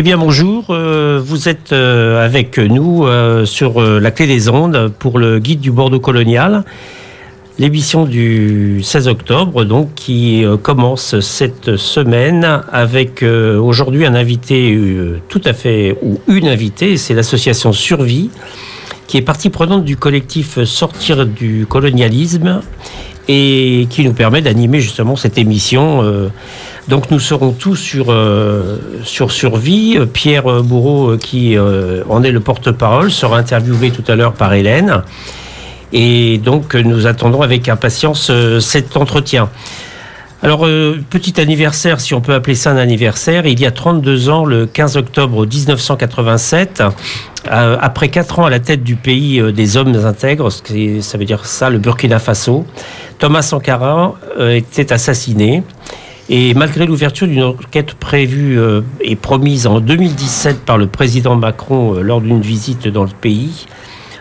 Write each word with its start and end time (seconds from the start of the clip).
Eh 0.00 0.02
bien 0.02 0.16
bonjour, 0.16 0.64
euh, 0.70 1.20
vous 1.22 1.50
êtes 1.50 1.74
euh, 1.74 2.24
avec 2.24 2.56
nous 2.56 3.04
euh, 3.04 3.44
sur 3.44 3.82
la 3.82 4.10
clé 4.10 4.26
des 4.26 4.48
ondes 4.48 4.90
pour 4.98 5.18
le 5.18 5.38
guide 5.40 5.60
du 5.60 5.70
Bordeaux 5.70 6.00
colonial, 6.00 6.64
l'émission 7.58 8.06
du 8.06 8.80
16 8.82 9.08
octobre 9.08 9.64
donc 9.64 9.94
qui 9.94 10.42
commence 10.62 11.20
cette 11.20 11.76
semaine 11.76 12.62
avec 12.72 13.22
aujourd'hui 13.22 14.06
un 14.06 14.14
invité 14.14 14.74
tout 15.28 15.42
à 15.44 15.52
fait 15.52 15.98
ou 16.00 16.18
une 16.28 16.48
invitée, 16.48 16.96
c'est 16.96 17.12
l'association 17.12 17.74
Survie 17.74 18.30
qui 19.10 19.16
est 19.16 19.22
partie 19.22 19.50
prenante 19.50 19.84
du 19.84 19.96
collectif 19.96 20.62
Sortir 20.62 21.26
du 21.26 21.66
colonialisme 21.68 22.60
et 23.26 23.88
qui 23.90 24.04
nous 24.04 24.12
permet 24.12 24.40
d'animer 24.40 24.78
justement 24.78 25.16
cette 25.16 25.36
émission. 25.36 26.04
Euh, 26.04 26.28
donc 26.86 27.10
nous 27.10 27.18
serons 27.18 27.50
tous 27.50 27.74
sur, 27.74 28.12
euh, 28.12 28.78
sur 29.02 29.32
Survie. 29.32 29.98
Pierre 30.12 30.62
Bourreau, 30.62 31.10
euh, 31.10 31.16
qui 31.16 31.56
en 31.58 32.22
est 32.22 32.30
le 32.30 32.38
porte-parole, 32.38 33.10
sera 33.10 33.36
interviewé 33.36 33.90
tout 33.90 34.04
à 34.06 34.14
l'heure 34.14 34.34
par 34.34 34.54
Hélène. 34.54 35.02
Et 35.92 36.38
donc 36.38 36.76
nous 36.76 37.08
attendons 37.08 37.42
avec 37.42 37.68
impatience 37.68 38.30
cet 38.60 38.96
entretien. 38.96 39.48
Alors, 40.42 40.66
petit 41.10 41.38
anniversaire, 41.38 42.00
si 42.00 42.14
on 42.14 42.22
peut 42.22 42.32
appeler 42.32 42.54
ça 42.54 42.70
un 42.70 42.78
anniversaire, 42.78 43.46
il 43.46 43.60
y 43.60 43.66
a 43.66 43.70
32 43.70 44.30
ans, 44.30 44.46
le 44.46 44.66
15 44.66 44.96
octobre 44.96 45.46
1987, 45.46 46.82
après 47.44 48.08
4 48.08 48.38
ans 48.38 48.46
à 48.46 48.50
la 48.50 48.58
tête 48.58 48.82
du 48.82 48.96
pays 48.96 49.52
des 49.52 49.76
hommes 49.76 49.94
intègres, 49.94 50.50
ça 50.50 51.18
veut 51.18 51.26
dire 51.26 51.44
ça, 51.44 51.68
le 51.68 51.78
Burkina 51.78 52.18
Faso, 52.18 52.64
Thomas 53.20 53.42
Sankara 53.42 54.14
euh, 54.38 54.56
était 54.56 54.92
assassiné. 54.92 55.62
Et 56.30 56.54
malgré 56.54 56.86
l'ouverture 56.86 57.26
d'une 57.26 57.42
enquête 57.42 57.94
prévue 57.94 58.58
euh, 58.58 58.80
et 59.02 59.14
promise 59.14 59.66
en 59.66 59.80
2017 59.80 60.60
par 60.64 60.78
le 60.78 60.86
président 60.86 61.36
Macron 61.36 61.96
euh, 61.96 62.02
lors 62.02 62.22
d'une 62.22 62.40
visite 62.40 62.88
dans 62.88 63.02
le 63.02 63.10
pays, 63.10 63.66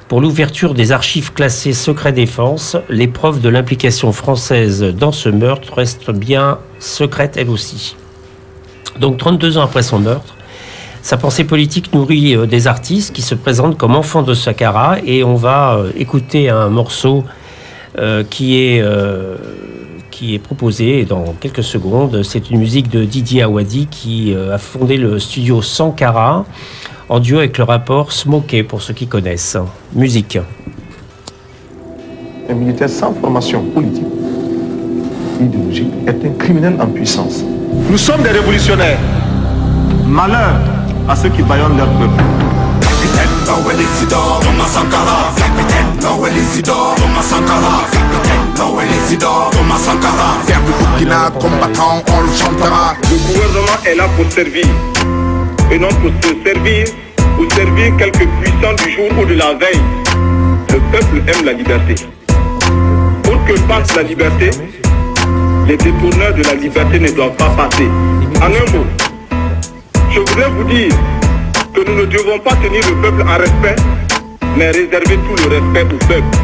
pour 0.09 0.19
l'ouverture 0.21 0.73
des 0.73 0.91
archives 0.91 1.31
classées 1.31 1.71
secret 1.71 2.11
défense, 2.11 2.75
les 2.89 3.07
preuves 3.07 3.39
de 3.39 3.47
l'implication 3.47 4.11
française 4.11 4.83
dans 4.83 5.11
ce 5.11 5.29
meurtre 5.29 5.73
restent 5.75 6.11
bien 6.11 6.57
secrètes 6.79 7.38
elles 7.38 7.49
aussi. 7.49 7.95
Donc 8.99 9.17
32 9.17 9.59
ans 9.59 9.61
après 9.61 9.83
son 9.83 9.99
meurtre, 9.99 10.35
sa 11.03 11.15
pensée 11.15 11.45
politique 11.45 11.93
nourrit 11.93 12.35
des 12.47 12.67
artistes 12.67 13.13
qui 13.13 13.21
se 13.21 13.35
présentent 13.35 13.77
comme 13.77 13.95
enfants 13.95 14.23
de 14.23 14.33
Sankara 14.33 14.97
et 15.05 15.23
on 15.23 15.35
va 15.35 15.80
écouter 15.95 16.49
un 16.49 16.69
morceau 16.69 17.23
euh, 17.97 18.23
qui, 18.23 18.61
est, 18.61 18.81
euh, 18.81 19.35
qui 20.11 20.35
est 20.35 20.39
proposée 20.39 21.05
dans 21.05 21.33
quelques 21.39 21.63
secondes. 21.63 22.21
C'est 22.23 22.49
une 22.49 22.59
musique 22.59 22.89
de 22.89 23.03
Didier 23.03 23.43
Awadi 23.43 23.87
qui 23.87 24.33
euh, 24.33 24.53
a 24.53 24.57
fondé 24.57 24.97
le 24.97 25.19
studio 25.19 25.61
Sankara 25.61 26.45
en 27.09 27.19
duo 27.19 27.39
avec 27.39 27.57
le 27.57 27.63
rapport 27.63 28.11
Smokey 28.11 28.63
pour 28.63 28.81
ceux 28.81 28.93
qui 28.93 29.07
connaissent. 29.07 29.57
Musique. 29.93 30.38
Un 32.49 32.53
militaire 32.53 32.89
sans 32.89 33.13
formation 33.13 33.63
politique, 33.63 34.05
idéologique, 35.41 35.91
est 36.07 36.25
un 36.25 36.31
criminel 36.37 36.75
en 36.80 36.87
puissance. 36.87 37.43
Nous 37.89 37.97
sommes 37.97 38.21
des 38.23 38.30
révolutionnaires. 38.30 38.99
Malheur 40.07 40.59
à 41.07 41.15
ceux 41.15 41.30
qui 41.30 41.41
baillonnent 41.41 41.77
leur 41.77 41.89
peuple. 41.97 42.23
Noël 43.49 43.77
Isidore, 43.81 44.39
Thomas 44.43 44.67
Sankara 44.67 45.33
Capitaine 45.35 45.99
Noël 46.02 46.33
Isidore, 46.37 46.95
Thomas 46.98 47.23
Sankara 47.23 47.81
Capitaine 47.92 48.53
Noël 48.58 48.87
Isidore, 49.05 49.49
Thomas 49.52 49.77
Sankara 49.77 50.37
Faire 50.45 50.61
du 50.61 50.71
Burkina 50.71 51.31
combattant, 51.39 52.03
on 52.14 52.21
le 52.21 52.31
chantera 52.37 52.93
Le 53.09 53.17
gouvernement 53.17 53.77
est 53.86 53.95
là 53.95 54.05
pour 54.15 54.31
servir 54.31 54.65
Et 55.71 55.80
non 55.80 55.89
pour 55.89 56.11
se 56.21 56.35
servir 56.43 56.85
ou 57.39 57.49
servir 57.52 57.95
quelques 57.97 58.27
puissants 58.41 58.73
du 58.83 58.91
jour 58.91 59.09
ou 59.19 59.25
de 59.25 59.35
la 59.35 59.53
veille 59.53 59.81
Le 60.69 60.80
peuple 60.91 61.21
aime 61.27 61.45
la 61.45 61.53
liberté 61.53 61.95
Pour 63.23 63.43
que 63.45 63.59
passe 63.67 63.95
la 63.95 64.03
liberté 64.03 64.49
les 65.69 65.77
détourneurs 65.77 66.33
de 66.33 66.41
la 66.41 66.55
liberté 66.55 66.99
ne 66.99 67.11
doivent 67.11 67.35
pas 67.35 67.49
passer. 67.49 67.87
En 68.41 68.45
un 68.47 68.71
mot, 68.71 68.85
je 70.09 70.19
voudrais 70.19 70.49
vous 70.49 70.63
dire 70.63 70.91
que 71.75 71.87
nous 71.87 71.95
ne 71.95 72.05
devons 72.05 72.39
pas 72.39 72.55
tenir 72.55 72.81
le 72.89 72.95
peuple 72.95 73.21
en 73.21 73.37
respect, 73.37 73.75
mais 74.57 74.71
réserver 74.71 75.17
tout 75.17 75.36
le 75.37 75.55
respect 75.55 75.93
au 75.93 75.97
peuple. 76.07 76.37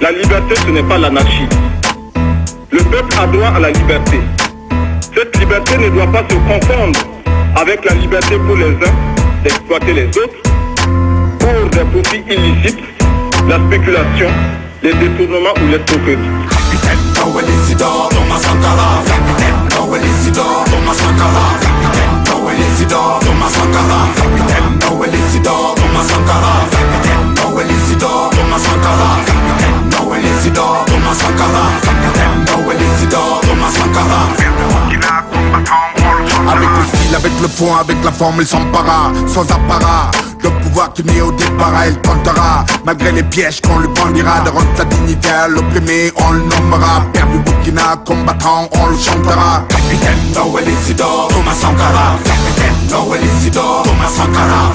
La 0.00 0.12
liberté, 0.12 0.54
ce 0.64 0.70
n'est 0.70 0.82
pas 0.82 0.96
l'anarchie. 0.96 1.46
Le 2.70 2.78
peuple 2.78 3.14
a 3.20 3.26
droit 3.26 3.48
à 3.48 3.60
la 3.60 3.70
liberté. 3.70 4.18
Cette 5.14 5.38
liberté 5.38 5.76
ne 5.76 5.90
doit 5.90 6.06
pas 6.06 6.24
se 6.26 6.34
confondre 6.34 7.00
avec 7.56 7.84
la 7.84 7.94
liberté 7.94 8.36
pour 8.46 8.56
les 8.56 8.66
uns 8.66 8.94
d'exploiter 9.42 9.92
les 9.92 10.06
autres 10.08 10.42
pour 11.38 11.68
des 11.70 11.84
profits 11.90 12.22
illicites, 12.30 12.78
la 13.48 13.56
spéculation, 13.66 14.28
les 14.82 14.94
détournements 14.94 15.54
ou 15.62 15.66
l'escroquerie. 15.70 16.18
Capitaine 16.50 16.98
Avec 36.48 36.68
le 36.68 36.98
style, 36.98 37.14
avec 37.14 37.32
le 37.40 37.48
fond, 37.48 37.74
avec 37.76 37.96
la 38.04 38.12
forme, 38.12 38.36
il 38.40 38.46
s'empara, 38.46 39.12
sans 39.26 39.42
apparat 39.42 40.10
le 40.42 40.50
pouvoir 40.50 40.92
qui 40.92 41.04
naît 41.04 41.20
au 41.20 41.32
départ, 41.32 41.72
elle 41.84 41.96
tentera. 42.00 42.64
Malgré 42.84 43.12
les 43.12 43.22
pièges 43.22 43.60
qu'on 43.60 43.78
lui 43.78 43.88
bandira 43.88 44.40
De 44.40 44.50
rendre 44.50 44.66
sa 44.76 44.84
dignité 44.84 45.28
l'opprimé, 45.48 46.12
on 46.16 46.32
le 46.32 46.40
nommera. 46.40 47.04
Père 47.12 47.26
du 47.28 47.38
Burkina, 47.38 47.96
combattant, 48.04 48.68
on 48.72 48.86
le 48.86 48.96
chantera. 48.96 49.64
Capitaine 49.68 50.18
Noël 50.34 50.64
Thomas 50.96 51.54
Sankara 51.54 52.16
Noël 52.90 53.20
Isidore, 53.38 53.82
Thomas 53.84 54.08
Sankara. 54.08 54.72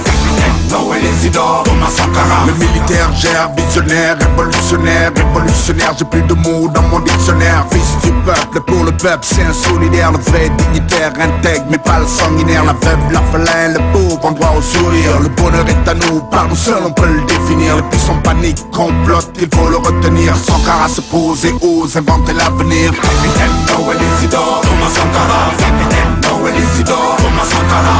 Thomas 1.64 1.90
Sankara. 1.90 2.46
Le 2.48 2.54
militaire 2.54 3.12
gère, 3.16 3.50
visionnaire, 3.56 4.18
révolutionnaire 4.20 5.12
Révolutionnaire, 5.16 5.94
j'ai 5.98 6.06
plus 6.06 6.22
de 6.22 6.34
mots 6.34 6.68
dans 6.74 6.82
mon 6.84 7.00
dictionnaire. 7.00 7.66
Fils 7.72 7.98
du 8.04 8.12
peuple, 8.26 8.62
pour 8.66 8.84
le 8.84 8.92
peuple, 8.92 9.24
c'est 9.24 9.44
un 9.44 9.54
solidaire 9.54 10.12
Le 10.12 10.20
vrai 10.20 10.50
dignitaire, 10.58 11.14
intègre, 11.20 11.66
mais 11.70 11.78
pas 11.78 12.00
le 12.00 12.08
sanguinaire. 12.08 12.64
La 12.66 12.74
veuve, 12.74 13.00
l'orphelin, 13.12 13.70
le 13.74 13.80
pauvre, 13.94 14.26
en 14.26 14.32
droit 14.32 14.54
au 14.58 14.62
sourire. 14.62 15.20
Le 15.22 15.30
bonheur 15.30 15.66
est 15.68 15.90
à 15.90 15.94
nous, 15.94 16.22
par 16.32 16.48
nous 16.48 16.56
seuls 16.56 16.84
on 16.86 16.92
peut 16.92 17.08
le 17.08 17.22
définir. 17.26 17.76
Les 17.76 17.84
puissants 17.84 18.20
panique, 18.24 18.58
complotent, 18.72 19.32
il 19.40 19.50
faut 19.54 19.70
le 19.70 19.78
retenir. 19.78 20.36
Sankara 20.36 20.88
se 20.88 21.02
pose 21.02 21.46
et 21.46 21.54
ose 21.62 21.96
inventer 21.98 22.34
l'avenir. 22.34 22.92
Capitaine 22.92 23.52
Thomas 23.68 24.92
Sankara. 24.94 25.52
Capitaine 25.58 26.22
Thomas 26.22 27.46
Sankara 27.50 27.97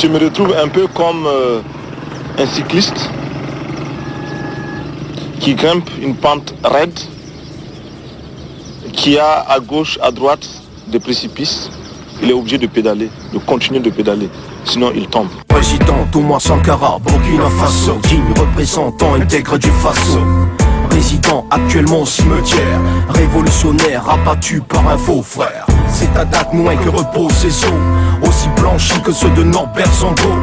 Je 0.00 0.06
me 0.06 0.18
retrouve 0.18 0.54
un 0.56 0.68
peu 0.68 0.86
comme 0.86 1.26
euh, 1.26 1.60
un 2.38 2.46
cycliste 2.46 3.10
qui 5.40 5.54
grimpe 5.54 5.90
une 6.00 6.14
pente 6.14 6.54
raide, 6.62 6.98
qui 8.92 9.18
a 9.18 9.44
à 9.48 9.58
gauche, 9.60 9.98
à 10.02 10.10
droite 10.10 10.48
des 10.86 11.00
précipices, 11.00 11.68
il 12.22 12.30
est 12.30 12.32
obligé 12.32 12.58
de 12.58 12.66
pédaler, 12.66 13.10
de 13.32 13.38
continuer 13.38 13.80
de 13.80 13.90
pédaler, 13.90 14.28
sinon 14.64 14.90
il 14.94 15.06
tombe. 15.08 15.28
Président 15.46 16.06
Thomas 16.10 16.40
Sankara, 16.40 16.98
Burkina 17.04 17.48
Faso, 17.58 17.98
digne 18.08 18.22
représentant 18.38 19.14
intègre 19.14 19.58
du 19.58 19.68
Faso. 19.68 20.20
Résident 20.90 21.46
actuellement 21.50 22.02
au 22.02 22.06
cimetière, 22.06 22.80
révolutionnaire 23.08 24.08
abattu 24.08 24.60
par 24.60 24.88
un 24.88 24.98
faux 24.98 25.22
frère. 25.22 25.66
C'est 25.88 26.16
à 26.16 26.24
date 26.24 26.52
moins 26.52 26.76
que 26.76 26.88
repose 26.88 27.32
ses 27.32 27.64
os, 27.64 28.28
aussi 28.28 28.48
blanchis 28.56 29.00
que 29.02 29.12
ceux 29.12 29.30
de 29.30 29.44
Norbert 29.44 29.92
Zongo. 29.94 30.34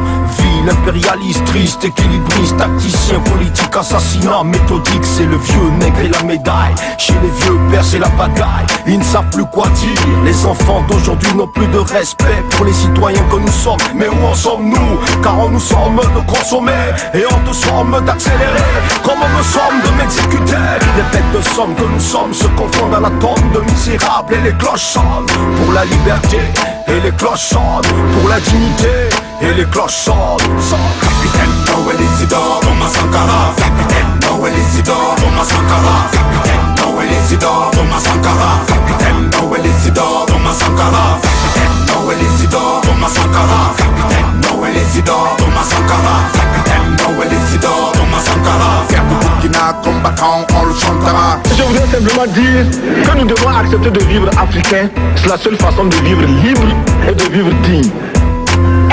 Ville 0.66 0.72
impérialiste, 0.72 1.44
triste, 1.44 1.84
équilibriste, 1.84 2.56
tacticien, 2.56 3.20
politique, 3.20 3.76
assassinat, 3.76 4.42
méthodique, 4.44 5.04
c'est 5.04 5.26
le 5.26 5.36
vieux 5.36 5.70
nègre 5.78 6.00
et 6.00 6.08
la 6.08 6.22
médaille. 6.24 6.74
Chez 6.98 7.14
les 7.22 7.30
vieux 7.40 7.58
pères, 7.70 7.84
c'est 7.84 7.98
la 7.98 8.08
bataille. 8.08 8.66
Ils 8.86 8.98
ne 8.98 9.04
savent 9.04 9.30
plus 9.30 9.44
quoi 9.44 9.68
dire. 9.68 10.00
Les 10.24 10.44
enfants 10.44 10.82
d'aujourd'hui 10.88 11.32
n'ont 11.34 11.46
plus 11.46 11.66
de 11.68 11.78
respect 11.78 12.42
pour 12.50 12.64
les 12.64 12.72
citoyens 12.72 13.22
que 13.30 13.36
nous 13.36 13.52
sommes. 13.52 13.78
Mais 13.94 14.08
où 14.08 14.26
en 14.26 14.34
sommes-nous? 14.34 14.98
Car 15.22 15.38
on 15.38 15.50
nous 15.50 15.60
sommes 15.60 16.00
de 16.14 16.30
consommer 16.30 16.72
et 17.14 17.24
on 17.30 17.46
nous 17.46 17.54
sommes 17.54 18.04
d'accélérer. 18.04 18.64
Comme 19.04 19.18
on 19.22 19.38
nous 19.38 19.44
sommes 19.44 19.80
de 19.84 20.02
m'exécuter? 20.02 20.56
Les 20.96 21.16
bêtes 21.16 21.32
de 21.32 21.42
somme 21.54 21.74
que 21.74 21.84
nous 21.84 22.00
sommes 22.00 22.34
se 22.34 22.46
confondent 22.48 22.94
à 22.94 23.00
la 23.00 23.10
tombe 23.20 23.52
de 23.52 23.60
misérables 23.60 24.34
et 24.34 24.40
les 24.40 24.56
cloches 24.56 24.80
sonnent 24.80 25.26
pour 25.26 25.72
la 25.72 25.84
liberté 25.84 26.40
et 26.88 27.00
les 27.00 27.12
cloches 27.12 27.50
sonnent 27.50 27.92
pour 28.18 28.28
la 28.28 28.40
dignité 28.40 29.08
et 29.42 29.54
les 29.54 29.64
cloches 29.66 30.04
sortent. 30.06 30.42
Capitaine 30.42 31.54
Noël 31.66 31.96
Isidore, 32.14 32.60
Thomas 32.62 32.88
Sankara. 32.88 33.54
Capitaine 33.56 34.20
Noël 34.22 34.52
Isidore, 34.68 35.14
Thomas 35.16 35.44
Sankara. 35.44 35.96
Capitaine 36.12 36.74
Noël 36.76 37.10
Isidore, 37.24 37.70
Thomas 37.72 38.00
Sankara. 38.00 38.50
Capitaine 38.66 39.30
Noël 39.32 39.66
Isidore, 39.66 40.26
Thomas 40.26 40.52
Sankara. 40.52 41.18
Capitaine 41.22 41.76
Noël 41.88 42.18
Isidore, 42.34 42.80
Thomas 42.82 43.08
Sankara. 43.10 43.74
Capitaine 43.76 44.30
Noël 44.42 44.76
Isidore, 44.88 45.36
Thomas 45.38 45.64
Sankara. 45.68 46.16
Capitaine 46.32 46.96
Noël 47.02 47.32
Isidore, 47.44 47.92
Thomas 47.92 48.24
Sankara. 48.24 48.86
Burkina 49.20 49.72
combattant, 49.82 50.46
on 50.54 50.64
le 50.66 50.74
chantera. 50.74 51.38
Je 51.56 51.62
voudrais 51.62 51.86
simplement 51.86 52.26
dire 52.26 52.64
que 53.04 53.18
nous 53.18 53.26
devons 53.26 53.48
accepter 53.50 53.90
de 53.90 54.00
vivre 54.04 54.28
africain. 54.38 54.88
C'est 55.16 55.28
la 55.28 55.36
seule 55.36 55.56
façon 55.56 55.84
de 55.84 55.94
vivre 55.96 56.22
libre 56.22 56.66
et 57.08 57.14
de 57.14 57.24
vivre 57.32 57.50
digne. 57.62 57.90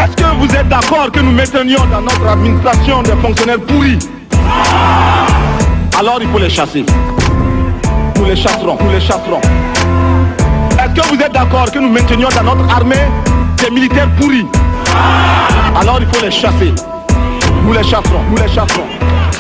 Est-ce 0.04 0.18
que 0.18 0.36
vous 0.38 0.54
êtes 0.54 0.68
d'accord 0.68 1.10
que 1.14 1.22
nous 1.22 1.32
maintenions 1.32 1.86
dans 1.90 2.02
notre 2.02 2.28
administration 2.28 3.04
des 3.04 3.16
fonctionnaires 3.22 3.60
pourris? 3.60 3.98
Alors 5.98 6.18
il 6.20 6.28
faut 6.28 6.40
les 6.40 6.50
chasser. 6.50 6.86
Nous 8.18 8.26
les 8.26 8.36
chasserons, 8.36 8.78
nous 8.84 8.92
les 8.92 9.00
chasserons. 9.00 9.40
Est-ce 10.72 11.02
que 11.02 11.08
vous 11.08 11.22
êtes 11.22 11.32
d'accord 11.32 11.72
que 11.72 11.80
nous 11.80 11.90
maintenions 11.90 12.28
dans 12.36 12.44
notre 12.44 12.76
armée 12.76 13.08
des 13.64 13.70
militaires 13.70 14.10
pourris? 14.20 14.46
Alors 15.80 16.00
il 16.02 16.08
faut 16.14 16.26
les 16.26 16.32
chasser. 16.32 16.74
Nous 17.64 17.72
les 17.72 17.84
chasserons, 17.84 18.24
nous 18.30 18.36
les 18.36 18.50
chasserons. 18.50 18.88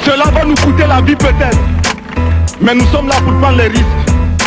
Cela 0.06 0.26
va 0.34 0.46
nous 0.46 0.56
coûter 0.56 0.88
la 0.88 1.02
vie 1.02 1.18
peut-être. 1.18 1.60
Mais 2.62 2.74
nous 2.74 2.86
sommes 2.86 3.10
là 3.10 3.16
pour 3.16 3.34
prendre 3.42 3.58
les 3.58 3.68
risques. 3.68 3.84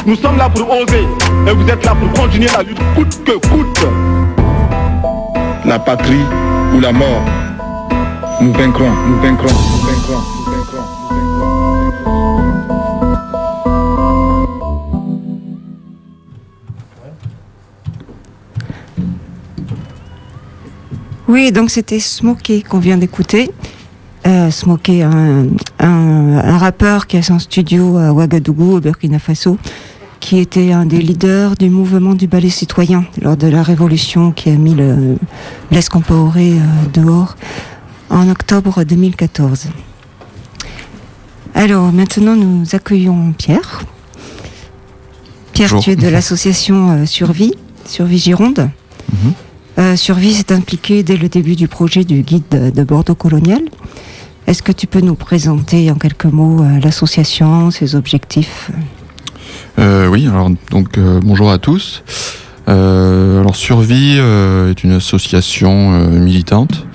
Nous 0.06 0.16
sommes 0.16 0.38
là 0.38 0.48
pour 0.48 0.66
oser. 0.70 1.06
Et 1.46 1.52
vous 1.52 1.68
êtes 1.68 1.84
là 1.84 1.94
pour 1.94 2.10
continuer 2.22 2.48
la 2.56 2.62
lutte 2.62 2.80
coûte 2.94 3.22
que 3.22 3.32
coûte. 3.48 3.86
La 5.66 5.80
patrie 5.80 6.24
ou 6.76 6.80
la 6.80 6.92
mort. 6.92 7.24
Nous 8.40 8.52
vaincrons, 8.52 8.88
nous 9.08 9.20
vaincrons. 9.20 9.48
Oui, 21.26 21.50
donc 21.50 21.70
c'était 21.70 21.98
Smokey 21.98 22.62
qu'on 22.62 22.78
vient 22.78 22.96
d'écouter. 22.96 23.50
Euh, 24.24 24.52
Smokey, 24.52 25.02
un 25.02 26.58
rappeur 26.58 27.08
qui 27.08 27.16
a 27.16 27.22
son 27.22 27.40
studio 27.40 27.96
à 27.96 28.12
Ouagadougou, 28.12 28.76
au 28.76 28.80
Burkina 28.80 29.18
Faso, 29.18 29.58
qui 30.20 30.38
était 30.38 30.72
un 30.72 30.86
des 30.86 30.98
leaders 30.98 31.56
du 31.56 31.70
mouvement 31.70 32.14
du 32.14 32.26
ballet 32.26 32.50
citoyen 32.50 33.04
lors 33.20 33.36
de 33.36 33.46
la 33.46 33.62
révolution 33.62 34.32
qui 34.32 34.50
a 34.50 34.56
mis 34.56 34.74
le 34.74 35.16
Blaise 35.70 35.88
Compaoré 35.88 36.52
euh, 36.52 36.62
dehors 36.92 37.36
en 38.10 38.28
octobre 38.28 38.84
2014. 38.84 39.68
Alors 41.54 41.92
maintenant, 41.92 42.36
nous 42.36 42.64
accueillons 42.72 43.32
Pierre. 43.32 43.82
Pierre, 45.52 45.70
Bonjour. 45.70 45.84
tu 45.84 45.90
es 45.92 45.96
de 45.96 46.08
l'association 46.12 46.90
euh, 46.90 47.06
Survie, 47.06 47.54
Survie 47.84 48.18
Gironde. 48.18 48.70
Mhm. 49.12 49.32
Euh, 49.78 49.96
Survie 49.96 50.34
s'est 50.34 50.52
impliqué 50.52 51.02
dès 51.02 51.16
le 51.16 51.28
début 51.28 51.54
du 51.54 51.68
projet 51.68 52.04
du 52.04 52.22
guide 52.22 52.44
de, 52.50 52.70
de 52.70 52.82
Bordeaux 52.82 53.14
colonial. 53.14 53.62
Est-ce 54.46 54.62
que 54.62 54.72
tu 54.72 54.86
peux 54.86 55.00
nous 55.00 55.16
présenter 55.16 55.90
en 55.90 55.96
quelques 55.96 56.24
mots 56.26 56.64
l'association, 56.82 57.70
ses 57.72 57.96
objectifs? 57.96 58.70
Euh, 59.78 60.08
oui, 60.08 60.26
alors 60.26 60.50
donc 60.70 60.96
euh, 60.96 61.20
bonjour 61.22 61.50
à 61.50 61.58
tous. 61.58 62.02
Euh, 62.68 63.40
alors 63.40 63.56
Survie 63.56 64.16
euh, 64.18 64.70
est 64.70 64.82
une 64.82 64.92
association 64.92 66.08
militante. 66.10 66.86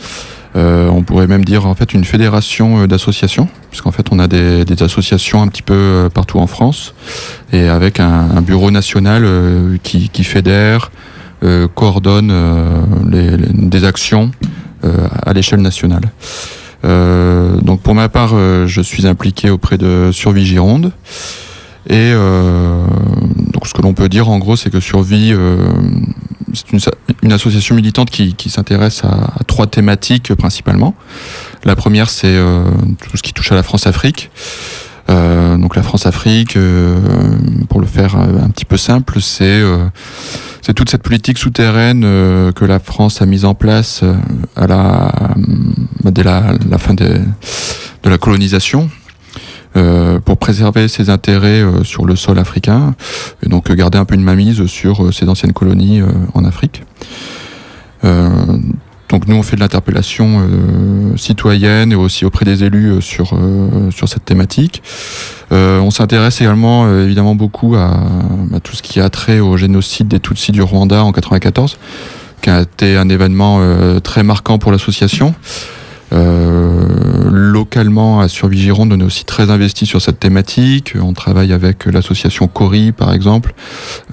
On 0.53 1.03
pourrait 1.03 1.27
même 1.27 1.45
dire 1.45 1.65
en 1.65 1.75
fait 1.75 1.93
une 1.93 2.03
fédération 2.03 2.85
d'associations, 2.85 3.47
puisqu'en 3.69 3.91
fait 3.91 4.07
on 4.11 4.19
a 4.19 4.27
des, 4.27 4.83
associations 4.83 5.41
un 5.41 5.47
petit 5.47 5.61
peu 5.61 6.09
partout 6.13 6.39
en 6.39 6.47
France, 6.47 6.93
et 7.53 7.69
avec 7.69 7.99
un, 8.01 8.41
bureau 8.41 8.69
national 8.69 9.25
qui, 9.81 10.23
fédère, 10.25 10.91
coordonne 11.73 12.33
des 13.05 13.85
actions 13.85 14.31
à 14.83 15.31
l'échelle 15.31 15.61
nationale. 15.61 16.11
Donc 16.83 17.81
pour 17.81 17.95
ma 17.95 18.09
part, 18.09 18.35
je 18.67 18.81
suis 18.81 19.07
impliqué 19.07 19.49
auprès 19.49 19.77
de 19.77 20.09
Survie 20.11 20.45
Gironde. 20.45 20.91
Et 21.87 22.11
euh, 22.13 22.85
donc 23.53 23.67
ce 23.67 23.73
que 23.73 23.81
l'on 23.81 23.93
peut 23.93 24.09
dire 24.09 24.29
en 24.29 24.37
gros, 24.37 24.55
c'est 24.55 24.69
que 24.69 24.79
Survie, 24.79 25.31
euh, 25.33 25.57
c'est 26.53 26.71
une, 27.23 27.31
association 27.31 27.75
militante 27.75 28.09
qui, 28.09 28.49
s'intéresse 28.49 29.03
à, 29.03 29.33
trois 29.47 29.67
thématiques 29.67 30.33
principalement. 30.35 30.95
La 31.63 31.75
première, 31.75 32.09
c'est 32.09 32.27
euh, 32.27 32.63
tout 33.09 33.17
ce 33.17 33.23
qui 33.23 33.33
touche 33.33 33.51
à 33.51 33.55
la 33.55 33.63
France-Afrique. 33.63 34.31
Donc 35.07 35.75
la 35.75 35.83
France-Afrique, 35.83 36.57
pour 37.67 37.81
le 37.81 37.85
faire 37.85 38.15
un 38.15 38.49
petit 38.49 38.63
peu 38.63 38.77
simple, 38.77 39.19
c'est 39.19 39.61
toute 40.73 40.89
cette 40.89 41.03
politique 41.03 41.37
souterraine 41.37 42.03
que 42.53 42.63
la 42.63 42.79
France 42.79 43.21
a 43.21 43.25
mise 43.25 43.43
en 43.43 43.53
place 43.53 44.05
à 44.55 44.67
la, 44.67 45.11
dès 46.05 46.23
la, 46.23 46.53
fin 46.77 46.93
de 46.93 47.19
la 48.05 48.17
colonisation 48.17 48.89
préserver 50.41 50.87
ses 50.89 51.09
intérêts 51.09 51.61
euh, 51.61 51.85
sur 51.85 52.05
le 52.05 52.17
sol 52.17 52.39
africain 52.39 52.95
et 53.45 53.47
donc 53.47 53.69
euh, 53.69 53.75
garder 53.75 53.97
un 53.99 54.05
peu 54.05 54.15
une 54.15 54.23
mainmise 54.23 54.65
sur 54.65 55.05
euh, 55.05 55.11
ces 55.11 55.29
anciennes 55.29 55.53
colonies 55.53 56.01
en 56.33 56.43
Afrique. 56.43 56.83
Donc 59.09 59.27
nous 59.27 59.35
on 59.35 59.43
fait 59.43 59.57
de 59.57 59.61
l'interpellation 59.61 60.47
citoyenne 61.17 61.91
et 61.91 61.95
aussi 61.95 62.25
auprès 62.25 62.45
des 62.45 62.63
élus 62.63 63.01
sur 63.01 63.37
sur 63.91 64.07
cette 64.07 64.25
thématique. 64.25 64.81
On 65.51 65.91
s'intéresse 65.91 66.39
également 66.41 66.89
évidemment 66.89 67.35
beaucoup 67.35 67.75
à, 67.75 67.91
tout 68.63 68.75
ce 68.75 68.81
qui 68.81 68.99
a 69.01 69.09
trait 69.09 69.39
au 69.39 69.57
génocide 69.57 70.07
des 70.07 70.19
Tutsis 70.19 70.53
du 70.53 70.61
Rwanda 70.61 71.03
en 71.03 71.11
94, 71.11 71.77
qui 72.41 72.49
a 72.49 72.61
été 72.61 72.95
un 72.95 73.09
événement 73.09 73.59
très 74.01 74.23
marquant 74.23 74.57
pour 74.57 74.71
l'association. 74.71 75.35
Euh, 76.13 77.29
localement 77.31 78.19
à 78.19 78.27
Survie 78.27 78.59
Gironde, 78.59 78.93
on 78.93 78.99
est 78.99 79.03
aussi 79.03 79.25
très 79.25 79.49
investi 79.49 79.85
sur 79.85 80.01
cette 80.01 80.19
thématique. 80.19 80.93
On 81.01 81.13
travaille 81.13 81.53
avec 81.53 81.85
l'association 81.85 82.47
Cori, 82.47 82.91
par 82.91 83.13
exemple, 83.13 83.53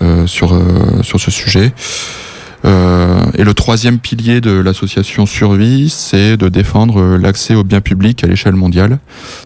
euh, 0.03 0.27
sur 0.27 0.55
euh, 0.55 1.03
sur 1.03 1.21
ce 1.21 1.31
sujet. 1.31 1.73
Et 2.65 3.45
le 3.45 3.55
troisième 3.55 3.99
pilier 3.99 4.41
de 4.41 4.51
l'association 4.51 5.27
Survie, 5.27 5.89
c'est 5.89 6.37
de 6.37 6.49
défendre 6.49 7.17
l'accès 7.17 7.55
aux 7.55 7.63
biens 7.63 7.81
publics 7.81 8.23
à 8.25 8.27
l'échelle 8.27 8.57
mondiale. 8.57 8.99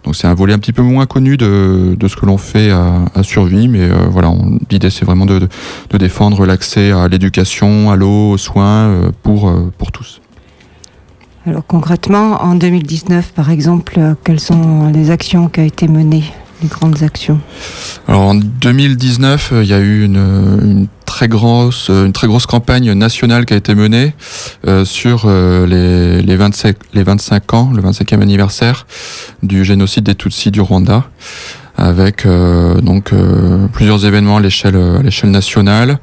Donc 0.02 0.16
c'est 0.16 0.26
un 0.26 0.34
volet 0.34 0.54
un 0.54 0.58
petit 0.58 0.72
peu 0.72 0.82
moins 0.82 1.04
connu 1.06 1.36
de, 1.36 1.94
de 1.96 2.08
ce 2.08 2.16
que 2.16 2.24
l'on 2.24 2.38
fait 2.38 2.70
à, 2.70 3.04
à 3.14 3.22
Survie, 3.22 3.68
mais 3.68 3.88
voilà, 4.10 4.32
l'idée 4.70 4.90
c'est 4.90 5.04
vraiment 5.04 5.26
de, 5.26 5.40
de, 5.90 5.98
défendre 5.98 6.46
l'accès 6.46 6.90
à 6.90 7.06
l'éducation, 7.06 7.90
à 7.90 7.96
l'eau, 7.96 8.30
aux 8.30 8.38
soins 8.38 9.12
pour, 9.22 9.52
pour 9.76 9.92
tous. 9.92 10.21
Alors 11.44 11.66
concrètement, 11.66 12.40
en 12.42 12.54
2019 12.54 13.32
par 13.32 13.50
exemple, 13.50 13.94
euh, 13.98 14.14
quelles 14.22 14.38
sont 14.38 14.92
les 14.94 15.10
actions 15.10 15.48
qui 15.48 15.58
ont 15.58 15.64
été 15.64 15.88
menées, 15.88 16.22
les 16.62 16.68
grandes 16.68 17.02
actions? 17.02 17.40
Alors 18.06 18.20
en 18.20 18.34
2019, 18.36 19.50
euh, 19.52 19.64
il 19.64 19.68
y 19.68 19.72
a 19.72 19.80
eu 19.80 20.04
une, 20.04 20.16
une 20.16 20.86
très 21.04 21.26
grosse, 21.26 21.90
euh, 21.90 22.06
une 22.06 22.12
très 22.12 22.28
grosse 22.28 22.46
campagne 22.46 22.92
nationale 22.92 23.44
qui 23.44 23.54
a 23.54 23.56
été 23.56 23.74
menée 23.74 24.14
sur 24.84 25.28
les, 25.28 26.22
les, 26.22 26.36
25, 26.36 26.76
les 26.94 27.02
25 27.02 27.54
ans, 27.54 27.72
le 27.74 27.82
25e 27.82 28.22
anniversaire 28.22 28.86
du 29.42 29.64
génocide 29.64 30.04
des 30.04 30.14
Tutsis 30.14 30.52
du 30.52 30.60
Rwanda, 30.60 31.04
avec 31.76 32.26
euh, 32.26 32.80
donc 32.80 33.12
euh, 33.12 33.66
plusieurs 33.72 34.04
événements 34.04 34.36
à 34.36 34.40
l'échelle 34.40 34.76
à 34.76 35.02
l'échelle 35.02 35.30
nationale. 35.30 35.98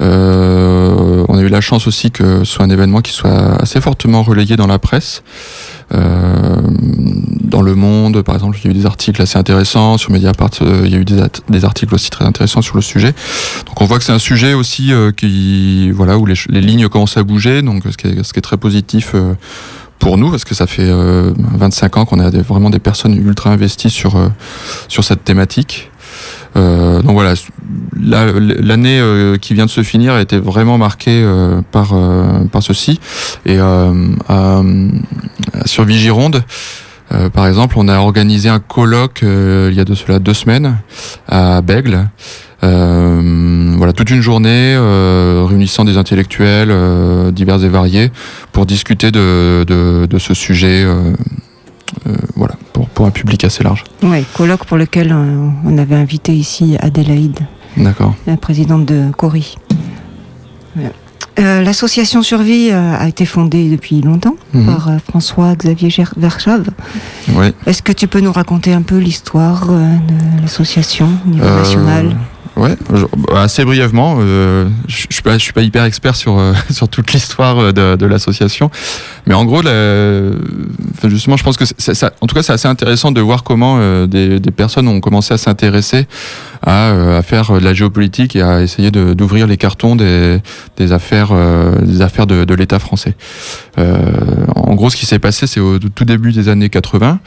Euh, 0.00 1.24
on 1.28 1.36
a 1.36 1.42
eu 1.42 1.48
la 1.48 1.60
chance 1.60 1.86
aussi 1.86 2.10
que 2.10 2.40
ce 2.40 2.44
soit 2.44 2.64
un 2.64 2.70
événement 2.70 3.00
qui 3.00 3.12
soit 3.12 3.60
assez 3.60 3.80
fortement 3.80 4.22
relayé 4.22 4.56
dans 4.56 4.66
la 4.66 4.78
presse. 4.78 5.22
Euh, 5.94 6.60
dans 7.48 7.62
le 7.62 7.74
monde, 7.74 8.22
par 8.22 8.34
exemple, 8.34 8.58
il 8.62 8.64
y 8.64 8.68
a 8.68 8.70
eu 8.70 8.78
des 8.78 8.86
articles 8.86 9.20
assez 9.22 9.38
intéressants. 9.38 9.96
Sur 9.96 10.12
Mediapart, 10.12 10.50
euh, 10.60 10.82
il 10.84 10.92
y 10.92 10.94
a 10.94 10.98
eu 10.98 11.04
des, 11.04 11.64
articles 11.64 11.94
aussi 11.94 12.10
très 12.10 12.24
intéressants 12.24 12.62
sur 12.62 12.76
le 12.76 12.82
sujet. 12.82 13.14
Donc 13.66 13.80
on 13.80 13.86
voit 13.86 13.98
que 13.98 14.04
c'est 14.04 14.12
un 14.12 14.18
sujet 14.18 14.54
aussi 14.54 14.92
euh, 14.92 15.12
qui, 15.12 15.90
voilà, 15.90 16.18
où 16.18 16.26
les, 16.26 16.60
lignes 16.60 16.88
commencent 16.88 17.16
à 17.16 17.22
bouger. 17.22 17.62
Donc 17.62 17.84
ce 17.90 17.96
qui 17.96 18.08
est, 18.08 18.40
très 18.42 18.56
positif 18.56 19.12
euh, 19.14 19.34
pour 19.98 20.16
nous, 20.18 20.30
parce 20.30 20.44
que 20.44 20.54
ça 20.54 20.66
fait 20.66 20.82
euh, 20.88 21.32
25 21.54 21.96
ans 21.96 22.04
qu'on 22.04 22.20
a 22.20 22.30
vraiment 22.30 22.70
des 22.70 22.78
personnes 22.78 23.14
ultra 23.14 23.50
investies 23.50 23.90
sur 23.90 24.16
euh, 24.16 24.28
sur 24.88 25.04
cette 25.04 25.24
thématique. 25.24 25.90
Euh, 26.56 27.02
donc 27.02 27.12
voilà, 27.12 27.34
la- 28.00 28.32
l'année 28.32 28.98
euh, 29.00 29.36
qui 29.36 29.54
vient 29.54 29.66
de 29.66 29.70
se 29.70 29.82
finir 29.82 30.14
a 30.14 30.20
été 30.20 30.38
vraiment 30.38 30.78
marquée 30.78 31.20
euh, 31.22 31.60
par 31.72 31.90
euh, 31.92 32.44
par 32.50 32.62
ceci. 32.62 33.00
Et 33.44 33.58
euh, 33.58 33.92
à, 34.28 34.60
à 35.54 35.66
Survie 35.66 35.98
Gironde, 35.98 36.42
euh, 37.12 37.28
par 37.28 37.46
exemple, 37.46 37.74
on 37.78 37.88
a 37.88 37.98
organisé 37.98 38.48
un 38.48 38.60
colloque 38.60 39.22
euh, 39.22 39.68
il 39.70 39.76
y 39.76 39.80
a 39.80 39.84
de 39.84 39.94
cela 39.94 40.18
deux 40.18 40.34
semaines 40.34 40.76
à 41.28 41.60
Bègle 41.60 42.08
voilà, 42.60 43.92
toute 43.92 44.10
une 44.10 44.20
journée 44.20 44.76
réunissant 44.76 45.84
des 45.84 45.96
intellectuels 45.96 46.72
divers 47.32 47.64
et 47.64 47.68
variés 47.68 48.12
pour 48.52 48.66
discuter 48.66 49.10
de, 49.10 49.64
de, 49.64 50.18
ce 50.18 50.34
sujet. 50.34 50.86
voilà, 52.34 52.54
pour, 52.72 52.88
pour 52.88 53.06
un 53.06 53.10
public 53.10 53.44
assez 53.44 53.62
large. 53.62 53.84
Oui, 54.02 54.24
colloque 54.34 54.64
pour 54.64 54.76
lequel 54.76 55.12
on 55.12 55.78
avait 55.78 55.96
invité 55.96 56.34
ici 56.34 56.76
Adélaïde. 56.80 57.40
D'accord. 57.76 58.14
La 58.26 58.36
présidente 58.36 58.84
de 58.84 59.10
Cori. 59.16 59.56
Euh, 61.38 61.62
l'association 61.62 62.22
Survie 62.22 62.70
euh, 62.72 62.96
a 62.98 63.06
été 63.06 63.24
fondée 63.24 63.70
depuis 63.70 64.00
longtemps 64.00 64.34
mhm. 64.54 64.66
par 64.66 64.88
euh, 64.88 64.96
François-Xavier 65.08 66.04
Verschave. 66.16 66.68
Est-ce 67.66 67.82
que 67.82 67.92
tu 67.92 68.08
peux 68.08 68.20
nous 68.20 68.32
raconter 68.32 68.72
un 68.72 68.82
peu 68.82 68.98
l'histoire 68.98 69.68
de 69.68 70.42
l'association 70.42 71.08
au 71.26 71.30
niveau 71.30 71.46
national? 71.46 72.16
Ouais, 72.58 72.76
assez 73.36 73.64
brièvement. 73.64 74.20
je, 74.20 74.66
je 74.88 75.12
suis 75.12 75.22
pas, 75.22 75.34
je 75.34 75.42
suis 75.44 75.52
pas 75.52 75.62
hyper 75.62 75.84
expert 75.84 76.16
sur 76.16 76.40
sur 76.70 76.88
toute 76.88 77.12
l'histoire 77.12 77.72
de, 77.72 77.96
de 77.96 78.06
l'association, 78.06 78.70
mais 79.26 79.34
en 79.34 79.44
gros, 79.44 79.62
justement, 81.10 81.36
je 81.36 81.44
pense 81.44 81.56
que 81.56 81.64
ça, 81.64 82.12
en 82.20 82.26
tout 82.26 82.34
cas, 82.34 82.42
c'est 82.42 82.52
assez 82.52 82.68
intéressant 82.68 83.12
de 83.12 83.20
voir 83.20 83.42
comment 83.44 83.78
des, 84.06 84.40
des, 84.40 84.50
personnes 84.50 84.88
ont 84.88 85.00
commencé 85.00 85.34
à 85.34 85.38
s'intéresser 85.38 86.06
à, 86.62 87.16
à, 87.18 87.22
faire 87.22 87.52
de 87.52 87.64
la 87.64 87.74
géopolitique 87.74 88.34
et 88.34 88.42
à 88.42 88.62
essayer 88.62 88.90
d'ouvrir 88.90 89.46
les 89.46 89.56
cartons 89.56 89.94
des, 89.94 90.40
affaires, 90.90 91.32
des 91.82 92.02
affaires 92.02 92.26
de, 92.26 92.54
l'État 92.54 92.78
français. 92.78 93.14
en 93.76 94.74
gros, 94.74 94.90
ce 94.90 94.96
qui 94.96 95.06
s'est 95.06 95.18
passé, 95.18 95.46
c'est 95.46 95.60
au 95.60 95.78
tout 95.78 96.04
début 96.04 96.32
des 96.32 96.48
années 96.48 96.68
80. 96.68 97.20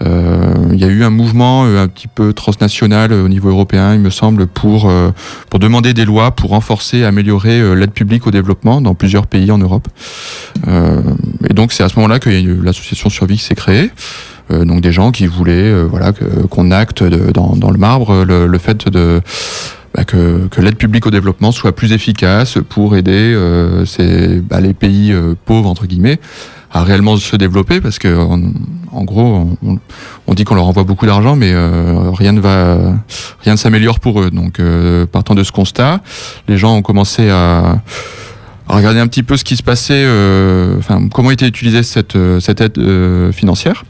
il 0.00 0.78
y 0.80 0.84
a 0.84 0.88
eu 0.88 1.04
un 1.04 1.10
mouvement 1.10 1.64
un 1.64 1.88
petit 1.88 2.08
peu 2.08 2.32
transnational 2.32 3.12
au 3.12 3.28
niveau 3.28 3.50
européen, 3.50 3.94
il 3.94 4.00
me 4.00 4.10
semble, 4.10 4.46
pour 4.46 4.62
pour, 4.62 4.88
euh, 4.90 5.10
demander 5.58 5.92
des 5.92 6.04
lois 6.04 6.30
pour 6.30 6.50
renforcer 6.50 6.98
et 6.98 7.04
améliorer 7.04 7.60
euh, 7.60 7.74
l'aide 7.74 7.92
publique 7.92 8.26
au 8.26 8.30
développement 8.30 8.80
dans 8.80 8.94
plusieurs 8.94 9.26
pays 9.26 9.50
en 9.50 9.58
Europe. 9.58 9.88
Euh, 10.68 11.00
et 11.48 11.54
donc 11.54 11.72
c'est 11.72 11.82
à 11.82 11.88
ce 11.88 11.96
moment-là 11.96 12.18
que 12.18 12.30
l'association 12.62 13.10
Survie 13.22 13.38
s'est 13.38 13.54
créée. 13.54 13.90
donc 14.50 14.80
des 14.80 14.90
gens 14.90 15.12
qui 15.12 15.26
voulaient 15.26 15.72
voilà 15.84 16.12
qu'on 16.50 16.72
acte 16.72 17.04
dans, 17.04 17.70
le 17.70 17.78
marbre 17.78 18.24
le, 18.24 18.58
fait 18.58 18.88
de 18.88 19.20
bah, 19.94 20.02
que, 20.04 20.48
l'aide 20.58 20.76
publique 20.76 21.06
au 21.06 21.10
développement 21.10 21.52
soit 21.52 21.70
plus 21.70 21.92
efficace 21.92 22.58
pour 22.68 22.96
aider 22.96 23.38
ces, 23.86 24.40
bah, 24.40 24.60
les 24.60 24.74
pays 24.74 25.14
pauvres 25.44 25.68
entre 25.68 25.86
guillemets 25.86 26.18
à 26.72 26.82
réellement 26.82 27.16
se 27.16 27.36
développer 27.36 27.80
parce 27.80 27.98
que 27.98 28.16
en, 28.16 29.04
gros 29.04 29.46
on, 30.26 30.34
dit 30.34 30.44
qu'on 30.44 30.54
leur 30.54 30.66
envoie 30.66 30.84
beaucoup 30.84 31.06
d'argent 31.06 31.36
mais 31.36 31.52
euh, 31.52 32.10
rien 32.10 32.32
ne 32.32 32.40
va 32.40 32.78
rien 33.40 33.52
ne 33.52 33.58
s'améliore 33.58 34.00
pour 34.00 34.22
eux 34.22 34.30
donc 34.30 34.58
euh, 34.58 35.04
partant 35.06 35.34
de 35.34 35.44
ce 35.44 35.52
constat 35.52 36.00
les 36.48 36.56
gens 36.56 36.74
ont 36.74 36.82
commencé 36.82 37.28
à, 37.28 37.82
regarder 38.76 39.00
un 39.00 39.06
petit 39.06 39.22
peu 39.22 39.36
ce 39.36 39.44
qui 39.44 39.56
se 39.56 39.62
passait 39.62 40.04
euh, 40.06 40.78
enfin 40.78 41.08
comment 41.12 41.30
était 41.30 41.46
utilisée 41.46 41.82
cette 41.82 42.16
cette 42.40 42.60
aide 42.60 43.32
financière. 43.32 43.84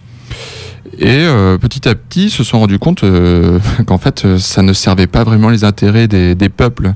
Et 0.98 1.08
euh, 1.08 1.56
petit 1.58 1.88
à 1.88 1.94
petit, 1.94 2.28
se 2.28 2.44
sont 2.44 2.60
rendus 2.60 2.78
compte 2.78 3.02
euh, 3.02 3.58
qu'en 3.86 3.98
fait, 3.98 4.24
euh, 4.24 4.38
ça 4.38 4.62
ne 4.62 4.72
servait 4.72 5.06
pas 5.06 5.24
vraiment 5.24 5.48
les 5.48 5.64
intérêts 5.64 6.06
des, 6.06 6.34
des 6.34 6.48
peuples 6.48 6.92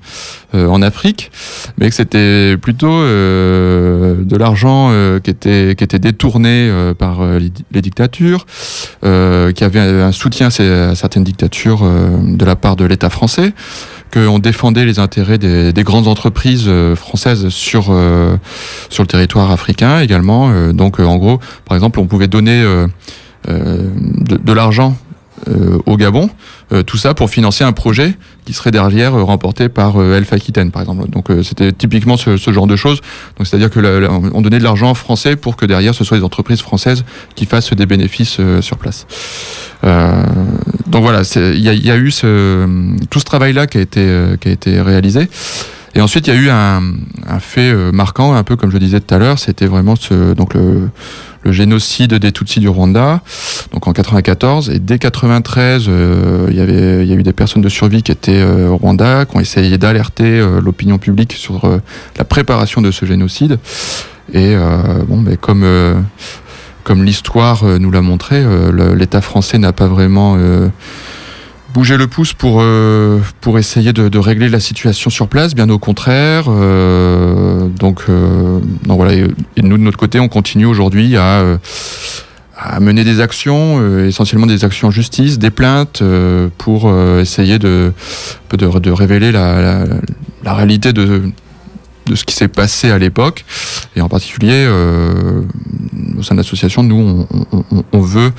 en 0.55 0.81
Afrique, 0.81 1.31
mais 1.77 1.91
que 1.91 1.95
c'était 1.95 2.57
plutôt 2.57 3.03
de 3.03 4.37
l'argent 4.39 4.91
qui 5.23 5.31
était 5.31 5.75
qui 5.77 5.85
était 5.85 5.99
détourné 5.99 6.73
par 6.99 7.21
les, 7.39 7.83
dictatures, 7.83 8.47
qui 9.03 9.65
avait 9.65 9.81
un 9.81 10.13
soutien 10.13 10.47
à, 10.47 10.95
certaines 10.95 11.25
dictatures 11.25 11.83
de 11.83 12.45
la 12.47 12.57
part 12.57 12.77
de 12.77 12.87
l'État 12.87 13.11
français 13.11 13.53
qu'on 14.13 14.39
défendait 14.39 14.85
les 14.85 14.99
intérêts 14.99 15.39
des, 15.39 15.73
des 15.73 15.83
grandes 15.83 16.09
entreprises 16.09 16.71
françaises 16.95 17.49
sur 17.49 17.85
sur 18.91 19.03
le 19.03 19.07
territoire 19.07 19.51
africain 19.51 20.01
également. 20.01 20.73
donc 20.73 21.01
en 21.01 21.17
gros, 21.17 21.41
par 21.65 21.77
exemple, 21.77 22.01
on 22.01 22.07
pouvait 22.07 22.29
donner 22.29 22.65
euh, 23.49 23.91
de, 24.43 24.53
l'argent 24.53 24.97
euh, 25.49 25.79
au 25.87 25.97
Gabon, 25.97 26.29
euh, 26.73 26.83
tout 26.83 26.97
ça 26.97 27.15
pour 27.15 27.31
financer 27.31 27.63
un 27.63 27.73
projet 27.73 28.17
qui 28.45 28.55
serait 28.55 28.73
derrière 28.73 29.13
remporté 29.13 29.69
par 29.69 30.01
Elf 30.01 30.33
Aquitaine, 30.33 30.73
par 30.73 30.83
exemple. 30.83 31.09
Donc 31.11 31.29
c'était 31.45 31.71
typiquement 31.73 32.17
ce, 32.17 32.37
genre 32.37 32.67
de 32.67 32.75
choses. 32.75 33.01
Donc 33.37 33.47
c'est-à-dire 33.47 33.71
que 33.71 34.09
on 34.35 34.41
donnait 34.41 34.59
de 34.59 34.65
l'argent 34.65 34.93
français 34.95 35.37
pour 35.37 35.57
que 35.57 35.65
derrière 35.67 35.95
ce 35.95 36.03
soit 36.03 36.17
des 36.17 36.25
entreprises 36.25 36.61
françaises 36.61 37.05
qui 37.37 37.47
fassent 37.47 37.73
des 37.73 37.87
bénéfices 37.87 38.41
sur 38.61 38.79
place. 38.79 39.07
Donc 40.89 41.03
voilà, 41.03 41.23
il 41.35 41.61
y 41.61 41.91
a, 41.91 41.97
eu 41.97 42.11
ce, 42.11 42.67
tout 43.11 43.21
ce 43.21 43.25
travail-là 43.25 43.67
qui 43.67 43.79
a 43.79 43.81
été 43.81 44.07
qui 44.41 44.49
a 44.49 44.53
été 44.53 44.81
réalisé. 44.81 45.29
Et 45.95 46.01
ensuite, 46.03 46.27
il 46.27 46.35
y 46.35 46.37
a 46.37 46.41
eu 46.41 46.51
un, 46.51 46.83
un, 47.27 47.41
fait 47.41 47.73
marquant, 47.93 48.35
un 48.35 48.43
peu 48.43 48.57
comme 48.57 48.71
je 48.71 48.77
disais 48.77 49.01
tout 49.01 49.15
à 49.15 49.19
l'heure, 49.19 49.39
c'était 49.39 49.67
vraiment 49.67 49.97
ce, 49.97 50.35
donc 50.35 50.53
le, 50.53 50.91
le 51.47 51.53
génocide 51.53 52.15
des 52.15 52.33
Tutsis 52.33 52.61
du 52.61 52.69
Rwanda, 52.69 53.21
donc 53.73 53.87
en 53.87 53.93
94. 53.93 54.71
Et 54.71 54.81
dès 54.81 54.99
93, 54.99 55.87
euh, 55.89 56.49
il 56.51 56.57
y 56.57 56.61
avait, 56.61 57.05
il 57.05 57.09
y 57.09 57.13
a 57.13 57.17
eu 57.17 57.23
des 57.23 57.33
personnes 57.33 57.63
de 57.63 57.69
survie 57.69 58.03
qui 58.03 58.11
étaient 58.11 58.43
euh, 58.43 58.69
au 58.69 58.77
Rwanda, 58.77 59.25
qui 59.25 59.37
ont 59.37 59.41
essayé 59.41 59.79
d'alerter 59.79 60.41
euh, 60.41 60.61
l'opinion 60.61 60.99
publique 60.99 61.33
sur 61.33 61.81
la 62.19 62.25
préparation 62.25 62.83
de 62.83 62.91
ce 62.91 63.07
génocide. 63.07 63.59
Et 64.33 64.57
bon, 65.07 65.19
mais 65.19 65.37
comme 65.37 65.65
comme 66.87 67.03
l'histoire 67.03 67.65
nous 67.81 67.91
l'a 67.91 68.01
montré, 68.01 68.45
l'État 68.95 69.21
français 69.21 69.59
n'a 69.59 69.73
pas 69.73 69.89
vraiment 69.89 70.39
bouger 71.77 71.99
le 71.99 72.07
pouce 72.07 72.33
pour, 72.33 72.61
euh, 72.63 73.21
pour 73.43 73.59
essayer 73.59 73.93
de, 73.93 74.19
régler 74.19 74.49
la 74.49 74.61
situation 74.61 75.11
sur 75.11 75.29
place, 75.29 75.55
bien 75.55 75.69
au 75.69 75.79
contraire. 75.79 76.47
Euh, 76.49 77.69
donc, 77.69 78.05
euh, 78.09 78.61
voilà, 78.87 79.13
et, 79.13 79.63
nous 79.63 79.77
de 79.77 79.83
notre 79.83 79.99
côté, 79.99 80.19
on 80.19 80.29
continue 80.29 80.65
aujourd'hui 80.65 81.19
à, 81.19 81.59
mener 82.81 83.05
des 83.05 83.21
actions, 83.21 84.07
essentiellement 84.07 84.47
des 84.47 84.65
actions 84.65 84.89
en 84.89 84.91
justice, 84.91 85.39
des 85.39 85.51
plaintes, 85.51 86.03
pour 86.57 86.91
essayer 87.21 87.59
de, 87.59 87.93
de, 88.51 88.79
de 88.79 88.91
révéler 88.91 89.31
la, 89.31 89.61
la, 89.61 89.85
la 90.45 90.55
réalité 90.55 90.95
de, 90.95 91.31
de 92.07 92.15
ce 92.15 92.25
qui 92.25 92.35
s'est 92.35 92.49
passé 92.49 92.91
à 92.91 92.99
l'époque. 92.99 93.45
Et 93.97 94.03
en 94.03 94.09
particulier, 94.09 94.67
euh, 94.69 95.41
au 96.19 96.23
sein 96.23 96.35
de 96.35 96.41
l'association, 96.41 96.83
nous, 96.83 97.27
on, 97.93 98.01
veut 98.01 98.31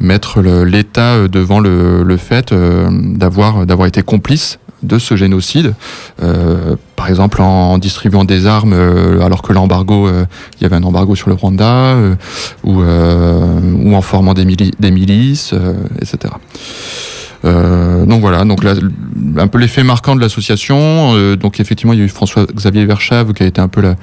mettre 0.00 0.40
l'État 0.40 1.28
devant 1.28 1.60
le, 1.60 2.16
fait 2.16 2.50
euh, 2.50 2.88
d'avoir 2.90 3.66
d'avoir 3.66 3.86
été 3.86 4.02
complice 4.02 4.58
de 4.82 4.98
ce 4.98 5.14
génocide, 5.14 5.74
euh, 6.22 6.76
par 6.96 7.08
exemple 7.08 7.40
en, 7.40 7.78
distribuant 7.78 8.24
des 8.24 8.46
armes 8.46 8.72
alors 9.22 9.42
que 9.42 9.52
l'embargo, 9.52 10.08
il 10.08 10.62
y 10.62 10.64
avait 10.64 10.76
un 10.76 10.82
embargo 10.82 11.14
sur 11.14 11.28
le 11.28 11.34
Rwanda, 11.34 11.94
ou, 12.64 12.82
en 12.82 14.02
formant 14.02 14.34
des, 14.34 14.44
milices, 14.90 15.54
etc. 16.00 16.32
Euh, 17.44 18.06
donc 18.06 18.20
voilà, 18.20 18.44
donc 18.44 18.62
là, 18.62 18.74
un 19.36 19.46
peu 19.48 19.58
l'effet 19.58 19.82
marquant 19.82 20.14
de 20.14 20.20
l'association. 20.20 21.14
Euh, 21.14 21.36
donc 21.36 21.60
effectivement, 21.60 21.92
il 21.92 21.98
y 21.98 22.02
a 22.02 22.04
eu 22.04 22.08
François-Xavier 22.08 22.86
Verschave 22.86 23.32
qui 23.32 23.42
a 23.42 23.46
été 23.46 23.60
un 23.60 23.68
peu 23.68 23.80
la, 23.80 23.96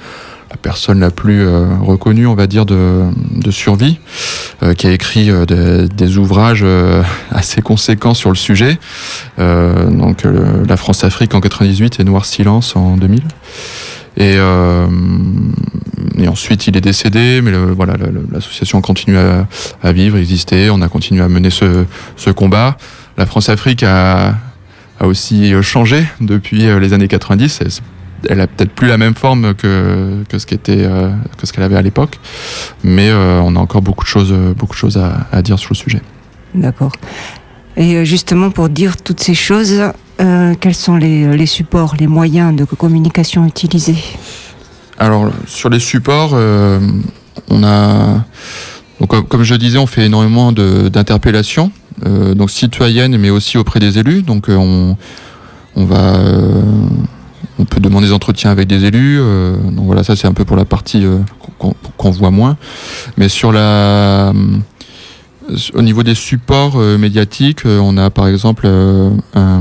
la 0.49 0.57
personne 0.57 0.99
la 0.99 1.11
plus 1.11 1.45
euh, 1.45 1.65
reconnue, 1.81 2.27
on 2.27 2.35
va 2.35 2.47
dire, 2.47 2.65
de, 2.65 3.11
survie, 3.51 3.99
euh, 4.63 4.73
qui 4.73 4.87
a 4.87 4.91
écrit 4.91 5.29
des, 5.47 6.17
ouvrages 6.17 6.65
assez 7.31 7.61
conséquents 7.61 8.13
sur 8.13 8.29
le 8.29 8.35
sujet. 8.35 8.77
donc 9.37 10.23
La 10.67 10.77
France-Afrique 10.77 11.33
en 11.33 11.41
98 11.41 11.99
et 11.99 12.03
Noir 12.03 12.25
Silence 12.25 12.75
en 12.75 12.97
2000. 12.97 13.21
Et, 14.17 14.35
et 16.17 16.27
ensuite, 16.27 16.67
il 16.67 16.75
est 16.75 16.81
décédé, 16.81 17.41
mais 17.41 17.53
voilà, 17.75 17.93
l'association 18.31 18.81
continue 18.81 19.17
à, 19.17 19.47
à, 19.81 19.91
vivre, 19.93 20.17
exister. 20.17 20.69
On 20.69 20.81
a 20.81 20.89
continué 20.89 21.21
à 21.21 21.29
mener 21.29 21.49
ce, 21.49 21.85
combat 22.31 22.77
la 23.19 23.25
France-Afrique 23.25 23.83
a, 23.83 24.37
aussi 25.01 25.53
changé 25.61 26.05
depuis 26.21 26.65
euh, 26.65 26.79
les 26.79 26.93
années 26.93 27.07
90. 27.07 27.81
Elle 28.27 28.41
a 28.41 28.47
peut-être 28.47 28.71
plus 28.71 28.87
la 28.87 28.97
même 28.97 29.15
forme 29.15 29.53
que, 29.53 30.23
ce 30.31 30.37
euh, 30.69 31.11
que 31.37 31.47
ce 31.47 31.53
qu'elle 31.53 31.63
avait 31.63 31.75
à 31.75 31.81
l'époque, 31.81 32.19
mais 32.83 33.09
euh, 33.09 33.41
on 33.43 33.55
a 33.55 33.59
encore 33.59 33.81
beaucoup 33.81 34.03
de 34.03 34.09
choses, 34.09 34.33
beaucoup 34.57 34.73
de 34.73 34.79
choses 34.79 34.99
à, 35.31 35.41
dire 35.41 35.59
sur 35.59 35.69
le 35.71 35.75
sujet. 35.75 36.01
D'accord. 36.55 36.91
Et 37.77 38.03
justement, 38.05 38.49
pour 38.49 38.69
dire 38.69 38.97
toutes 38.97 39.21
ces 39.21 39.35
choses, 39.35 39.81
quels 40.17 40.75
sont 40.75 40.97
les, 40.97 41.45
supports, 41.45 41.95
les 41.97 42.07
moyens 42.07 42.53
de 42.55 42.65
communication 42.65 43.45
utilisés? 43.45 43.97
Alors, 44.97 45.31
sur 45.47 45.69
les 45.69 45.79
supports, 45.79 46.33
on 46.33 47.63
a. 47.63 48.25
Donc, 48.99 49.29
comme 49.29 49.43
je 49.43 49.55
disais, 49.55 49.77
on 49.77 49.87
fait 49.87 50.07
énormément 50.07 50.51
d'interpellations 50.51 51.71
euh, 52.05 52.33
donc 52.33 52.49
citoyenne, 52.49 53.17
mais 53.17 53.29
aussi 53.29 53.57
auprès 53.57 53.79
des 53.79 53.97
élus. 53.97 54.21
Donc 54.21 54.49
euh, 54.49 54.55
on, 54.55 54.97
on 55.75 55.85
va 55.85 56.15
euh, 56.15 56.61
on 57.59 57.65
peut 57.65 57.79
demander 57.79 58.07
des 58.07 58.13
entretiens 58.13 58.51
avec 58.51 58.67
des 58.67 58.85
élus. 58.85 59.19
donc 59.71 59.85
voilà, 59.85 60.03
ça 60.03 60.15
c'est 60.15 60.27
un 60.27 60.33
peu 60.33 60.45
pour 60.45 60.57
la 60.57 60.65
partie 60.65 61.05
qu'on 61.97 62.11
voit 62.11 62.31
moins. 62.31 62.57
Mais 63.17 63.29
sur 63.29 63.51
la, 63.51 64.33
au 65.73 65.81
niveau 65.81 66.03
des 66.03 66.15
supports 66.15 66.77
médiatiques, 66.77 67.65
on 67.65 67.97
a 67.97 68.09
par 68.09 68.27
exemple 68.27 68.67
un, 69.35 69.59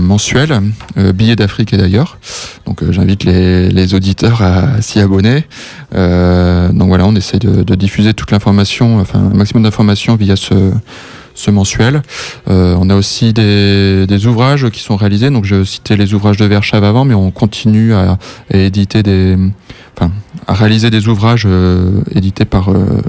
mensuel, 0.00 0.60
Billets 0.96 1.36
d'Afrique 1.36 1.72
et 1.72 1.76
d'ailleurs. 1.76 2.18
Donc 2.66 2.88
j'invite 2.90 3.24
les, 3.24 3.94
auditeurs 3.94 4.42
à, 4.42 4.80
s'y 4.80 5.00
abonner. 5.00 5.44
donc 5.92 6.88
voilà, 6.88 7.06
on 7.06 7.16
essaye 7.16 7.40
de, 7.40 7.62
de 7.64 7.74
diffuser 7.74 8.14
toute 8.14 8.30
l'information, 8.30 9.00
enfin 9.00 9.18
un 9.18 9.36
maximum 9.36 9.64
d'informations 9.64 10.14
via 10.14 10.36
ce 10.36 10.72
mensuel. 11.48 12.02
Euh, 12.48 12.76
on 12.78 12.90
a 12.90 12.96
aussi 12.96 13.32
des, 13.32 14.26
ouvrages 14.26 14.68
qui 14.70 14.80
sont 14.80 14.96
réalisés. 14.96 15.30
Donc, 15.30 15.44
je 15.44 15.64
citais 15.64 15.96
les 15.96 16.14
ouvrages 16.14 16.36
de 16.36 16.44
Verschave 16.44 16.84
avant, 16.84 17.04
mais 17.04 17.14
on 17.14 17.30
continue 17.30 17.94
à, 17.94 18.18
éditer 18.52 19.02
des, 19.02 19.36
enfin, 19.96 20.10
à 20.46 20.54
réaliser 20.54 20.90
des 20.90 21.08
ouvrages 21.08 21.44
euh, 21.46 22.02
édités 22.14 22.44
par 22.44 22.70
euh, 22.70 23.02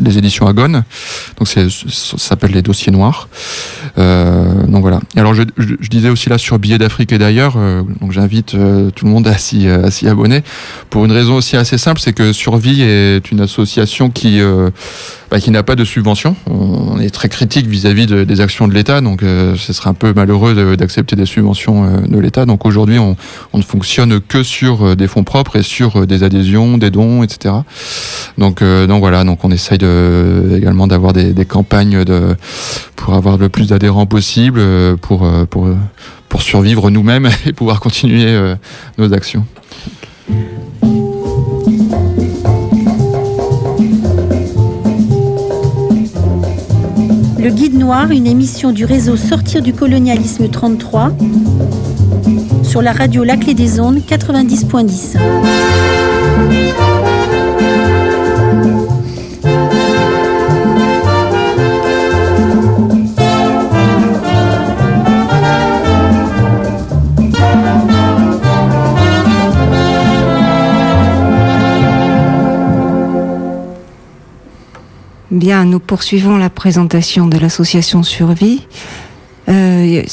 les 0.00 0.18
éditions 0.18 0.46
Agone. 0.46 0.84
Donc, 1.38 1.48
ça 1.48 1.68
s'appelle 2.18 2.52
les 2.52 2.62
dossiers 2.62 2.92
noirs. 2.92 3.28
donc 3.96 4.80
voilà. 4.82 5.00
alors, 5.16 5.34
je, 5.34 5.42
disais 5.90 6.08
aussi 6.08 6.28
là 6.28 6.38
sur 6.38 6.58
Billets 6.58 6.78
d'Afrique 6.78 7.12
et 7.12 7.18
d'ailleurs. 7.18 7.56
donc, 8.00 8.12
j'invite 8.12 8.52
tout 8.52 9.04
le 9.04 9.10
monde 9.10 9.26
à 9.26 9.36
s'y, 9.36 9.66
abonner 10.06 10.42
pour 10.88 11.04
une 11.04 11.12
raison 11.12 11.34
aussi 11.34 11.56
assez 11.56 11.78
simple, 11.78 12.00
c'est 12.00 12.12
que 12.12 12.32
Survie 12.32 12.82
est 12.82 13.30
une 13.30 13.40
association 13.40 14.10
qui 14.10 14.40
bah, 15.30 15.38
qui 15.38 15.52
n'a 15.52 15.62
pas 15.62 15.76
de 15.76 15.84
subvention. 15.84 16.34
On 16.46 16.98
est 16.98 17.10
très 17.10 17.28
critique 17.28 17.68
vis-à-vis 17.68 18.06
des 18.06 18.40
actions 18.40 18.66
de 18.66 18.74
l'État, 18.74 19.00
donc 19.00 19.22
euh, 19.22 19.54
ce 19.56 19.72
serait 19.72 19.88
un 19.88 19.94
peu 19.94 20.12
malheureux 20.12 20.76
d'accepter 20.76 21.14
des 21.14 21.24
subventions 21.24 21.84
euh, 21.84 22.00
de 22.00 22.18
l'État. 22.18 22.46
Donc 22.46 22.66
aujourd'hui, 22.66 22.98
on, 22.98 23.16
ne 23.54 23.62
fonctionne 23.62 24.20
que 24.20 24.42
sur 24.42 24.84
euh, 24.84 24.96
des 24.96 25.06
fonds 25.06 25.22
propres 25.22 25.54
et 25.54 25.62
sur 25.70 26.06
des 26.06 26.22
adhésions, 26.22 26.78
des 26.78 26.90
dons, 26.90 27.22
etc. 27.22 27.54
Donc, 28.38 28.62
donc 28.62 29.00
voilà, 29.00 29.24
donc 29.24 29.44
on 29.44 29.50
essaye 29.50 29.78
également 30.54 30.86
d'avoir 30.86 31.12
des, 31.12 31.44
campagnes 31.46 32.04
pour 32.96 33.14
avoir 33.14 33.38
le 33.38 33.48
plus 33.48 33.68
d'adhérents 33.68 34.06
possible, 34.06 34.60
pour, 34.98 35.28
pour, 35.48 35.68
pour 36.28 36.42
survivre 36.42 36.90
nous-mêmes 36.90 37.28
et 37.46 37.52
pouvoir 37.52 37.80
continuer 37.80 38.54
nos 38.98 39.12
actions. 39.12 39.44
Le 47.42 47.48
Guide 47.48 47.78
Noir, 47.78 48.10
une 48.10 48.26
émission 48.26 48.70
du 48.70 48.84
réseau 48.84 49.16
Sortir 49.16 49.62
du 49.62 49.72
colonialisme 49.72 50.48
33 50.50 51.12
sur 52.70 52.82
la 52.82 52.92
radio 52.92 53.24
La 53.24 53.36
Clé 53.36 53.52
des 53.52 53.80
Ondes 53.80 53.98
90.10. 53.98 55.18
Bien, 75.32 75.64
nous 75.64 75.80
poursuivons 75.80 76.36
la 76.36 76.50
présentation 76.50 77.26
de 77.26 77.36
l'association 77.36 78.04
Survie. 78.04 78.62
Euh, 79.48 80.04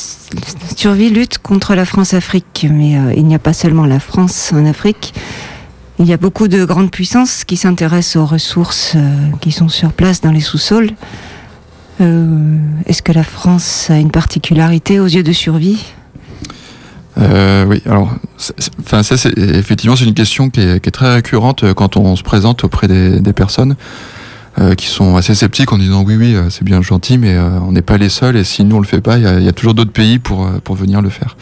Survie 0.77 1.09
lutte 1.09 1.39
contre 1.39 1.73
la 1.73 1.85
France-Afrique, 1.85 2.67
mais 2.69 2.99
euh, 2.99 3.11
il 3.17 3.25
n'y 3.25 3.33
a 3.33 3.39
pas 3.39 3.53
seulement 3.53 3.87
la 3.87 3.99
France 3.99 4.53
en 4.53 4.63
Afrique. 4.63 5.11
Il 5.97 6.05
y 6.05 6.13
a 6.13 6.17
beaucoup 6.17 6.47
de 6.47 6.65
grandes 6.65 6.91
puissances 6.91 7.45
qui 7.45 7.57
s'intéressent 7.57 8.17
aux 8.17 8.27
ressources 8.27 8.93
euh, 8.95 9.31
qui 9.41 9.51
sont 9.51 9.69
sur 9.69 9.91
place 9.91 10.21
dans 10.21 10.29
les 10.31 10.39
sous-sols. 10.39 10.91
Est-ce 11.99 13.01
que 13.01 13.11
la 13.11 13.23
France 13.23 13.89
a 13.89 13.97
une 13.97 14.11
particularité 14.11 14.99
aux 14.99 15.07
yeux 15.07 15.23
de 15.23 15.31
Survie? 15.31 15.83
Oui, 17.17 17.81
alors, 17.87 18.13
enfin 18.79 19.01
ça, 19.01 19.17
c'est 19.17 19.35
effectivement 19.35 19.95
c'est 19.95 20.05
une 20.05 20.13
question 20.13 20.51
qui 20.51 20.61
est, 20.61 20.91
très 20.91 21.11
récurrente 21.11 21.73
quand 21.73 21.97
on 21.97 22.15
se 22.15 22.21
présente 22.21 22.63
auprès 22.63 22.87
des 22.87 23.33
personnes. 23.33 23.75
Euh, 24.59 24.73
qui 24.73 24.87
sont 24.87 25.17
assez 25.17 25.35
sceptiques 25.35 25.71
en 25.71 25.77
disant 25.77 26.03
oui 26.03 26.15
oui 26.15 26.33
euh, 26.33 26.49
c'est 26.49 26.63
bien 26.63 26.81
gentil 26.81 27.19
mais 27.19 27.35
euh, 27.35 27.59
on 27.59 27.73
n'est 27.73 27.83
pas 27.83 27.97
les 27.97 28.09
seuls 28.09 28.35
et 28.35 28.43
si 28.43 28.63
nous 28.63 28.77
on 28.77 28.79
le 28.79 28.87
fait 28.87 29.01
pas 29.01 29.17
il 29.17 29.23
y 29.23 29.27
a, 29.27 29.39
y 29.39 29.47
a, 29.47 29.51
toujours 29.51 29.75
d'autres 29.75 29.91
pays 29.91 30.17
pour 30.17 30.49
pour 30.63 30.75
venir 30.75 30.99
le 30.99 31.09
faire. 31.09 31.37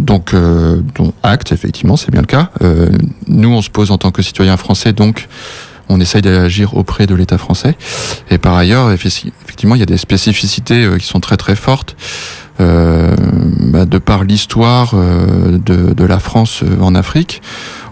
donc, 0.00 0.34
donc 0.96 1.14
acte 1.22 1.52
effectivement 1.52 1.96
c'est 1.96 2.10
bien 2.10 2.22
le 2.22 2.26
cas. 2.26 2.50
nous 3.28 3.50
on 3.50 3.62
se 3.62 3.70
pose 3.70 3.92
en 3.92 3.98
tant 3.98 4.10
que 4.10 4.22
citoyen 4.22 4.56
français 4.56 4.92
donc 4.92 5.28
on 5.88 6.00
essaye 6.00 6.22
d'agir 6.22 6.76
auprès 6.76 7.06
de 7.06 7.16
l'État 7.16 7.36
français. 7.36 7.76
Et 8.30 8.38
par 8.38 8.54
ailleurs, 8.54 8.92
effectivement, 8.92 9.74
il 9.74 9.80
y 9.80 9.82
a 9.82 9.86
des 9.86 9.96
spécificités 9.96 10.88
qui 11.00 11.04
sont 11.04 11.18
très 11.18 11.36
très 11.36 11.56
fortes. 11.56 11.96
Euh, 12.60 13.16
bah, 13.58 13.86
de 13.86 13.98
par 13.98 14.22
l'histoire 14.22 14.94
de, 14.94 15.58
de, 15.94 16.04
la 16.04 16.20
France 16.20 16.62
en 16.80 16.94
Afrique, 16.94 17.42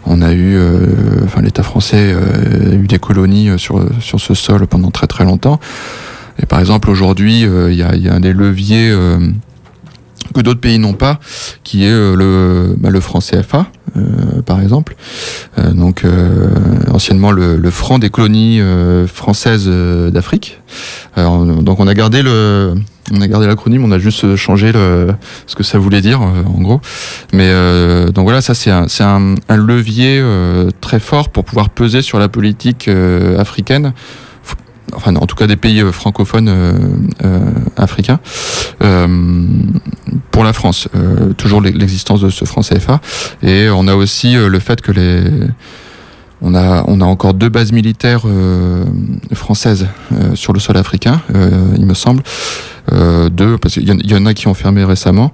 on 0.08 0.22
a 0.22 0.32
eu, 0.32 0.56
euh, 0.56 1.24
enfin 1.24 1.42
l'État 1.42 1.62
français 1.62 2.12
euh, 2.12 2.72
a 2.72 2.74
eu 2.74 2.86
des 2.86 2.98
colonies 2.98 3.50
euh, 3.50 3.58
sur 3.58 3.80
ce 4.00 4.34
sol 4.34 4.66
pendant 4.66 4.90
très 4.90 5.06
très 5.06 5.24
longtemps. 5.24 5.60
Et 6.42 6.46
par 6.46 6.60
exemple 6.60 6.90
aujourd'hui, 6.90 7.42
il 7.42 7.74
y 7.74 7.82
a, 7.82 7.96
y, 7.96 8.08
a, 8.08 8.20
des 8.20 8.32
leviers 8.32 8.94
que 10.32 10.40
d'autres 10.40 10.60
pays 10.60 10.78
n'ont 10.78 10.92
pas, 10.92 11.18
qui 11.64 11.82
est 11.84 11.90
le, 11.90 12.76
bah, 12.78 12.90
le 12.90 13.00
franc 13.00 13.18
CFA, 13.18 13.66
par 14.46 14.60
exemple. 14.60 14.94
donc 15.56 16.04
anciennement 16.92 17.32
le, 17.32 17.56
le, 17.56 17.70
franc 17.72 17.98
des 17.98 18.08
colonies 18.08 18.60
françaises 19.12 19.68
d'Afrique. 19.68 20.60
donc 21.16 21.80
on 21.80 21.88
a 21.88 21.94
gardé 21.94 22.22
le 22.22 22.74
on 23.12 23.20
a 23.20 23.28
gardé 23.28 23.46
l'acronyme, 23.46 23.84
on 23.84 23.92
a 23.92 23.98
juste 23.98 24.36
changé 24.36 24.72
le, 24.72 25.14
ce 25.46 25.54
que 25.54 25.62
ça 25.62 25.78
voulait 25.78 26.00
dire, 26.00 26.20
euh, 26.22 26.44
en 26.44 26.60
gros. 26.60 26.80
Mais 27.32 27.48
euh, 27.48 28.10
donc 28.10 28.24
voilà, 28.24 28.40
ça 28.40 28.54
c'est 28.54 28.70
un, 28.70 28.86
un, 29.00 29.34
un, 29.48 29.56
levier 29.56 30.18
euh, 30.20 30.70
très 30.80 31.00
fort 31.00 31.28
pour 31.28 31.44
pouvoir 31.44 31.70
peser 31.70 32.02
sur 32.02 32.18
la 32.18 32.28
politique 32.28 32.88
africaine 33.38 33.92
enfin 34.94 35.14
en 35.16 35.26
tout 35.26 35.36
cas 35.36 35.46
des 35.46 35.56
pays 35.56 35.84
francophones 35.92 36.50
africains, 37.76 38.20
pour 40.30 40.44
la 40.44 40.52
France. 40.54 40.88
toujours 41.36 41.60
l'existence 41.60 42.22
de 42.22 42.30
ce 42.30 42.46
franc 42.46 42.62
CFA. 42.62 43.00
Et 43.42 43.68
on 43.70 43.86
a 43.86 43.94
aussi 43.94 44.34
le 44.34 44.58
fait 44.60 44.80
que 44.80 44.92
les 44.92 45.24
on 46.40 46.54
a, 46.54 46.84
on 46.86 47.00
a 47.00 47.04
encore 47.04 47.34
deux 47.34 47.48
bases 47.48 47.72
militaires 47.72 48.22
euh, 48.26 48.84
françaises 49.32 49.88
euh, 50.12 50.34
sur 50.34 50.52
le 50.52 50.60
sol 50.60 50.76
africain, 50.76 51.20
euh, 51.34 51.50
il 51.76 51.86
me 51.86 51.94
semble. 51.94 52.22
deux, 53.30 53.58
parce 53.58 53.74
qu'il 53.74 54.10
y, 54.10 54.14
en 54.14 54.24
a 54.24 54.32
qui 54.32 54.48
ont 54.48 54.54
fermé 54.54 54.82
récemment. 54.82 55.30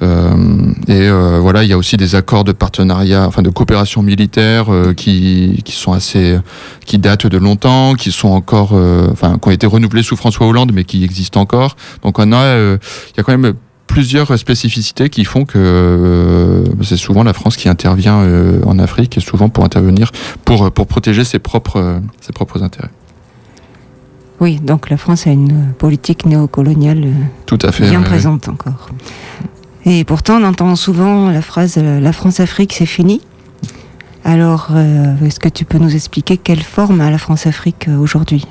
et 0.00 1.08
voilà, 1.40 1.62
il 1.62 1.70
y 1.70 1.72
a 1.72 1.78
aussi 1.78 1.96
des 1.96 2.16
accords 2.16 2.42
de 2.42 2.50
partenariat, 2.50 3.24
enfin 3.28 3.42
de 3.42 3.50
coopération 3.50 4.02
militaire 4.02 4.66
qui, 4.96 5.62
qui 5.64 5.72
sont 5.72 5.92
assez, 5.92 6.36
qui 6.84 6.98
datent 6.98 7.28
de 7.28 7.38
longtemps, 7.38 7.94
qui 7.94 8.10
sont 8.10 8.30
encore, 8.30 8.72
enfin, 9.12 9.38
qui 9.40 9.48
ont 9.48 9.52
été 9.52 9.68
renouvelés 9.68 10.02
sous 10.02 10.16
François 10.16 10.48
Hollande, 10.48 10.72
mais 10.74 10.82
qui 10.82 11.04
existent 11.04 11.40
encore. 11.40 11.76
Donc 12.02 12.18
on 12.18 12.32
a, 12.32 12.56
il 12.56 13.16
y 13.16 13.20
a 13.20 13.22
quand 13.22 13.38
même 13.38 13.54
plusieurs 13.86 14.38
spécificités 14.38 15.08
qui 15.08 15.24
font 15.24 15.44
que 15.44 15.58
euh, 15.58 16.64
c'est 16.82 16.96
souvent 16.96 17.22
la 17.22 17.32
France 17.32 17.56
qui 17.56 17.68
intervient 17.68 18.18
euh, 18.20 18.60
en 18.66 18.78
Afrique 18.78 19.16
et 19.16 19.20
souvent 19.20 19.48
pour 19.48 19.64
intervenir 19.64 20.12
pour, 20.44 20.70
pour 20.70 20.86
protéger 20.86 21.24
ses 21.24 21.38
propres, 21.38 22.00
ses 22.20 22.32
propres 22.32 22.62
intérêts. 22.62 22.90
Oui, 24.40 24.60
donc 24.60 24.90
la 24.90 24.98
France 24.98 25.26
a 25.26 25.30
une 25.30 25.72
politique 25.78 26.26
néocoloniale 26.26 27.04
euh, 27.04 27.12
Tout 27.46 27.58
à 27.62 27.72
fait, 27.72 27.88
bien 27.88 28.02
présente 28.02 28.48
encore. 28.48 28.90
Et 29.86 30.04
pourtant, 30.04 30.42
on 30.42 30.44
entend 30.44 30.76
souvent 30.76 31.30
la 31.30 31.40
phrase 31.40 31.76
La 31.76 32.12
France-Afrique, 32.12 32.72
c'est 32.72 32.86
fini. 32.86 33.20
Alors, 34.24 34.70
est-ce 35.24 35.38
que 35.38 35.48
tu 35.48 35.64
peux 35.64 35.78
nous 35.78 35.94
expliquer 35.94 36.36
quelle 36.36 36.64
forme 36.64 37.00
a 37.00 37.08
la 37.08 37.18
France-Afrique 37.18 37.86
aujourd'hui? 37.96 38.44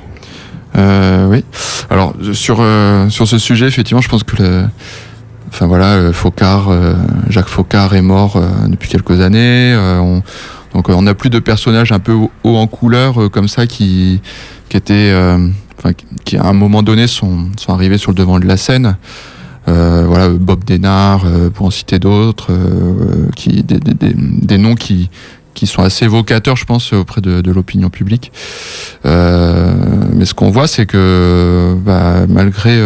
Oui. 0.77 1.43
Alors, 1.89 2.13
sur, 2.31 2.65
sur 3.09 3.27
ce 3.27 3.37
sujet, 3.37 3.67
effectivement, 3.67 3.99
je 3.99 4.07
pense 4.07 4.23
que 4.23 4.65
Enfin 5.49 5.67
voilà, 5.67 5.93
euh, 5.93 6.11
euh, 6.11 6.95
Jacques 7.29 7.47
Focard 7.47 7.95
est 7.95 8.01
mort 8.01 8.35
euh, 8.35 8.47
depuis 8.67 8.89
quelques 8.89 9.21
années. 9.21 9.75
donc 10.73 10.89
on 10.89 11.01
n'a 11.01 11.13
plus 11.13 11.29
de 11.29 11.39
personnages 11.39 11.91
un 11.91 11.99
peu 11.99 12.13
haut 12.13 12.29
en 12.43 12.67
couleur 12.67 13.29
comme 13.31 13.47
ça 13.47 13.67
qui, 13.67 14.21
qui 14.69 14.77
étaient, 14.77 15.13
enfin, 15.77 15.91
qui 16.25 16.37
à 16.37 16.45
un 16.45 16.53
moment 16.53 16.83
donné 16.83 17.07
sont, 17.07 17.49
sont 17.57 17.73
arrivés 17.73 17.97
sur 17.97 18.11
le 18.11 18.15
devant 18.15 18.39
de 18.39 18.45
la 18.45 18.57
scène. 18.57 18.97
voilà, 19.65 20.29
Bob 20.29 20.65
Denard, 20.65 21.25
pour 21.53 21.67
en 21.67 21.71
citer 21.71 21.99
d'autres, 21.99 22.51
qui 23.35 23.63
des, 23.63 23.79
des, 23.79 24.13
des, 24.13 24.57
noms 24.57 24.75
qui, 24.75 25.09
qui 25.55 25.65
sont 25.65 25.81
assez 25.81 26.05
évocateurs, 26.05 26.55
je 26.55 26.65
pense, 26.65 26.93
auprès 26.93 27.21
de, 27.21 27.41
de 27.41 27.51
l'opinion 27.51 27.89
publique. 27.89 28.31
Euh, 29.05 29.73
mais 30.13 30.25
ce 30.25 30.35
qu'on 30.35 30.51
voit, 30.51 30.67
c'est 30.67 30.85
que 30.85 31.75
bah, 31.83 32.27
malgré 32.29 32.79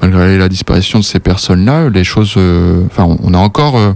malgré 0.00 0.38
la 0.38 0.48
disparition 0.48 0.98
de 0.98 1.04
ces 1.04 1.20
personnes-là, 1.20 1.88
les 1.88 2.04
choses, 2.04 2.34
euh, 2.36 2.82
enfin, 2.86 3.16
on 3.22 3.34
a 3.34 3.38
encore 3.38 3.76
euh, 3.76 3.92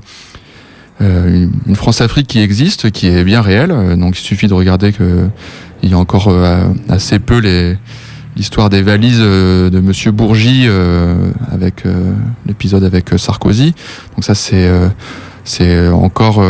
euh, 1.00 1.46
une 1.66 1.77
France-Afrique 1.77 2.27
qui 2.27 2.40
existe, 2.40 2.90
qui 2.90 3.09
est 3.09 3.24
bien 3.24 3.40
réelle. 3.40 3.74
Donc, 3.98 4.18
il 4.18 4.22
suffit 4.22 4.46
de 4.46 4.55
regarder 4.55 4.92
que 4.92 5.29
il 5.83 5.90
y 5.90 5.94
a 5.94 5.98
encore 5.98 6.35
assez 6.88 7.18
peu 7.18 7.38
les 7.38 7.77
l'histoire 8.37 8.68
des 8.68 8.83
valises 8.83 9.20
de 9.20 9.81
Monsieur 9.81 10.11
Bourgi 10.12 10.66
avec 11.53 11.85
l'épisode 12.46 12.83
avec 12.83 13.11
Sarkozy. 13.16 13.74
Donc 14.14 14.24
ça 14.24 14.35
c'est 14.35 14.66
c'est 15.44 15.88
encore 15.88 16.42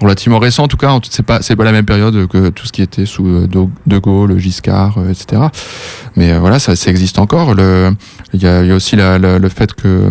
relativement 0.00 0.38
récent 0.38 0.64
en 0.64 0.68
tout 0.68 0.76
cas 0.76 0.98
c'est 1.08 1.24
pas 1.24 1.42
c'est 1.42 1.56
pas 1.56 1.64
la 1.64 1.72
même 1.72 1.84
période 1.84 2.26
que 2.26 2.48
tout 2.48 2.66
ce 2.66 2.72
qui 2.72 2.82
était 2.82 3.06
sous 3.06 3.46
De 3.46 3.98
Gaulle 3.98 4.38
Giscard 4.38 4.98
etc 5.08 5.42
mais 6.16 6.36
voilà 6.38 6.58
ça, 6.58 6.74
ça 6.74 6.90
existe 6.90 7.18
encore 7.18 7.54
il 8.34 8.42
y 8.42 8.46
a, 8.46 8.62
y 8.64 8.70
a, 8.70 8.74
aussi 8.74 8.96
la, 8.96 9.18
la, 9.18 9.38
le 9.38 9.48
fait 9.48 9.74
que 9.74 10.10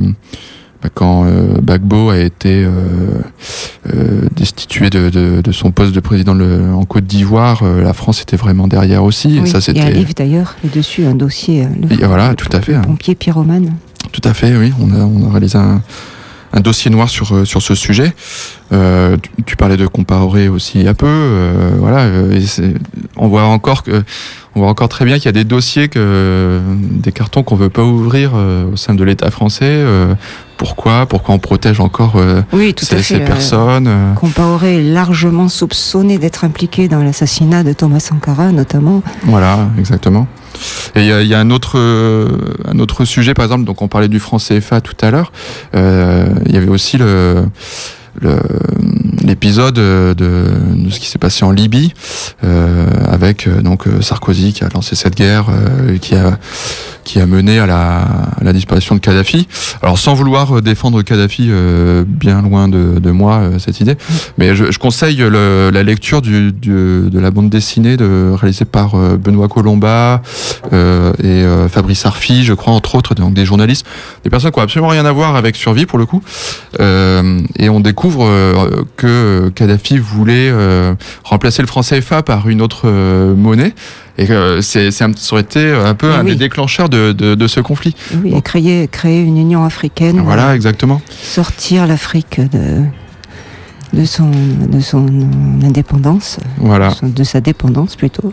bah, 0.81 0.89
quand 0.91 1.25
euh, 1.25 1.61
Bagbo 1.61 2.09
a 2.09 2.17
été 2.17 2.63
euh, 2.63 2.71
euh, 3.93 4.21
destitué 4.35 4.89
de, 4.89 5.09
de, 5.11 5.41
de, 5.41 5.51
son 5.51 5.71
poste 5.71 5.93
de 5.93 5.99
président 5.99 6.33
le, 6.33 6.73
en 6.73 6.85
Côte 6.85 7.05
d'Ivoire, 7.05 7.61
euh, 7.61 7.83
la 7.83 7.93
France 7.93 8.21
était 8.21 8.37
vraiment 8.37 8.67
derrière 8.67 9.03
aussi. 9.03 9.39
Oui, 9.39 9.41
et 9.43 9.45
ça, 9.45 9.59
il 9.71 9.77
y 9.77 9.81
a 9.81 9.85
un 9.85 9.89
livre 9.91 10.13
d'ailleurs, 10.15 10.55
dessus 10.73 11.05
un 11.05 11.13
dossier. 11.13 11.67
Le, 11.79 12.01
et 12.01 12.05
voilà, 12.05 12.31
le, 12.31 12.35
tout 12.35 12.49
à 12.51 12.61
fait. 12.61 12.73
Le 12.73 12.81
pompier 12.81 13.13
pyromane. 13.13 13.75
Tout 14.11 14.21
à 14.23 14.33
fait, 14.33 14.55
oui. 14.57 14.73
On 14.81 14.91
a, 14.91 15.05
on 15.05 15.27
a 15.27 15.31
réalisé 15.31 15.59
un, 15.59 15.83
un 16.53 16.59
dossier 16.59 16.91
noir 16.91 17.09
sur 17.09 17.45
sur 17.47 17.61
ce 17.61 17.75
sujet. 17.75 18.13
Euh, 18.71 19.17
tu, 19.21 19.43
tu, 19.43 19.55
parlais 19.57 19.77
de 19.77 19.85
comparer 19.85 20.47
aussi 20.47 20.87
un 20.87 20.93
peu, 20.93 21.05
euh, 21.07 21.71
voilà. 21.77 22.07
Et 22.07 22.43
on 23.17 23.27
voit 23.27 23.43
encore 23.43 23.83
que 23.83 24.03
on 24.55 24.59
voit 24.59 24.69
encore 24.69 24.89
très 24.89 25.05
bien 25.05 25.15
qu'il 25.15 25.25
y 25.25 25.29
a 25.29 25.33
des 25.33 25.43
dossiers 25.43 25.87
que 25.87 26.59
des 26.77 27.11
cartons 27.11 27.43
qu'on 27.43 27.55
veut 27.55 27.69
pas 27.69 27.83
ouvrir 27.83 28.31
euh, 28.35 28.71
au 28.71 28.75
sein 28.75 28.93
de 28.93 29.03
l'État 29.03 29.31
français. 29.31 29.65
Euh, 29.65 30.13
pourquoi 30.57 31.05
Pourquoi 31.05 31.33
on 31.35 31.39
protège 31.39 31.79
encore 31.79 32.13
euh, 32.17 32.41
oui, 32.51 32.73
tout 32.73 32.85
ces, 32.85 32.95
à 32.95 32.97
fait. 32.97 33.15
ces 33.15 33.19
personnes 33.21 33.89
Compaoré 34.15 34.77
est 34.77 34.83
largement 34.83 35.47
soupçonné 35.47 36.17
d'être 36.17 36.43
impliqué 36.43 36.87
dans 36.87 37.01
l'assassinat 37.01 37.63
de 37.63 37.73
Thomas 37.73 38.01
Sankara, 38.01 38.51
notamment. 38.51 39.01
Voilà, 39.23 39.69
exactement. 39.79 40.27
Et 40.95 41.01
il 41.01 41.27
y, 41.27 41.33
a 41.33 41.39
un 41.39 41.49
autre, 41.49 41.79
un 42.67 42.79
autre 42.79 43.05
sujet, 43.05 43.33
par 43.33 43.45
exemple, 43.45 43.65
donc 43.65 43.81
on 43.81 43.87
parlait 43.87 44.07
du 44.07 44.19
franc 44.19 44.37
CFA 44.37 44.81
tout 44.81 44.95
à 45.01 45.11
l'heure. 45.11 45.31
Il 45.73 46.53
y 46.53 46.57
avait 46.57 46.69
aussi 46.69 46.97
le 46.97 47.45
l'épisode 49.23 49.75
de, 49.75 50.47
ce 50.89 50.99
qui 50.99 51.07
s'est 51.07 51.19
passé 51.19 51.45
en 51.45 51.51
Libye 51.51 51.93
euh, 52.43 52.85
avec 53.07 53.47
donc 53.61 53.85
Sarkozy 54.01 54.53
qui 54.53 54.63
a 54.63 54.69
lancé 54.69 54.95
cette 54.95 55.15
guerre 55.15 55.47
euh, 55.49 55.97
qui 55.97 56.15
a 56.15 56.37
qui 57.03 57.19
a 57.19 57.25
mené 57.25 57.59
à 57.59 57.65
la, 57.65 58.01
à 58.01 58.43
la, 58.43 58.53
disparition 58.53 58.95
de 58.95 58.99
Kadhafi. 58.99 59.47
Alors 59.81 59.97
sans 59.97 60.13
vouloir 60.13 60.61
défendre 60.61 61.01
Kadhafi, 61.01 61.47
euh, 61.49 62.03
bien 62.07 62.41
loin 62.41 62.67
de, 62.67 62.99
de 62.99 63.11
moi 63.11 63.37
euh, 63.37 63.59
cette 63.59 63.79
idée, 63.79 63.95
mais 64.37 64.55
je, 64.55 64.71
je 64.71 64.79
conseille 64.79 65.17
le, 65.17 65.69
la 65.71 65.83
lecture 65.83 66.21
du, 66.21 66.51
du, 66.51 67.09
de 67.09 67.19
la 67.19 67.31
bande 67.31 67.49
dessinée 67.49 67.97
de, 67.97 68.33
réalisée 68.33 68.65
par 68.65 68.95
euh, 68.95 69.17
Benoît 69.17 69.47
Colomba 69.47 70.21
et 70.71 71.43
Fabrice 71.69 72.05
Arfi, 72.05 72.43
je 72.43 72.53
crois 72.53 72.73
entre 72.73 72.95
autres, 72.95 73.15
donc 73.15 73.33
des 73.33 73.45
journalistes, 73.45 73.85
des 74.23 74.29
personnes 74.29 74.51
qui 74.51 74.59
ont 74.59 74.63
absolument 74.63 74.89
rien 74.89 75.05
à 75.05 75.11
voir 75.11 75.35
avec 75.35 75.55
Survie 75.55 75.85
pour 75.85 75.97
le 75.97 76.05
coup, 76.05 76.21
et 76.79 77.69
on 77.69 77.79
découvre 77.79 78.29
que 78.95 79.49
Kadhafi 79.53 79.97
voulait 79.97 80.51
remplacer 81.23 81.61
le 81.61 81.67
franc 81.67 81.81
CFA 81.81 82.23
par 82.23 82.47
une 82.47 82.61
autre 82.61 82.87
monnaie. 83.35 83.73
Et 84.21 84.27
que 84.27 84.61
c'est, 84.61 84.91
ça 84.91 85.07
aurait 85.31 85.41
été 85.41 85.73
un 85.73 85.95
peu 85.95 86.09
Mais 86.09 86.15
un 86.15 86.23
oui. 86.23 86.31
des 86.31 86.35
déclencheurs 86.35 86.89
de, 86.89 87.11
de, 87.11 87.33
de, 87.33 87.47
ce 87.47 87.59
conflit. 87.59 87.95
Oui, 88.23 88.35
et 88.35 88.41
créer, 88.43 88.87
créer 88.87 89.19
une 89.21 89.37
Union 89.37 89.65
africaine. 89.65 90.21
Voilà, 90.21 90.49
euh, 90.49 90.53
exactement. 90.53 91.01
Sortir 91.23 91.87
l'Afrique 91.87 92.39
de, 92.39 92.83
de, 93.93 94.05
son, 94.05 94.29
de 94.29 94.79
son 94.79 95.07
indépendance. 95.63 96.37
Voilà. 96.57 96.93
De, 97.01 97.23
sa 97.23 97.41
dépendance 97.41 97.95
plutôt. 97.95 98.31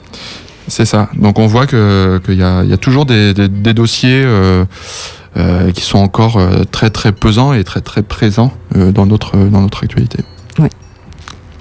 C'est 0.66 0.84
ça. 0.84 1.08
Donc 1.14 1.38
on 1.38 1.46
voit 1.46 1.66
qu'il 1.66 1.78
que 1.78 2.32
y, 2.32 2.42
a, 2.42 2.64
y 2.64 2.72
a 2.74 2.76
toujours 2.76 3.06
des, 3.06 3.32
des, 3.32 3.48
des 3.48 3.72
dossiers 3.72 4.22
euh, 4.22 4.66
euh, 5.38 5.72
qui 5.72 5.80
sont 5.80 5.98
encore 5.98 6.38
très 6.70 6.90
très 6.90 7.12
pesants 7.12 7.54
et 7.54 7.64
très 7.64 7.80
très 7.80 8.02
présents 8.02 8.52
euh, 8.76 8.92
dans, 8.92 9.06
notre, 9.06 9.36
dans 9.36 9.62
notre 9.62 9.84
actualité. 9.84 10.18
Oui. 10.58 10.68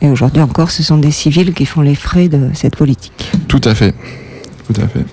Et 0.02 0.10
aujourd'hui 0.10 0.42
encore, 0.42 0.72
ce 0.72 0.84
sont 0.84 0.98
des 0.98 1.12
civils 1.12 1.54
qui 1.54 1.66
font 1.66 1.82
les 1.82 1.96
frais 1.96 2.28
de 2.28 2.50
cette 2.54 2.76
politique. 2.76 3.32
Tout 3.48 3.62
à 3.64 3.74
fait. 3.74 3.94
Tout 4.68 4.80
à 4.82 4.88
fait. 4.88 5.06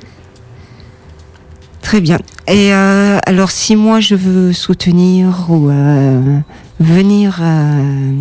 Très 1.81 2.01
bien. 2.01 2.19
Et 2.49 2.73
euh, 2.73 3.19
alors, 3.27 3.51
si 3.51 3.77
moi 3.77 4.01
je 4.01 4.15
veux 4.15 4.53
soutenir 4.53 5.47
ou 5.49 5.71
euh, 5.71 6.39
venir 6.81 7.39
euh, 7.41 8.13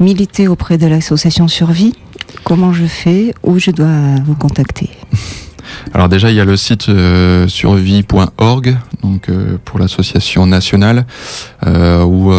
militer 0.00 0.48
auprès 0.48 0.76
de 0.76 0.86
l'association 0.86 1.48
Survie, 1.48 1.94
comment 2.44 2.72
je 2.72 2.84
fais? 2.84 3.34
Où 3.42 3.58
je 3.58 3.70
dois 3.70 4.16
vous 4.24 4.34
contacter? 4.34 4.90
Alors 5.92 6.08
déjà, 6.08 6.30
il 6.30 6.36
y 6.36 6.40
a 6.40 6.44
le 6.44 6.56
site 6.56 6.88
euh, 6.88 7.46
survie.org, 7.48 8.76
donc 9.02 9.28
euh, 9.28 9.58
pour 9.64 9.78
l'association 9.78 10.46
nationale, 10.46 11.06
euh, 11.66 12.02
où 12.02 12.32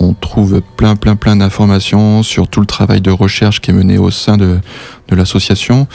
on 0.00 0.14
trouve 0.14 0.60
plein, 0.76 0.96
plein, 0.96 1.16
plein 1.16 1.36
d'informations 1.36 2.22
sur 2.22 2.48
tout 2.48 2.60
le 2.60 2.66
travail 2.66 3.00
de 3.00 3.10
recherche 3.10 3.60
qui 3.60 3.70
est 3.70 3.74
mené 3.74 3.98
au 3.98 4.10
sein 4.10 4.36
de, 4.36 4.60
l'association. 5.10 5.86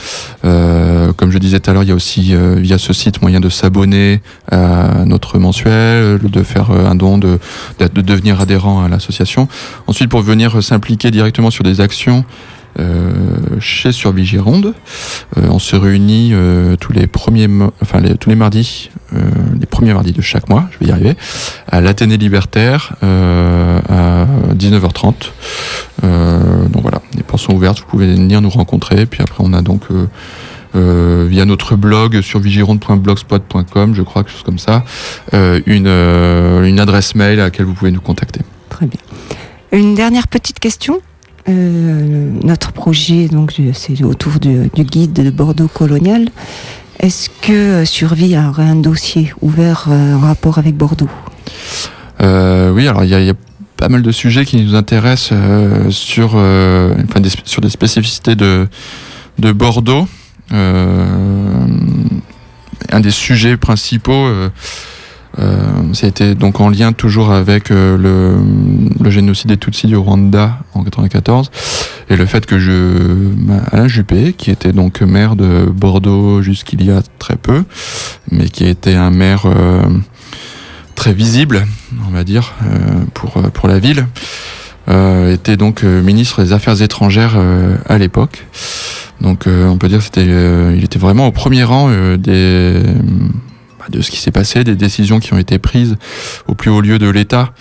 comme 0.42 1.30
je 1.32 1.38
disais 1.38 1.58
tout 1.58 1.70
à 1.70 1.74
l'heure, 1.74 1.82
il 1.82 1.88
y 1.88 1.92
a 1.92 1.94
aussi 1.96 2.36
via 2.56 2.78
ce 2.78 2.92
site 2.92 3.20
moyen 3.20 3.40
de 3.40 3.48
s'abonner 3.48 4.22
à 4.48 5.04
notre 5.06 5.40
mensuel, 5.40 6.20
de 6.22 6.42
faire 6.44 6.70
un 6.70 6.94
don, 6.94 7.18
de 7.18 7.40
devenir 7.80 8.40
adhérent 8.40 8.84
à 8.84 8.88
l'association. 8.88 9.48
Ensuite, 9.88 10.08
pour 10.08 10.22
venir 10.22 10.62
s'impliquer 10.62 11.10
directement 11.10 11.50
sur 11.50 11.64
des 11.64 11.80
actions. 11.80 12.24
Euh, 12.78 13.58
chez 13.58 13.90
Survie 13.90 14.24
Gironde. 14.24 14.72
Euh, 15.36 15.48
on 15.50 15.58
se 15.58 15.74
réunit 15.74 16.30
euh, 16.32 16.76
tous 16.76 16.92
les 16.92 17.08
premiers, 17.08 17.48
enfin 17.82 18.00
tous 18.20 18.30
les 18.30 18.36
mardis, 18.36 18.90
les 19.58 19.66
premiers 19.66 19.94
mardis 19.94 20.12
de 20.12 20.20
chaque 20.20 20.48
mois, 20.48 20.68
je 20.70 20.78
vais 20.78 20.86
y 20.86 20.92
arriver, 20.92 21.16
à 21.66 21.80
l'Athénée 21.80 22.18
Libertaire 22.18 22.94
à 23.02 24.26
19h30. 24.54 25.14
donc 26.02 26.82
voilà, 26.82 27.00
les 27.16 27.22
portes 27.22 27.42
sont 27.42 27.54
ouvertes, 27.54 27.80
vous 27.80 27.86
pouvez 27.86 28.06
venir 28.06 28.40
nous 28.40 28.50
rencontrer. 28.50 29.06
Puis 29.06 29.22
après, 29.22 29.42
on 29.42 29.54
a 29.54 29.62
donc 29.62 29.84
via 30.74 31.44
notre 31.46 31.74
blog 31.74 32.20
sur 32.20 32.38
vigironde.blogspot.com, 32.38 33.94
je 33.94 34.02
crois, 34.02 34.22
quelque 34.22 34.32
chose 34.32 34.44
comme 34.44 34.58
ça, 34.58 34.84
une 35.32 36.78
adresse 36.78 37.14
mail 37.14 37.40
à 37.40 37.44
laquelle 37.44 37.66
vous 37.66 37.74
pouvez 37.74 37.90
nous 37.90 38.02
contacter. 38.02 38.40
Très 38.68 38.86
bien. 38.86 39.00
Une 39.72 39.94
dernière 39.94 40.28
petite 40.28 40.60
question. 40.60 41.00
Euh, 41.48 42.30
notre 42.42 42.72
projet, 42.72 43.28
donc, 43.28 43.54
c'est 43.72 44.02
autour 44.04 44.38
du, 44.38 44.70
guide 44.74 45.12
de 45.12 45.30
Bordeaux 45.30 45.68
colonial. 45.68 46.28
Est-ce 47.00 47.30
que 47.42 47.84
Survie 47.84 48.36
aurait 48.36 48.64
un 48.64 48.76
dossier 48.76 49.32
ouvert 49.40 49.86
euh, 49.88 50.14
en 50.14 50.20
rapport 50.20 50.58
avec 50.58 50.76
Bordeaux? 50.76 51.10
Euh, 52.20 52.72
Oui, 52.72 52.88
alors 52.88 53.04
il 53.04 53.10
y, 53.10 53.30
a 53.30 53.34
pas 53.76 53.88
mal 53.88 54.02
de 54.02 54.10
sujets 54.10 54.44
qui 54.44 54.62
nous 54.62 54.74
intéressent 54.74 55.30
euh, 55.32 55.90
sur, 55.90 56.34
enfin, 56.34 57.20
des, 57.20 57.30
sur 57.44 57.60
des 57.60 57.70
spécificités 57.70 58.34
de, 58.34 58.66
de 59.38 59.52
Bordeaux. 59.52 60.08
Euh, 60.52 61.66
un 62.90 63.00
des 63.00 63.10
sujets 63.10 63.56
principaux 63.56 64.12
euh, 64.12 64.48
ça 65.92 66.06
a 66.06 66.08
été 66.08 66.34
donc 66.34 66.60
en 66.60 66.68
lien 66.68 66.92
toujours 66.92 67.32
avec 67.32 67.70
euh, 67.70 67.96
le, 67.96 69.10
génocide 69.10 69.48
des 69.48 69.56
Tutsis 69.56 69.86
du 69.86 69.96
Rwanda 69.96 70.58
en 70.74 70.84
94 70.84 71.50
et 72.10 72.16
le 72.16 72.26
fait 72.26 72.46
que 72.46 72.58
je 72.58 73.32
Alain 73.72 73.88
Juppé, 73.88 74.32
qui 74.32 74.50
était 74.50 74.72
donc 74.72 75.00
maire 75.00 75.36
de 75.36 75.64
Bordeaux 75.64 76.42
jusqu'il 76.42 76.84
y 76.84 76.90
a 76.90 77.02
très 77.18 77.36
peu, 77.36 77.64
mais 78.30 78.48
qui 78.48 78.66
était 78.66 78.94
un 78.94 79.10
maire 79.10 79.46
euh, 79.46 79.82
très 80.94 81.12
visible, 81.12 81.66
on 82.06 82.10
va 82.12 82.24
dire, 82.24 82.54
euh, 82.64 83.04
pour 83.14 83.30
pour 83.52 83.68
la 83.68 83.78
ville, 83.78 84.06
euh, 84.88 85.32
était 85.32 85.56
donc 85.56 85.82
ministre 85.82 86.42
des 86.42 86.52
Affaires 86.52 86.80
étrangères 86.82 87.34
euh, 87.36 87.76
à 87.86 87.98
l'époque. 87.98 88.46
Donc 89.20 89.46
on 89.48 89.76
peut 89.78 89.88
dire 89.88 90.00
c'était 90.00 90.26
il 90.76 90.84
était 90.84 90.98
vraiment 90.98 91.26
au 91.26 91.32
premier 91.32 91.64
rang 91.64 91.90
des 92.16 92.80
de 93.90 94.00
ce 94.00 94.10
qui 94.10 94.18
s'est 94.18 94.30
passé, 94.30 94.64
des 94.64 94.76
décisions 94.76 95.20
qui 95.20 95.32
ont 95.32 95.38
été 95.38 95.58
prises 95.58 95.96
au 96.46 96.54
plus 96.54 96.70
haut 96.70 96.80
lieu 96.80 96.98
de 96.98 97.08
l'État 97.08 97.52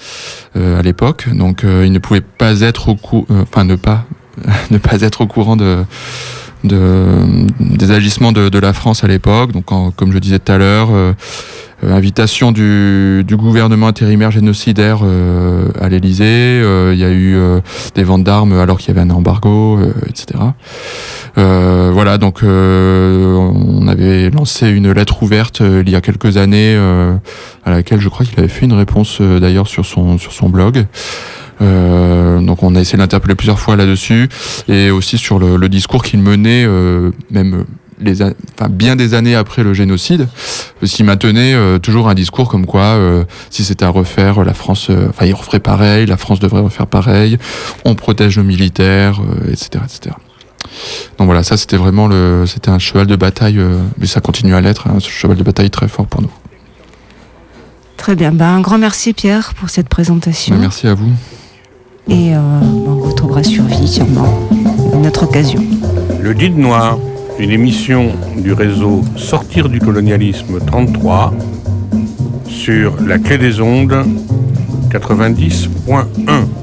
euh, 0.56 0.80
à 0.80 0.82
l'époque. 0.82 1.28
Donc 1.34 1.64
euh, 1.64 1.86
il 1.86 1.92
ne 1.92 2.00
pouvait 2.00 2.22
pas 2.22 2.62
être 2.62 2.90
au 2.90 2.96
courant, 2.96 3.26
euh, 3.32 3.44
enfin 3.44 3.64
ne 3.64 3.76
pas 3.76 4.06
ne 4.72 4.78
pas 4.78 5.02
être 5.02 5.22
au 5.22 5.28
courant 5.28 5.56
de, 5.56 5.84
de 6.64 7.48
des 7.60 7.92
agissements 7.92 8.32
de, 8.32 8.60
la 8.60 8.74
France 8.74 9.04
à 9.04 9.08
l'époque. 9.08 9.52
Donc 9.52 9.66
comme 9.66 10.12
je 10.12 10.20
disais 10.20 10.40
tout 10.40 10.52
à 10.52 10.58
l'heure, 10.58 10.90
invitation 11.84 12.52
du, 12.52 13.24
du, 13.26 13.36
gouvernement 13.38 13.88
intérimaire 13.88 14.32
génocidaire 14.32 15.02
à 15.80 15.90
l'Élysée. 15.90 16.62
il 16.92 16.98
y 16.98 17.04
a 17.04 17.12
eu 17.12 17.38
des 17.96 18.04
ventes 18.04 18.24
d'armes 18.24 18.54
alors 18.54 18.78
qu'il 18.78 18.90
y 18.90 18.92
avait 18.92 19.08
un 19.08 19.14
embargo, 19.14 19.80
etc. 20.08 20.40
Euh, 21.38 21.92
voilà, 21.94 22.18
donc 22.18 22.42
euh, 22.42 23.36
on 23.36 23.88
avait 23.88 24.30
lancé 24.32 24.70
une 24.70 24.92
lettre 24.92 25.22
ouverte 25.22 25.62
euh, 25.62 25.84
il 25.86 25.92
y 25.92 25.96
a 25.96 26.02
quelques 26.02 26.38
années 26.38 26.76
à 27.64 27.72
laquelle 27.72 28.00
je 28.00 28.10
crois 28.10 28.26
qu'il 28.26 28.40
avait 28.40 28.48
fait 28.48 28.66
une 28.66 28.74
réponse 28.74 29.22
d'ailleurs 29.22 29.68
sur 29.68 29.86
son 29.86 30.18
sur 30.18 30.32
son 30.32 30.50
blog. 30.50 30.86
donc 31.60 32.64
on 32.64 32.76
a 32.76 32.80
essayé 32.80 32.98
de 32.98 33.04
l'interpeller 33.04 33.36
plusieurs 33.36 33.60
fois 33.60 33.76
là-dessus 33.76 34.30
et 34.68 34.90
aussi 34.90 35.18
sur 35.18 35.38
le, 35.40 35.58
le 35.58 35.70
discours 35.70 36.04
qu'il 36.04 36.22
menait 36.22 36.68
même 37.30 37.66
les, 38.00 38.22
enfin, 38.22 38.70
bien 38.70 38.96
des 38.96 39.14
années 39.14 39.36
après 39.36 39.64
le 39.64 39.74
génocide, 39.74 40.28
s'il 40.84 41.06
maintenait 41.06 41.56
toujours 41.80 42.10
un 42.10 42.14
discours 42.14 42.50
comme 42.50 42.66
quoi, 42.66 42.98
si 43.50 43.64
c'était 43.64 43.86
à 43.86 43.90
refaire, 43.90 44.44
la 44.44 44.54
France, 44.54 44.90
enfin, 45.10 45.26
il 45.26 45.34
referait 45.34 45.60
pareil, 45.60 46.06
la 46.06 46.18
France 46.18 46.40
devrait 46.40 46.62
refaire 46.62 46.88
pareil, 46.88 47.38
on 47.86 47.96
protège 47.96 48.38
nos 48.38 48.44
militaires, 48.44 49.20
etc., 49.48 49.84
etc. 49.86 50.16
Donc 51.18 51.26
voilà, 51.26 51.44
ça 51.44 51.58
c'était 51.58 51.78
vraiment 51.78 52.08
le, 52.08 52.46
c'était 52.46 52.70
un 52.70 52.80
cheval 52.80 53.08
de 53.08 53.16
bataille, 53.16 53.60
mais 53.98 54.06
ça 54.06 54.22
continue 54.22 54.54
à 54.54 54.62
l'être, 54.62 54.88
un 54.88 55.00
cheval 55.00 55.38
de 55.38 55.44
bataille 55.44 55.70
très 55.70 55.88
fort 55.88 56.08
pour 56.08 56.22
nous. 56.22 56.32
Très 57.98 58.16
bien. 58.16 58.32
Ben, 58.32 58.46
un 58.46 58.62
grand 58.62 58.78
merci 58.78 59.12
Pierre 59.12 59.54
pour 59.56 59.70
cette 59.70 59.90
présentation. 59.90 60.56
Ben, 60.56 60.62
merci 60.62 60.88
à 60.88 60.94
vous. 60.94 61.12
Et 62.08 62.34
euh, 62.34 62.40
on 62.40 63.00
retrouvera 63.02 63.44
sur 63.44 63.64
vie 63.66 63.88
sûrement 63.88 64.48
une 64.94 65.06
autre 65.06 65.24
occasion. 65.24 65.62
Le 66.22 66.32
Guide 66.32 66.58
Noir, 66.58 67.00
une 67.40 67.52
émission 67.52 68.12
du 68.38 68.54
réseau 68.54 69.04
Sortir 69.16 69.70
du 69.70 69.80
colonialisme 69.80 70.60
33 70.66 71.34
sur 72.48 72.98
la 73.06 73.20
clé 73.20 73.38
des 73.38 73.62
ondes 73.62 74.06
90.1. 74.90 76.57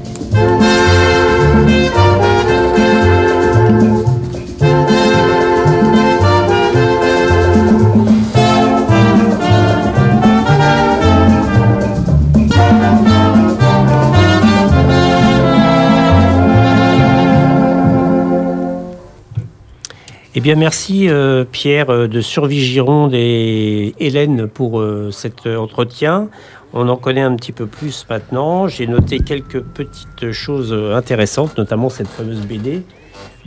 bien, 20.45 20.53
merci 20.53 21.09
euh, 21.09 21.43
Pierre 21.43 21.89
euh, 21.89 22.07
de 22.07 22.21
Survie 22.21 22.63
Gironde 22.63 23.15
et 23.15 23.95
Hélène 23.99 24.45
pour 24.45 24.79
euh, 24.79 25.09
cet 25.09 25.47
entretien. 25.47 26.29
On 26.71 26.87
en 26.87 26.97
connaît 26.97 27.23
un 27.23 27.35
petit 27.35 27.51
peu 27.51 27.65
plus 27.65 28.05
maintenant. 28.11 28.67
J'ai 28.67 28.85
noté 28.85 29.17
quelques 29.21 29.61
petites 29.61 30.31
choses 30.31 30.71
intéressantes, 30.93 31.57
notamment 31.57 31.89
cette 31.89 32.09
fameuse 32.09 32.41
BD. 32.41 32.83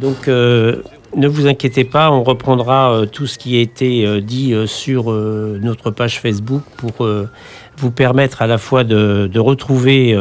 Donc, 0.01 0.27
ne 0.27 1.29
vous 1.29 1.47
inquiétez 1.47 1.85
pas, 1.85 2.11
on 2.11 2.25
reprendra 2.25 3.03
tout 3.13 3.27
ce 3.27 3.37
qui 3.39 3.59
a 3.59 3.61
été 3.61 4.21
dit 4.23 4.55
sur 4.67 5.13
notre 5.13 5.91
page 5.91 6.21
Facebook 6.21 6.63
pour 6.79 7.07
vous 7.77 7.91
permettre 7.91 8.41
à 8.41 8.47
la 8.47 8.57
fois 8.57 8.83
de 8.83 9.39
retrouver 9.39 10.17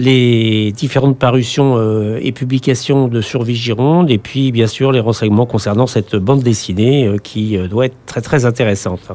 les 0.00 0.72
différentes 0.72 1.18
parutions 1.18 1.76
euh, 1.76 2.18
et 2.22 2.32
publications 2.32 3.06
de 3.06 3.20
Survie 3.20 3.54
Gironde, 3.54 4.10
et 4.10 4.16
puis 4.16 4.50
bien 4.50 4.66
sûr 4.66 4.92
les 4.92 5.00
renseignements 5.00 5.44
concernant 5.44 5.86
cette 5.86 6.16
bande 6.16 6.42
dessinée 6.42 7.06
euh, 7.06 7.18
qui 7.18 7.58
euh, 7.58 7.68
doit 7.68 7.84
être 7.84 7.96
très 8.06 8.22
très 8.22 8.46
intéressante. 8.46 9.12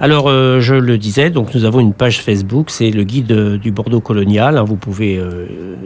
Alors, 0.00 0.28
je 0.28 0.74
le 0.74 0.98
disais, 0.98 1.30
donc 1.30 1.54
nous 1.54 1.64
avons 1.64 1.78
une 1.78 1.92
page 1.92 2.22
Facebook, 2.22 2.70
c'est 2.70 2.90
le 2.90 3.04
guide 3.04 3.58
du 3.58 3.70
Bordeaux 3.70 4.00
colonial. 4.00 4.58
Hein, 4.58 4.64
vous 4.64 4.74
pouvez 4.74 5.20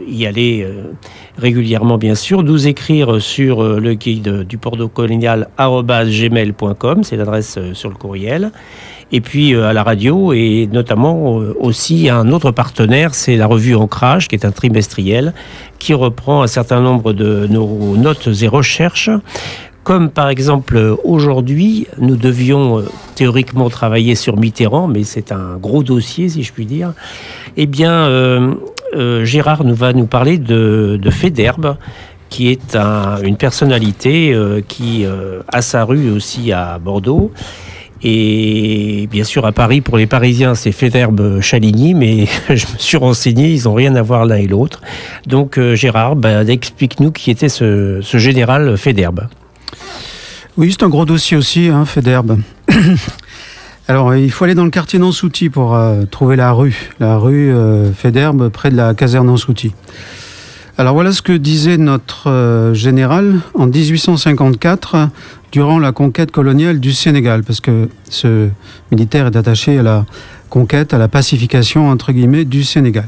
y 0.07 0.25
aller 0.25 0.67
régulièrement, 1.37 1.99
bien 1.99 2.15
sûr. 2.15 2.41
Nous 2.41 2.67
écrire 2.67 3.21
sur 3.21 3.61
le 3.61 3.93
guide 3.93 4.43
du 4.47 4.57
Bordeaux 4.57 4.87
colonial 4.87 5.49
c'est 7.03 7.15
l'adresse 7.15 7.59
sur 7.73 7.89
le 7.89 7.95
courriel 7.95 8.51
et 9.11 9.21
puis 9.21 9.53
euh, 9.53 9.67
à 9.67 9.73
la 9.73 9.83
radio 9.83 10.33
et 10.33 10.67
notamment 10.71 11.39
euh, 11.39 11.55
aussi 11.59 12.09
un 12.09 12.31
autre 12.31 12.51
partenaire, 12.51 13.13
c'est 13.15 13.37
la 13.37 13.47
revue 13.47 13.75
Ancrage, 13.75 14.27
qui 14.27 14.35
est 14.35 14.45
un 14.45 14.51
trimestriel 14.51 15.33
qui 15.79 15.93
reprend 15.93 16.41
un 16.43 16.47
certain 16.47 16.81
nombre 16.81 17.13
de 17.13 17.47
nos 17.49 17.95
notes 17.95 18.29
et 18.41 18.47
recherches. 18.47 19.09
Comme 19.83 20.09
par 20.09 20.27
exemple 20.27 20.97
aujourd'hui, 21.05 21.87
nous 21.97 22.17
devions 22.17 22.79
euh, 22.79 22.83
théoriquement 23.15 23.69
travailler 23.69 24.15
sur 24.15 24.35
Mitterrand, 24.35 24.87
mais 24.87 25.03
c'est 25.03 25.31
un 25.31 25.55
gros 25.57 25.83
dossier 25.83 26.27
si 26.27 26.43
je 26.43 26.51
puis 26.51 26.65
dire. 26.65 26.93
Eh 27.55 27.65
bien, 27.65 28.55
Gérard 29.23 29.63
nous 29.63 29.73
va 29.73 29.93
nous 29.93 30.05
parler 30.05 30.37
de, 30.37 30.99
de 31.01 31.09
Féderbe, 31.09 31.77
qui 32.29 32.49
est 32.49 32.75
une 33.23 33.37
personnalité 33.37 34.37
qui 34.67 35.05
a 35.51 35.61
sa 35.61 35.85
rue 35.85 36.11
aussi 36.11 36.51
à 36.51 36.77
Bordeaux 36.77 37.31
et 38.03 39.07
bien 39.11 39.23
sûr, 39.23 39.45
à 39.45 39.51
Paris, 39.51 39.81
pour 39.81 39.97
les 39.97 40.05
Parisiens, 40.05 40.55
c'est 40.55 40.71
Féderbe 40.71 41.41
Chaligny, 41.41 41.93
mais 41.93 42.27
je 42.49 42.65
me 42.73 42.77
suis 42.77 42.97
renseigné, 42.97 43.51
ils 43.51 43.63
n'ont 43.63 43.73
rien 43.73 43.95
à 43.95 44.01
voir 44.01 44.25
l'un 44.25 44.35
et 44.35 44.47
l'autre. 44.47 44.81
Donc, 45.25 45.57
euh, 45.57 45.75
Gérard, 45.75 46.15
ben, 46.15 46.47
explique-nous 46.47 47.11
qui 47.11 47.31
était 47.31 47.49
ce, 47.49 47.99
général 48.01 48.77
Féderbe. 48.77 49.27
Oui, 50.57 50.71
c'est 50.71 50.83
un 50.83 50.89
gros 50.89 51.05
dossier 51.05 51.37
aussi, 51.37 51.67
hein, 51.67 51.85
Féderbe. 51.85 52.39
Alors, 53.87 54.15
il 54.15 54.31
faut 54.31 54.43
aller 54.43 54.55
dans 54.55 54.65
le 54.65 54.69
quartier 54.69 54.99
Nansouty 54.99 55.49
pour 55.49 55.73
euh, 55.73 56.03
trouver 56.05 56.35
la 56.35 56.51
rue, 56.51 56.91
la 56.99 57.17
rue 57.17 57.53
euh, 57.53 57.91
Féderbe, 57.93 58.49
près 58.49 58.69
de 58.69 58.75
la 58.75 58.93
caserne 58.93 59.27
Nansouty. 59.27 59.73
Alors 60.79 60.93
voilà 60.93 61.11
ce 61.11 61.23
que 61.23 61.33
disait 61.33 61.77
notre 61.77 62.29
euh, 62.29 62.75
général 62.75 63.39
en 63.55 63.65
1854 63.65 65.09
durant 65.51 65.79
la 65.79 65.91
conquête 65.91 66.29
coloniale 66.29 66.79
du 66.79 66.93
Sénégal, 66.93 67.43
parce 67.43 67.61
que 67.61 67.89
ce 68.11 68.49
militaire 68.91 69.25
est 69.25 69.35
attaché 69.35 69.79
à 69.79 69.81
la 69.81 70.05
conquête, 70.51 70.93
à 70.93 70.99
la 70.99 71.07
pacification 71.07 71.89
entre 71.89 72.11
guillemets 72.11 72.45
du 72.45 72.63
Sénégal. 72.63 73.07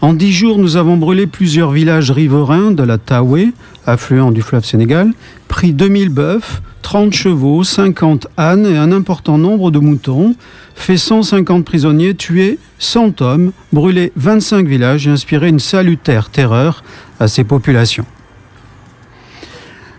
En 0.00 0.14
dix 0.14 0.32
jours, 0.32 0.58
nous 0.58 0.76
avons 0.76 0.96
brûlé 0.96 1.26
plusieurs 1.26 1.72
villages 1.72 2.12
riverains 2.12 2.70
de 2.70 2.84
la 2.84 2.96
Taoué, 2.96 3.48
affluent 3.86 4.30
du 4.30 4.42
fleuve 4.42 4.64
Sénégal, 4.64 5.10
pris 5.48 5.72
2000 5.72 6.10
bœufs, 6.10 6.62
30 6.82 7.12
chevaux, 7.12 7.64
50 7.64 8.28
ânes 8.36 8.66
et 8.66 8.76
un 8.76 8.92
important 8.92 9.38
nombre 9.38 9.70
de 9.70 9.78
moutons, 9.78 10.34
fait 10.74 10.96
150 10.96 11.64
prisonniers, 11.64 12.14
tué 12.14 12.58
100 12.78 13.22
hommes, 13.22 13.52
brûlé 13.72 14.12
25 14.16 14.66
villages 14.66 15.06
et 15.06 15.10
inspiré 15.10 15.48
une 15.48 15.60
salutaire 15.60 16.30
terreur 16.30 16.82
à 17.18 17.28
ces 17.28 17.44
populations. 17.44 18.06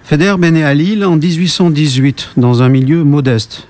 Federbe 0.04 0.44
est 0.44 0.52
né 0.52 0.64
à 0.64 0.74
Lille 0.74 1.06
en 1.06 1.16
1818 1.16 2.32
dans 2.36 2.62
un 2.62 2.70
milieu 2.70 3.04
modeste 3.04 3.68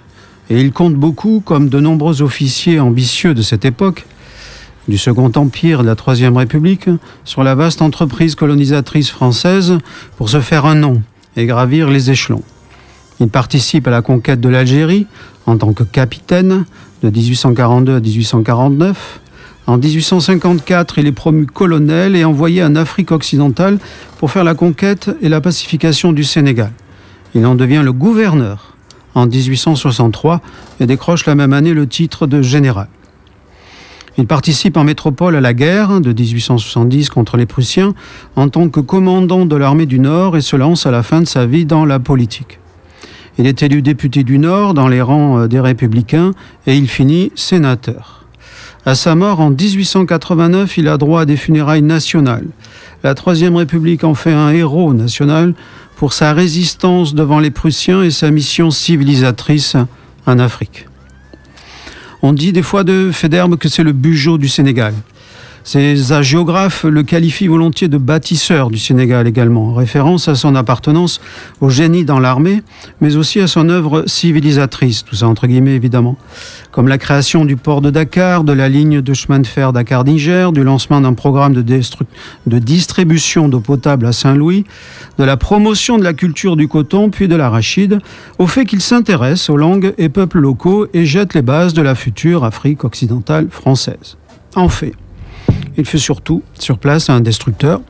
et 0.49 0.59
il 0.59 0.73
compte 0.73 0.95
beaucoup, 0.95 1.41
comme 1.45 1.69
de 1.69 1.79
nombreux 1.79 2.21
officiers 2.21 2.79
ambitieux 2.79 3.33
de 3.33 3.41
cette 3.41 3.63
époque, 3.63 4.05
du 4.87 4.97
Second 4.97 5.31
Empire, 5.35 5.81
de 5.81 5.87
la 5.87 5.95
Troisième 5.95 6.35
République, 6.35 6.89
sur 7.23 7.43
la 7.43 7.55
vaste 7.55 7.81
entreprise 7.81 8.35
colonisatrice 8.35 9.11
française 9.11 9.77
pour 10.17 10.29
se 10.29 10.41
faire 10.41 10.65
un 10.65 10.75
nom 10.75 11.01
et 11.37 11.45
gravir 11.45 11.89
les 11.89 12.11
échelons. 12.11 12.43
Il 13.21 13.29
participe 13.29 13.87
à 13.87 13.91
la 13.91 14.01
conquête 14.01 14.41
de 14.41 14.49
l'Algérie 14.49 15.05
en 15.45 15.55
tant 15.55 15.73
que 15.73 15.83
capitaine 15.83 16.65
de 17.03 17.09
1842 17.11 17.95
à 17.95 17.99
1849. 17.99 19.19
En 19.67 19.77
1854, 19.77 20.97
il 20.97 21.05
est 21.05 21.11
promu 21.11 21.45
colonel 21.45 22.15
et 22.15 22.25
envoyé 22.25 22.63
en 22.63 22.75
Afrique 22.75 23.11
occidentale 23.11 23.77
pour 24.17 24.31
faire 24.31 24.43
la 24.43 24.55
conquête 24.55 25.11
et 25.21 25.29
la 25.29 25.39
pacification 25.39 26.13
du 26.13 26.23
Sénégal. 26.23 26.71
Il 27.35 27.45
en 27.45 27.53
devient 27.53 27.83
le 27.83 27.93
gouverneur 27.93 28.75
en 29.13 29.27
1863 29.27 30.41
et 30.79 30.87
décroche 30.87 31.27
la 31.27 31.35
même 31.35 31.53
année 31.53 31.75
le 31.75 31.85
titre 31.85 32.25
de 32.25 32.41
général. 32.41 32.87
Il 34.17 34.25
participe 34.25 34.77
en 34.77 34.83
métropole 34.83 35.35
à 35.35 35.41
la 35.41 35.53
guerre 35.53 36.01
de 36.01 36.11
1870 36.11 37.11
contre 37.11 37.37
les 37.37 37.45
Prussiens 37.45 37.93
en 38.35 38.49
tant 38.49 38.67
que 38.69 38.79
commandant 38.79 39.45
de 39.45 39.55
l'armée 39.55 39.85
du 39.85 39.99
Nord 39.99 40.37
et 40.37 40.41
se 40.41 40.55
lance 40.55 40.87
à 40.87 40.91
la 40.91 41.03
fin 41.03 41.21
de 41.21 41.27
sa 41.27 41.45
vie 41.45 41.65
dans 41.65 41.85
la 41.85 41.99
politique. 41.99 42.60
Il 43.41 43.47
est 43.47 43.63
élu 43.63 43.81
député 43.81 44.23
du 44.23 44.37
Nord 44.37 44.75
dans 44.75 44.87
les 44.87 45.01
rangs 45.01 45.39
euh, 45.39 45.47
des 45.47 45.59
Républicains 45.59 46.33
et 46.67 46.77
il 46.77 46.87
finit 46.87 47.31
sénateur. 47.33 48.23
À 48.85 48.93
sa 48.93 49.15
mort 49.15 49.39
en 49.39 49.49
1889, 49.49 50.77
il 50.77 50.87
a 50.87 50.97
droit 50.99 51.21
à 51.21 51.25
des 51.25 51.37
funérailles 51.37 51.81
nationales. 51.81 52.45
La 53.03 53.15
Troisième 53.15 53.55
République 53.55 54.03
en 54.03 54.13
fait 54.13 54.31
un 54.31 54.51
héros 54.51 54.93
national 54.93 55.55
pour 55.95 56.13
sa 56.13 56.33
résistance 56.33 57.15
devant 57.15 57.39
les 57.39 57.49
Prussiens 57.49 58.03
et 58.03 58.11
sa 58.11 58.29
mission 58.29 58.69
civilisatrice 58.69 59.75
en 60.27 60.37
Afrique. 60.37 60.85
On 62.21 62.33
dit 62.33 62.53
des 62.53 62.61
fois 62.61 62.83
de 62.83 63.09
Federbe 63.11 63.55
que 63.55 63.69
c'est 63.69 63.81
le 63.81 63.93
Bugeaud 63.93 64.37
du 64.37 64.49
Sénégal. 64.49 64.93
Ces 65.63 66.11
agiographes 66.11 66.85
le 66.85 67.03
qualifient 67.03 67.47
volontiers 67.47 67.87
de 67.87 67.97
bâtisseur 67.97 68.69
du 68.69 68.79
Sénégal 68.79 69.27
également, 69.27 69.69
en 69.69 69.73
référence 69.75 70.27
à 70.27 70.35
son 70.35 70.55
appartenance 70.55 71.21
au 71.59 71.69
génie 71.69 72.03
dans 72.03 72.19
l'armée, 72.19 72.63
mais 72.99 73.15
aussi 73.15 73.39
à 73.39 73.47
son 73.47 73.69
œuvre 73.69 74.03
civilisatrice, 74.07 75.05
tout 75.05 75.15
ça 75.15 75.27
entre 75.27 75.45
guillemets 75.45 75.75
évidemment, 75.75 76.17
comme 76.71 76.87
la 76.87 76.97
création 76.97 77.45
du 77.45 77.57
port 77.57 77.81
de 77.81 77.91
Dakar, 77.91 78.43
de 78.43 78.53
la 78.53 78.69
ligne 78.69 79.01
de 79.01 79.13
chemin 79.13 79.39
de 79.39 79.47
fer 79.47 79.71
Dakar-Niger, 79.71 80.51
du 80.51 80.63
lancement 80.63 80.99
d'un 80.99 81.13
programme 81.13 81.53
de, 81.53 81.61
de 81.61 82.59
distribution 82.59 83.47
d'eau 83.47 83.59
potable 83.59 84.07
à 84.07 84.13
Saint-Louis, 84.13 84.65
de 85.19 85.23
la 85.23 85.37
promotion 85.37 85.97
de 85.99 86.03
la 86.03 86.13
culture 86.13 86.55
du 86.55 86.67
coton 86.67 87.09
puis 87.11 87.27
de 87.27 87.35
l'arachide, 87.35 87.99
au 88.39 88.47
fait 88.47 88.65
qu'il 88.65 88.81
s'intéresse 88.81 89.49
aux 89.49 89.57
langues 89.57 89.93
et 89.99 90.09
peuples 90.09 90.39
locaux 90.39 90.87
et 90.93 91.05
jette 91.05 91.35
les 91.35 91.43
bases 91.43 91.73
de 91.73 91.81
la 91.81 91.93
future 91.93 92.43
Afrique 92.43 92.83
occidentale 92.83 93.47
française. 93.49 94.17
En 94.55 94.67
fait, 94.67 94.93
il 95.77 95.85
fut 95.85 95.99
surtout 95.99 96.43
sur 96.59 96.77
place 96.77 97.09
un 97.09 97.21
destructeur, 97.21 97.81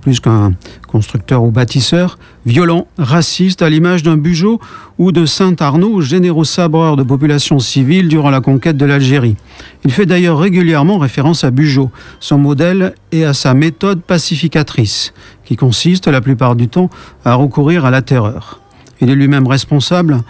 plus 0.00 0.20
qu'un 0.20 0.52
constructeur 0.86 1.42
ou 1.42 1.50
bâtisseur, 1.50 2.18
violent, 2.46 2.86
raciste, 2.96 3.62
à 3.62 3.68
l'image 3.68 4.02
d'un 4.02 4.16
Bugeaud 4.16 4.60
ou 4.98 5.12
de 5.12 5.26
Saint-Arnaud, 5.26 6.00
généraux 6.00 6.44
sabreur 6.44 6.96
de 6.96 7.02
populations 7.02 7.58
civiles 7.58 8.08
durant 8.08 8.30
la 8.30 8.40
conquête 8.40 8.76
de 8.76 8.86
l'Algérie. 8.86 9.36
Il 9.84 9.90
fait 9.90 10.06
d'ailleurs 10.06 10.38
régulièrement 10.38 10.98
référence 10.98 11.44
à 11.44 11.50
Bugeaud, 11.50 11.90
son 12.20 12.38
modèle 12.38 12.94
et 13.12 13.24
à 13.24 13.34
sa 13.34 13.54
méthode 13.54 14.02
pacificatrice, 14.02 15.12
qui 15.44 15.56
consiste 15.56 16.08
la 16.08 16.20
plupart 16.20 16.56
du 16.56 16.68
temps 16.68 16.90
à 17.24 17.34
recourir 17.34 17.84
à 17.84 17.90
la 17.90 18.02
terreur. 18.02 18.60
Il 19.00 19.10
est 19.10 19.14
lui-même 19.14 19.46
responsable 19.46 20.22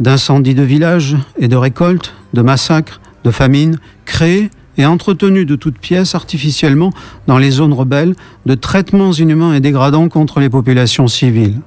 d'incendies 0.00 0.54
de 0.54 0.62
villages 0.62 1.16
et 1.38 1.48
de 1.48 1.56
récoltes, 1.56 2.14
de 2.32 2.42
massacres, 2.42 3.00
de 3.24 3.30
famines, 3.30 3.78
créés 4.04 4.50
et 4.78 4.86
entretenus 4.86 5.46
de 5.46 5.56
toutes 5.56 5.78
pièces 5.78 6.14
artificiellement 6.14 6.92
dans 7.26 7.38
les 7.38 7.50
zones 7.50 7.72
rebelles, 7.72 8.14
de 8.46 8.54
traitements 8.54 9.12
inhumains 9.12 9.54
et 9.54 9.60
dégradants 9.60 10.08
contre 10.08 10.40
les 10.40 10.48
populations 10.48 11.08
civiles. 11.08 11.60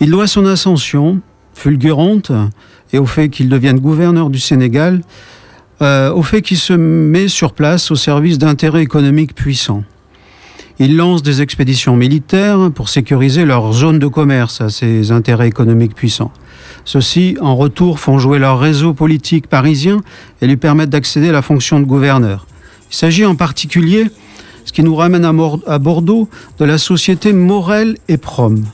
Il 0.00 0.10
doit 0.10 0.26
son 0.26 0.44
ascension, 0.44 1.20
fulgurante, 1.54 2.32
et 2.92 2.98
au 2.98 3.06
fait 3.06 3.28
qu'il 3.28 3.48
devienne 3.48 3.78
gouverneur 3.78 4.28
du 4.28 4.38
Sénégal, 4.38 5.02
euh, 5.82 6.12
au 6.12 6.22
fait 6.22 6.42
qu'il 6.42 6.58
se 6.58 6.72
met 6.72 7.28
sur 7.28 7.52
place 7.52 7.90
au 7.90 7.96
service 7.96 8.38
d'intérêts 8.38 8.82
économiques 8.82 9.34
puissants. 9.34 9.84
Il 10.80 10.96
lance 10.96 11.22
des 11.22 11.40
expéditions 11.40 11.94
militaires 11.94 12.68
pour 12.74 12.88
sécuriser 12.88 13.44
leur 13.44 13.72
zone 13.72 14.00
de 14.00 14.08
commerce 14.08 14.60
à 14.60 14.70
ces 14.70 15.12
intérêts 15.12 15.46
économiques 15.46 15.94
puissants. 15.94 16.32
Ceux-ci, 16.84 17.36
en 17.40 17.54
retour, 17.54 18.00
font 18.00 18.18
jouer 18.18 18.40
leur 18.40 18.58
réseau 18.58 18.92
politique 18.92 19.46
parisien 19.46 20.00
et 20.42 20.48
lui 20.48 20.56
permettent 20.56 20.90
d'accéder 20.90 21.28
à 21.28 21.32
la 21.32 21.42
fonction 21.42 21.78
de 21.78 21.84
gouverneur. 21.84 22.46
Il 22.90 22.96
s'agit 22.96 23.24
en 23.24 23.36
particulier, 23.36 24.06
ce 24.64 24.72
qui 24.72 24.82
nous 24.82 24.96
ramène 24.96 25.24
à 25.24 25.78
Bordeaux, 25.78 26.28
de 26.58 26.64
la 26.64 26.78
société 26.78 27.32
Morel 27.32 27.96
et 28.08 28.16
Prom. 28.16 28.64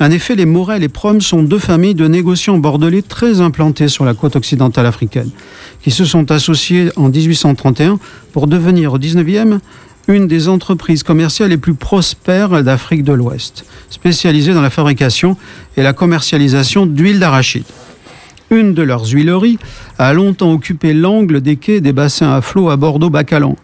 En 0.00 0.10
effet, 0.10 0.34
les 0.34 0.46
Morel 0.46 0.82
et 0.82 0.88
Prom 0.88 1.20
sont 1.20 1.44
deux 1.44 1.60
familles 1.60 1.94
de 1.94 2.08
négociants 2.08 2.58
bordelais 2.58 3.02
très 3.02 3.40
implantées 3.40 3.86
sur 3.86 4.04
la 4.04 4.14
côte 4.14 4.34
occidentale 4.34 4.86
africaine, 4.86 5.30
qui 5.80 5.92
se 5.92 6.04
sont 6.04 6.32
associés 6.32 6.90
en 6.96 7.08
1831 7.08 8.00
pour 8.32 8.48
devenir 8.48 8.94
au 8.94 8.98
19e 8.98 9.60
une 10.08 10.26
des 10.26 10.48
entreprises 10.48 11.02
commerciales 11.02 11.50
les 11.50 11.56
plus 11.56 11.74
prospères 11.74 12.62
d'Afrique 12.62 13.04
de 13.04 13.12
l'Ouest, 13.12 13.64
spécialisée 13.90 14.52
dans 14.52 14.62
la 14.62 14.70
fabrication 14.70 15.36
et 15.76 15.82
la 15.82 15.92
commercialisation 15.92 16.86
d'huile 16.86 17.20
d'arachide. 17.20 17.64
Une 18.50 18.74
de 18.74 18.82
leurs 18.82 19.06
huileries 19.06 19.58
a 19.98 20.12
longtemps 20.12 20.52
occupé 20.52 20.92
l'angle 20.92 21.40
des 21.40 21.56
quais 21.56 21.80
des 21.80 21.92
bassins 21.92 22.32
à 22.32 22.40
flot 22.42 22.68
à 22.68 22.76
Bordeaux-Bacalan, 22.76 23.56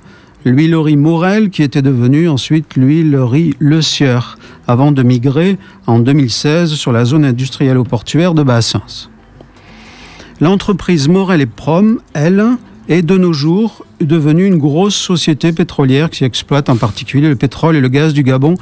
l'huilerie 0.45 0.97
Morel 0.97 1.51
qui 1.51 1.63
était 1.63 1.83
devenue 1.83 2.29
ensuite 2.29 2.77
l'huilerie 2.77 3.55
Le 3.59 3.83
Sieur, 3.83 4.39
avant 4.67 4.93
de 4.93 5.03
migrer 5.03 5.59
en 5.87 5.99
2016 5.99 6.75
sur 6.75 6.93
la 6.93 7.05
zone 7.05 7.25
industrielle 7.25 7.77
au 7.77 7.85
portuaire 7.85 8.35
de 8.35 8.43
Bassins. 8.43 8.83
L'entreprise 10.41 11.09
Morel 11.09 11.43
et 11.43 11.47
Prom, 11.47 12.01
elle, 12.15 12.43
est 12.91 13.03
de 13.03 13.17
nos 13.17 13.33
jours 13.33 13.87
devenue 14.01 14.45
une 14.45 14.59
grosse 14.59 14.97
société 14.97 15.53
pétrolière 15.53 16.11
qui 16.11 16.25
exploite 16.25 16.69
en 16.69 16.77
particulier 16.77 17.29
le 17.29 17.37
pétrole 17.37 17.77
et 17.77 17.81
le 17.81 17.89
gaz 17.89 18.13
du 18.13 18.25
Gabon 18.25 18.57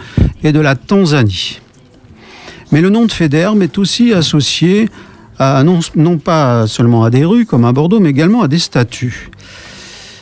et 0.44 0.52
de 0.52 0.60
la 0.60 0.76
Tanzanie. 0.76 1.60
Mais 2.70 2.82
le 2.82 2.90
nom 2.90 3.06
de 3.06 3.12
Federbe 3.12 3.62
est 3.62 3.78
aussi 3.78 4.12
associé 4.12 4.90
non, 5.40 6.18
pas 6.18 6.66
seulement 6.66 7.04
à 7.04 7.10
des 7.10 7.24
rues 7.24 7.46
comme 7.46 7.64
à 7.64 7.72
Bordeaux, 7.72 8.00
mais 8.00 8.10
également 8.10 8.42
à 8.42 8.48
des 8.48 8.58
statues. 8.58 9.30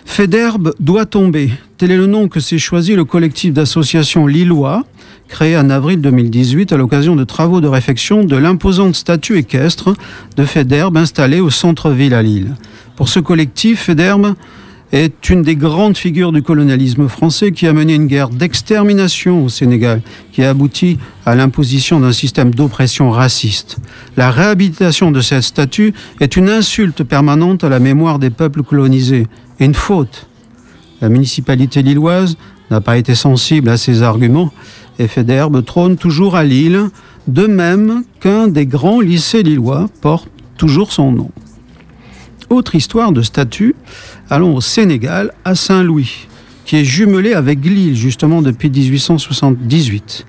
Federbe 0.04 0.72
doit 0.78 1.06
tomber. 1.06 1.50
Tel 1.78 1.90
est 1.90 1.96
le 1.96 2.06
nom 2.06 2.28
que 2.28 2.38
s'est 2.38 2.58
choisi 2.58 2.94
le 2.94 3.04
collectif 3.04 3.52
d'associations 3.52 4.26
lillois, 4.26 4.84
créé 5.28 5.56
en 5.56 5.68
avril 5.68 6.00
2018 6.00 6.72
à 6.72 6.76
l'occasion 6.76 7.16
de 7.16 7.24
travaux 7.24 7.60
de 7.60 7.66
réfection 7.66 8.24
de 8.24 8.36
l'imposante 8.36 8.94
statue 8.94 9.38
équestre 9.38 9.94
de 10.36 10.44
Federbe 10.44 10.96
installée 10.96 11.40
au 11.40 11.50
centre-ville 11.50 12.14
à 12.14 12.22
Lille. 12.22 12.54
Pour 12.96 13.10
ce 13.10 13.20
collectif, 13.20 13.82
Federbe 13.82 14.34
est 14.90 15.28
une 15.28 15.42
des 15.42 15.54
grandes 15.54 15.98
figures 15.98 16.32
du 16.32 16.42
colonialisme 16.42 17.08
français 17.08 17.52
qui 17.52 17.66
a 17.66 17.74
mené 17.74 17.94
une 17.94 18.06
guerre 18.06 18.30
d'extermination 18.30 19.44
au 19.44 19.50
Sénégal, 19.50 20.00
qui 20.32 20.42
a 20.42 20.50
abouti 20.50 20.98
à 21.26 21.34
l'imposition 21.34 22.00
d'un 22.00 22.12
système 22.12 22.54
d'oppression 22.54 23.10
raciste. 23.10 23.76
La 24.16 24.30
réhabilitation 24.30 25.10
de 25.10 25.20
cette 25.20 25.42
statue 25.42 25.92
est 26.20 26.36
une 26.36 26.48
insulte 26.48 27.02
permanente 27.02 27.64
à 27.64 27.68
la 27.68 27.80
mémoire 27.80 28.18
des 28.18 28.30
peuples 28.30 28.62
colonisés 28.62 29.26
et 29.60 29.66
une 29.66 29.74
faute. 29.74 30.26
La 31.02 31.10
municipalité 31.10 31.82
lilloise 31.82 32.38
n'a 32.70 32.80
pas 32.80 32.96
été 32.96 33.14
sensible 33.14 33.68
à 33.68 33.76
ces 33.76 34.02
arguments 34.02 34.52
et 34.98 35.08
Federbe 35.08 35.62
trône 35.62 35.98
toujours 35.98 36.34
à 36.34 36.44
Lille, 36.44 36.88
de 37.26 37.46
même 37.46 38.04
qu'un 38.20 38.48
des 38.48 38.64
grands 38.64 39.00
lycées 39.00 39.42
lillois 39.42 39.90
porte 40.00 40.30
toujours 40.56 40.92
son 40.92 41.12
nom. 41.12 41.30
Autre 42.48 42.76
histoire 42.76 43.10
de 43.10 43.22
statue, 43.22 43.74
allons 44.30 44.54
au 44.54 44.60
Sénégal, 44.60 45.32
à 45.44 45.56
Saint-Louis, 45.56 46.28
qui 46.64 46.76
est 46.76 46.84
jumelé 46.84 47.32
avec 47.32 47.64
Lille 47.64 47.96
justement 47.96 48.40
depuis 48.40 48.70
1878. 48.70 50.24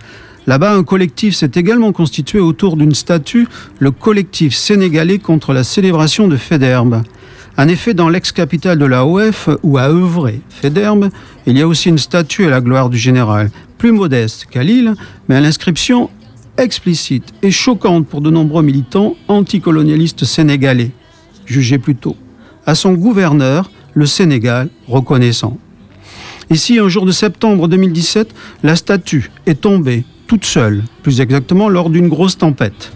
Là-bas, 0.47 0.73
un 0.73 0.83
collectif 0.83 1.35
s'est 1.35 1.51
également 1.53 1.91
constitué 1.91 2.39
autour 2.39 2.75
d'une 2.75 2.95
statue, 2.95 3.47
le 3.77 3.91
collectif 3.91 4.55
sénégalais 4.55 5.19
contre 5.19 5.53
la 5.53 5.63
célébration 5.63 6.27
de 6.27 6.37
Féderbe. 6.37 7.03
En 7.55 7.67
effet, 7.67 7.93
dans 7.93 8.09
l'ex-capitale 8.09 8.79
de 8.79 8.85
la 8.85 9.05
OF, 9.05 9.49
où 9.61 9.77
a 9.77 9.89
œuvré 9.89 10.41
Féderbe, 10.49 11.09
il 11.45 11.55
y 11.55 11.61
a 11.61 11.67
aussi 11.67 11.89
une 11.89 11.97
statue 11.99 12.45
à 12.45 12.49
la 12.49 12.61
gloire 12.61 12.89
du 12.89 12.97
général, 12.97 13.51
plus 13.77 13.91
modeste 13.91 14.47
qu'à 14.49 14.63
Lille, 14.63 14.95
mais 15.29 15.35
à 15.35 15.41
l'inscription 15.41 16.09
explicite 16.57 17.31
et 17.43 17.51
choquante 17.51 18.07
pour 18.07 18.21
de 18.21 18.31
nombreux 18.31 18.63
militants 18.63 19.15
anticolonialistes 19.27 20.25
sénégalais 20.25 20.91
jugé 21.47 21.79
plus 21.79 21.95
tôt, 21.95 22.15
à 22.67 22.75
son 22.75 22.93
gouverneur, 22.93 23.71
le 23.95 24.05
Sénégal, 24.05 24.69
reconnaissant. 24.87 25.57
Ici, 26.49 26.77
un 26.77 26.87
jour 26.87 27.05
de 27.05 27.11
septembre 27.11 27.67
2017, 27.67 28.29
la 28.63 28.75
statue 28.75 29.31
est 29.47 29.61
tombée 29.61 30.05
toute 30.27 30.45
seule, 30.45 30.83
plus 31.01 31.19
exactement 31.21 31.69
lors 31.69 31.89
d'une 31.89 32.09
grosse 32.09 32.37
tempête. 32.37 32.91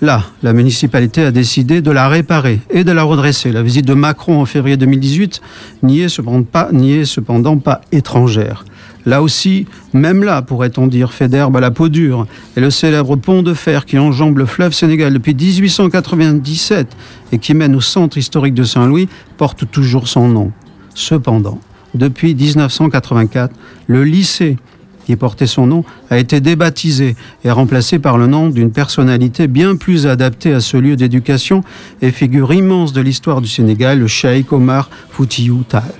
Là, 0.00 0.24
la 0.44 0.52
municipalité 0.52 1.24
a 1.24 1.32
décidé 1.32 1.80
de 1.80 1.90
la 1.90 2.08
réparer 2.08 2.60
et 2.70 2.84
de 2.84 2.92
la 2.92 3.02
redresser. 3.02 3.50
La 3.50 3.62
visite 3.62 3.86
de 3.86 3.94
Macron 3.94 4.40
en 4.40 4.44
février 4.44 4.76
2018 4.76 5.40
n'y 5.82 6.02
est 6.02 6.08
cependant 6.08 6.44
pas, 6.44 6.68
est 6.72 7.04
cependant 7.04 7.58
pas 7.58 7.80
étrangère. 7.90 8.64
Là 9.08 9.22
aussi, 9.22 9.64
même 9.94 10.22
là, 10.22 10.42
pourrait-on 10.42 10.86
dire, 10.86 11.14
fait 11.14 11.28
d'herbe 11.28 11.56
à 11.56 11.60
la 11.60 11.70
peau 11.70 11.88
dure, 11.88 12.26
et 12.58 12.60
le 12.60 12.68
célèbre 12.68 13.16
pont 13.16 13.42
de 13.42 13.54
fer 13.54 13.86
qui 13.86 13.98
enjambe 13.98 14.36
le 14.36 14.44
fleuve 14.44 14.74
Sénégal 14.74 15.14
depuis 15.14 15.34
1897 15.34 16.94
et 17.32 17.38
qui 17.38 17.54
mène 17.54 17.74
au 17.74 17.80
centre 17.80 18.18
historique 18.18 18.52
de 18.52 18.64
Saint-Louis 18.64 19.08
porte 19.38 19.70
toujours 19.70 20.08
son 20.08 20.28
nom. 20.28 20.52
Cependant, 20.94 21.58
depuis 21.94 22.34
1984, 22.34 23.54
le 23.86 24.04
lycée 24.04 24.58
qui 25.06 25.16
portait 25.16 25.46
son 25.46 25.66
nom 25.66 25.86
a 26.10 26.18
été 26.18 26.42
débaptisé 26.42 27.16
et 27.44 27.50
remplacé 27.50 27.98
par 27.98 28.18
le 28.18 28.26
nom 28.26 28.50
d'une 28.50 28.72
personnalité 28.72 29.46
bien 29.46 29.76
plus 29.76 30.06
adaptée 30.06 30.52
à 30.52 30.60
ce 30.60 30.76
lieu 30.76 30.96
d'éducation 30.96 31.64
et 32.02 32.10
figure 32.10 32.52
immense 32.52 32.92
de 32.92 33.00
l'histoire 33.00 33.40
du 33.40 33.48
Sénégal, 33.48 34.00
le 34.00 34.06
Cheikh 34.06 34.52
Omar 34.52 34.90
Foutiyou 35.08 35.64
Tal. 35.66 35.94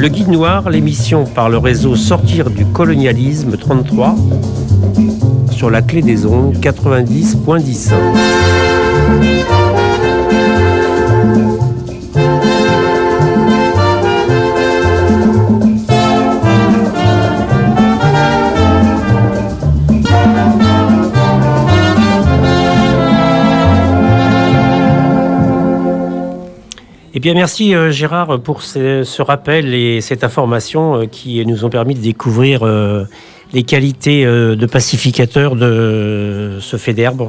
Le 0.00 0.08
Guide 0.08 0.28
Noir, 0.28 0.70
l'émission 0.70 1.26
par 1.26 1.50
le 1.50 1.58
réseau 1.58 1.94
Sortir 1.94 2.48
du 2.48 2.64
colonialisme 2.64 3.58
33 3.58 4.16
sur 5.50 5.68
la 5.68 5.82
clé 5.82 6.00
des 6.00 6.24
ondes 6.24 6.56
90.10. 6.56 7.92
Eh 27.20 27.22
bien, 27.22 27.34
merci 27.34 27.74
euh, 27.74 27.90
Gérard 27.90 28.40
pour 28.40 28.62
ce, 28.62 29.20
rappel 29.20 29.74
et 29.74 30.00
cette 30.00 30.24
information 30.24 31.02
euh, 31.02 31.04
qui 31.04 31.44
nous 31.44 31.66
ont 31.66 31.68
permis 31.68 31.94
de 31.94 32.00
découvrir 32.00 32.62
euh, 32.62 33.04
les 33.52 33.62
qualités 33.62 34.24
de 34.24 34.64
pacificateur 34.64 35.54
de 35.54 36.56
ce 36.62 36.78
fait 36.78 36.94
d'herbe. 36.94 37.28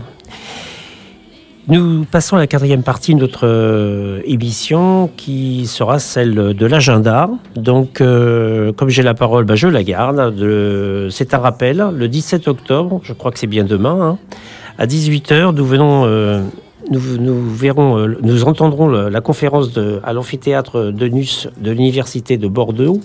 Nous 1.68 2.06
passons 2.06 2.38
à 2.38 2.40
la 2.40 2.48
quatrième 2.48 2.84
partie 2.84 3.16
de 3.16 3.20
notre 3.20 4.22
émission 4.24 5.10
qui 5.18 5.68
sera 5.68 6.00
celle 6.00 6.54
de 6.54 6.66
l'agenda. 6.66 7.30
Donc, 7.58 7.98
comme 7.98 8.90
j'ai 8.90 9.04
la 9.04 9.14
parole, 9.14 9.44
bah, 9.44 9.56
je 9.56 9.68
la 9.68 9.84
garde. 9.84 10.34
C'est 11.10 11.34
un 11.34 11.40
rappel, 11.40 11.86
le 11.94 12.08
17 12.08 12.48
octobre, 12.48 13.02
je 13.04 13.12
crois 13.12 13.32
que 13.32 13.40
c'est 13.40 13.48
bien 13.48 13.66
demain, 13.66 14.00
hein, 14.00 14.18
À 14.78 14.86
18h, 14.86 15.54
nous 15.54 15.66
venons. 15.66 16.06
Nous, 16.90 17.18
nous 17.18 17.50
verrons, 17.50 17.98
euh, 17.98 18.18
nous 18.22 18.44
entendrons 18.46 18.88
la 18.88 19.22
conférence 19.22 19.70
à 20.04 20.14
l'amphithéâtre 20.14 20.92
de 20.92 21.08
Nus 21.08 21.48
de 21.60 21.72
l'Université 21.72 22.38
de 22.38 22.48
Bordeaux, 22.48 23.00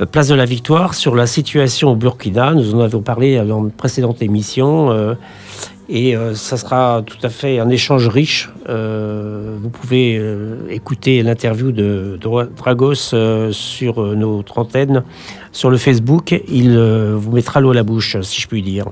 euh, 0.00 0.06
place 0.06 0.28
de 0.28 0.34
la 0.34 0.44
Victoire, 0.44 0.94
sur 0.94 1.14
la 1.14 1.26
situation 1.26 1.90
au 1.90 1.96
Burkina. 1.96 2.54
Nous 2.54 2.74
en 2.74 2.80
avons 2.80 3.02
parlé 3.02 3.36
dans 3.44 3.64
une 3.64 3.70
précédente 3.70 4.22
émission. 4.22 4.90
euh, 4.90 5.14
et 5.92 6.16
euh, 6.16 6.36
ça 6.36 6.56
sera 6.56 7.02
tout 7.04 7.18
à 7.24 7.28
fait 7.28 7.58
un 7.58 7.68
échange 7.68 8.06
riche. 8.06 8.48
Vous 8.68 9.70
pouvez 9.70 10.22
écouter 10.70 11.20
l'interview 11.24 11.72
de, 11.72 12.16
de 12.20 12.48
Dragos 12.56 13.12
sur 13.50 14.16
notre 14.16 14.58
antenne, 14.58 15.02
sur 15.50 15.68
le 15.68 15.76
Facebook. 15.76 16.40
Il 16.48 16.78
vous 16.78 17.32
mettra 17.32 17.60
l'eau 17.60 17.72
à 17.72 17.74
la 17.74 17.82
bouche, 17.82 18.16
si 18.22 18.40
je 18.40 18.46
puis 18.46 18.62
dire. 18.62 18.86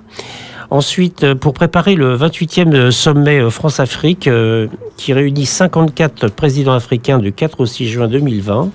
Ensuite, 0.71 1.25
euh, 1.25 1.35
pour 1.35 1.55
préparer 1.55 1.95
le 1.95 2.17
28e 2.17 2.91
sommet 2.91 3.41
euh, 3.41 3.51
France-Afrique, 3.51 4.27
euh, 4.27 4.67
qui 4.97 5.13
réunit 5.13 5.47
54 5.47 6.29
présidents 6.29 6.75
africains 6.75 7.19
du 7.19 7.33
4 7.33 7.61
au 7.61 7.67
6 7.67 7.89
juin 7.89 8.09
2020, 8.09 8.71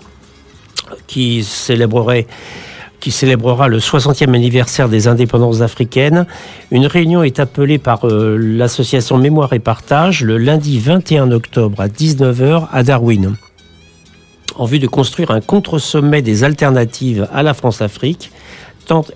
qui 1.08 1.44
célébrerait 1.44 2.28
qui 3.04 3.12
célébrera 3.12 3.68
le 3.68 3.80
60e 3.80 4.34
anniversaire 4.34 4.88
des 4.88 5.10
indépendances 5.10 5.60
africaines. 5.60 6.26
Une 6.72 6.86
réunion 6.86 7.22
est 7.22 7.38
appelée 7.42 7.78
par 7.78 8.08
euh, 8.08 8.38
l'association 8.38 9.18
Mémoire 9.18 9.52
et 9.52 9.60
Partage 9.60 10.24
le 10.24 10.38
lundi 10.38 10.80
21 10.80 11.32
octobre 11.32 11.82
à 11.82 11.90
19h 11.90 12.70
à 12.72 12.84
Darwin, 12.84 13.36
en 14.56 14.64
vue 14.64 14.80
de 14.80 14.88
construire 14.88 15.32
un 15.32 15.42
contre-sommet 15.42 16.22
des 16.22 16.46
alternatives 16.46 17.28
à 17.34 17.44
la 17.44 17.54
France-Afrique, 17.54 18.32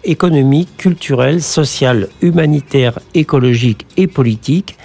économique, 0.04 0.78
culturelle, 0.78 1.42
sociale, 1.42 2.10
humanitaire, 2.22 3.00
écologique 3.14 3.86
et 3.98 4.08
politique, 4.08 4.78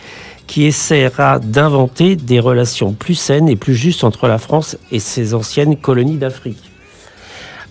qui 0.47 0.65
essaiera 0.65 1.39
d'inventer 1.39 2.17
des 2.17 2.41
relations 2.41 2.93
plus 2.93 3.15
saines 3.15 3.49
et 3.49 3.57
plus 3.57 3.75
justes 3.75 4.05
entre 4.05 4.29
la 4.29 4.39
France 4.39 4.77
et 4.91 4.99
ses 4.99 5.35
anciennes 5.35 5.77
colonies 5.77 6.17
d'Afrique. 6.17 6.71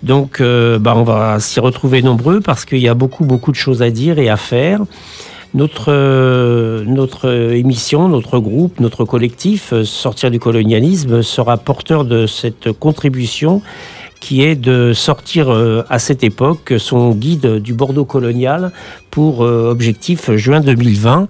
Donc, 0.03 0.41
euh, 0.41 0.79
bah, 0.79 0.93
on 0.95 1.03
va 1.03 1.39
s'y 1.39 1.59
retrouver 1.59 2.01
nombreux 2.01 2.41
parce 2.41 2.65
qu'il 2.65 2.79
y 2.79 2.87
a 2.87 2.95
beaucoup, 2.95 3.23
beaucoup 3.23 3.51
de 3.51 3.55
choses 3.55 3.83
à 3.83 3.91
dire 3.91 4.17
et 4.17 4.29
à 4.29 4.37
faire. 4.37 4.81
Notre, 5.53 5.91
euh, 5.91 7.53
émission, 7.53 8.07
notre 8.07 8.39
groupe, 8.39 8.79
notre 8.79 9.03
collectif, 9.03 9.73
euh, 9.73 9.83
Sortir 9.83 10.31
du 10.31 10.39
colonialisme, 10.39 11.21
sera 11.21 11.57
porteur 11.57 12.05
de 12.05 12.25
cette 12.25 12.71
contribution 12.71 13.61
qui 14.21 14.43
est 14.43 14.55
de 14.55 14.93
sortir 14.93 15.51
euh, 15.51 15.83
à 15.89 15.99
cette 15.99 16.23
époque 16.23 16.75
son 16.77 17.11
guide 17.11 17.57
du 17.57 17.73
Bordeaux 17.73 18.05
colonial 18.05 18.71
pour 19.09 19.43
euh, 19.43 19.69
objectif 19.69 20.31
juin 20.35 20.61
2020. 20.61 21.27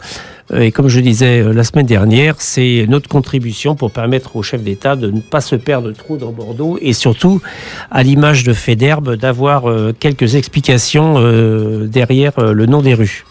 Euh, 0.53 0.59
Et 0.59 0.71
comme 0.71 0.89
je 0.89 0.99
disais 0.99 1.41
la 1.41 1.63
semaine 1.63 1.85
dernière, 1.85 2.35
c'est 2.37 2.85
notre 2.89 3.07
contribution 3.07 3.75
pour 3.75 3.91
permettre 3.91 4.35
au 4.35 4.43
chef 4.43 4.61
d'État 4.61 4.95
de 4.97 5.09
ne 5.09 5.21
pas 5.21 5.41
se 5.41 5.55
perdre 5.55 5.91
trop 5.93 6.17
dans 6.17 6.31
Bordeaux 6.31 6.77
et 6.81 6.91
surtout, 6.91 7.41
à 7.89 8.03
l'image 8.03 8.43
de 8.43 8.51
Fédherbe, 8.53 9.15
d'avoir 9.15 9.63
quelques 9.99 10.35
explications 10.35 11.15
derrière 11.87 12.33
le 12.41 12.65
nom 12.65 12.81
des 12.81 12.93
rues. 12.93 13.23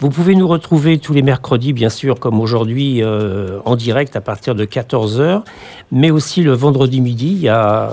Vous 0.00 0.08
pouvez 0.08 0.34
nous 0.34 0.48
retrouver 0.48 0.98
tous 0.98 1.12
les 1.12 1.22
mercredis, 1.22 1.72
bien 1.72 1.90
sûr, 1.90 2.18
comme 2.18 2.40
aujourd'hui, 2.40 3.04
euh, 3.04 3.60
en 3.64 3.76
direct 3.76 4.16
à 4.16 4.20
partir 4.20 4.56
de 4.56 4.64
14h, 4.64 5.44
mais 5.92 6.10
aussi 6.10 6.42
le 6.42 6.54
vendredi 6.54 7.00
midi. 7.00 7.28
Il 7.28 7.42
y 7.42 7.48
a 7.48 7.90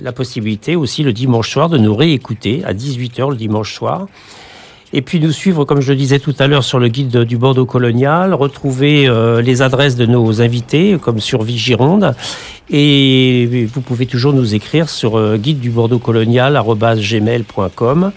la 0.00 0.10
possibilité 0.10 0.74
aussi 0.74 1.04
le 1.04 1.12
dimanche 1.12 1.50
soir 1.50 1.68
de 1.68 1.78
nous 1.78 1.94
réécouter 1.94 2.64
à 2.64 2.72
18h 2.74 3.30
le 3.30 3.36
dimanche 3.36 3.74
soir. 3.74 4.08
Et 4.96 5.02
puis 5.02 5.18
nous 5.18 5.32
suivre, 5.32 5.64
comme 5.64 5.80
je 5.80 5.90
le 5.90 5.98
disais 5.98 6.20
tout 6.20 6.36
à 6.38 6.46
l'heure, 6.46 6.62
sur 6.62 6.78
le 6.78 6.86
guide 6.86 7.24
du 7.24 7.36
Bordeaux 7.36 7.66
colonial, 7.66 8.32
retrouver 8.32 9.08
euh, 9.08 9.42
les 9.42 9.60
adresses 9.60 9.96
de 9.96 10.06
nos 10.06 10.40
invités, 10.40 10.98
comme 11.02 11.18
sur 11.18 11.42
Vigironde. 11.42 12.14
Et 12.70 13.66
vous 13.74 13.80
pouvez 13.80 14.06
toujours 14.06 14.32
nous 14.32 14.54
écrire 14.54 14.88
sur 14.88 15.18
euh, 15.18 15.36
guide 15.36 15.58
du 15.58 15.70
Bordeaux 15.70 15.98
colonial 15.98 16.62
gmail.com. 16.64 18.12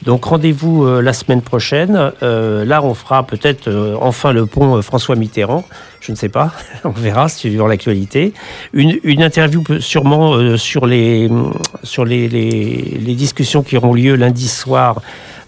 Donc 0.00 0.24
rendez-vous 0.24 0.86
euh, 0.86 1.02
la 1.02 1.12
semaine 1.12 1.42
prochaine. 1.42 2.12
Là, 2.22 2.82
on 2.82 2.94
fera 2.94 3.26
peut-être 3.26 3.70
enfin 4.00 4.32
le 4.32 4.46
pont 4.46 4.80
François 4.80 5.16
Mitterrand. 5.16 5.64
Je 6.00 6.10
ne 6.10 6.16
sais 6.16 6.30
pas, 6.30 6.54
on 6.84 6.90
verra 6.90 7.28
suivant 7.28 7.66
l'actualité. 7.66 8.32
Une, 8.72 9.22
interview 9.22 9.62
sûrement 9.78 10.56
sur 10.56 10.86
les 10.86 11.28
sur 11.82 12.06
les 12.06 13.14
discussions 13.14 13.62
qui 13.62 13.76
auront 13.76 13.92
lieu 13.92 14.14
lundi 14.14 14.48
soir 14.48 15.02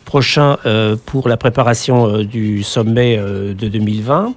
prochain 0.07 0.57
euh, 0.64 0.96
pour 1.04 1.28
la 1.28 1.36
préparation 1.36 2.07
euh, 2.07 2.24
du 2.24 2.62
sommet 2.62 3.18
euh, 3.18 3.52
de 3.52 3.68
2020. 3.68 4.32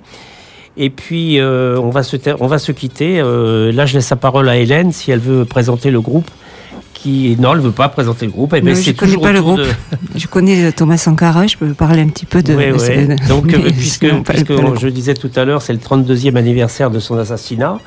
Et 0.76 0.89
puis, 0.89 1.39
on, 1.41 1.89
va 1.89 2.03
se 2.03 2.15
on 2.39 2.47
va 2.47 2.57
se 2.57 2.72
quitter. 2.72 3.17
Là, 3.17 3.86
je 3.86 3.93
laisse 3.95 4.09
la 4.11 4.15
parole 4.15 4.47
à 4.47 4.55
Hélène 4.57 4.93
si 4.93 5.11
elle 5.11 5.20
veut 5.20 5.43
présenter 5.43 5.91
le 5.91 5.99
groupe. 5.99 6.30
Qui... 6.93 7.36
Non, 7.39 7.51
elle 7.51 7.57
ne 7.59 7.63
veut 7.63 7.72
pas 7.72 7.89
présenter 7.89 8.26
le 8.26 8.32
groupe. 8.32 8.53
Eh 8.55 8.61
ben, 8.61 8.76
je 8.76 8.91
connais 8.91 9.17
pas 9.17 9.34
le 9.34 9.41
groupe. 9.41 9.59
de- 9.59 9.65
Je 10.15 10.28
connais 10.28 10.72
Thomas 10.72 10.97
Sankara, 10.97 11.47
je 11.47 11.57
peux 11.57 11.74
parler 11.74 12.01
un 12.01 12.07
petit 12.07 12.26
peu 12.26 12.41
de. 12.43 12.53
Ouais, 12.53 12.72
ouais. 12.72 13.15
Donc, 13.28 13.45
mais 13.63 13.72
puisque, 13.72 14.05
sinon, 14.07 14.24
puisque 14.24 14.53
je 14.80 14.88
disais 14.88 15.15
tout 15.15 15.32
à 15.36 15.43
l'heure, 15.43 15.61
c'est 15.61 15.74
le 15.74 15.80
32e 15.80 16.36
anniversaire 16.38 16.91
de 16.91 16.99
son 16.99 17.17
assassinat. 17.17 17.78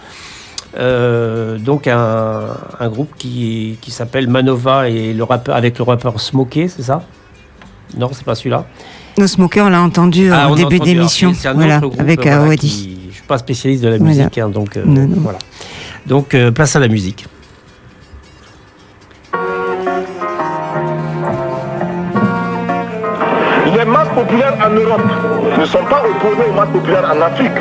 Euh, 0.78 1.58
donc 1.58 1.86
un, 1.86 2.46
un 2.80 2.88
groupe 2.88 3.10
qui, 3.18 3.76
qui 3.80 3.90
s'appelle 3.90 4.28
Manova 4.28 4.88
et 4.88 5.12
le 5.14 5.24
rappeur, 5.24 5.54
avec 5.56 5.78
le 5.78 5.84
rappeur 5.84 6.20
Smokey, 6.20 6.68
c'est 6.68 6.82
ça? 6.82 7.02
Non, 7.96 8.08
c'est 8.12 8.24
pas 8.24 8.34
celui-là. 8.34 8.64
No 9.18 9.26
Smoker, 9.26 9.66
on 9.66 9.68
l'a 9.70 9.82
entendu 9.82 10.30
euh, 10.30 10.34
Ah, 10.36 10.50
au 10.50 10.54
début 10.54 10.78
d'émission, 10.80 11.32
un 11.44 11.52
voilà, 11.54 11.80
avec 11.98 12.22
voilà, 12.22 12.42
Awadi. 12.44 12.68
qui- 12.68 12.98
Je 13.10 13.14
suis 13.16 13.22
pas 13.26 13.38
spécialiste 13.38 13.82
de 13.84 13.88
la 13.88 13.98
Voilà. 13.98 14.14
musique, 14.14 14.38
hein, 14.38 14.48
donc 14.48 14.76
euh, 14.76 14.82
Non, 14.86 15.02
non. 15.06 15.16
voilà. 15.18 15.38
Donc 16.06 16.34
euh, 16.34 16.50
place 16.50 16.74
à 16.76 16.80
la 16.80 16.88
musique. 16.88 17.26
Les 23.74 23.84
masses 23.84 24.08
populaires 24.14 24.54
en 24.64 24.70
Europe 24.70 25.00
ne 25.58 25.64
sont 25.64 25.84
pas 25.88 26.02
opposées 26.04 26.48
aux 26.50 26.52
masses 26.54 26.68
populaires 26.72 27.10
en 27.16 27.20
Afrique. 27.22 27.52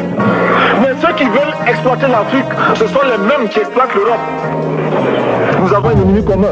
Mais 0.81 0.89
ceux 1.01 1.13
qui 1.15 1.23
veulent 1.25 1.55
exploiter 1.67 2.07
l'Afrique, 2.07 2.45
ce 2.75 2.87
sont 2.87 2.99
les 3.05 3.17
mêmes 3.17 3.47
qui 3.49 3.59
exploitent 3.59 3.95
l'Europe. 3.95 4.19
Nous 5.61 5.73
avons 5.73 5.89
un 5.89 6.01
ennemi 6.01 6.23
commun. 6.23 6.49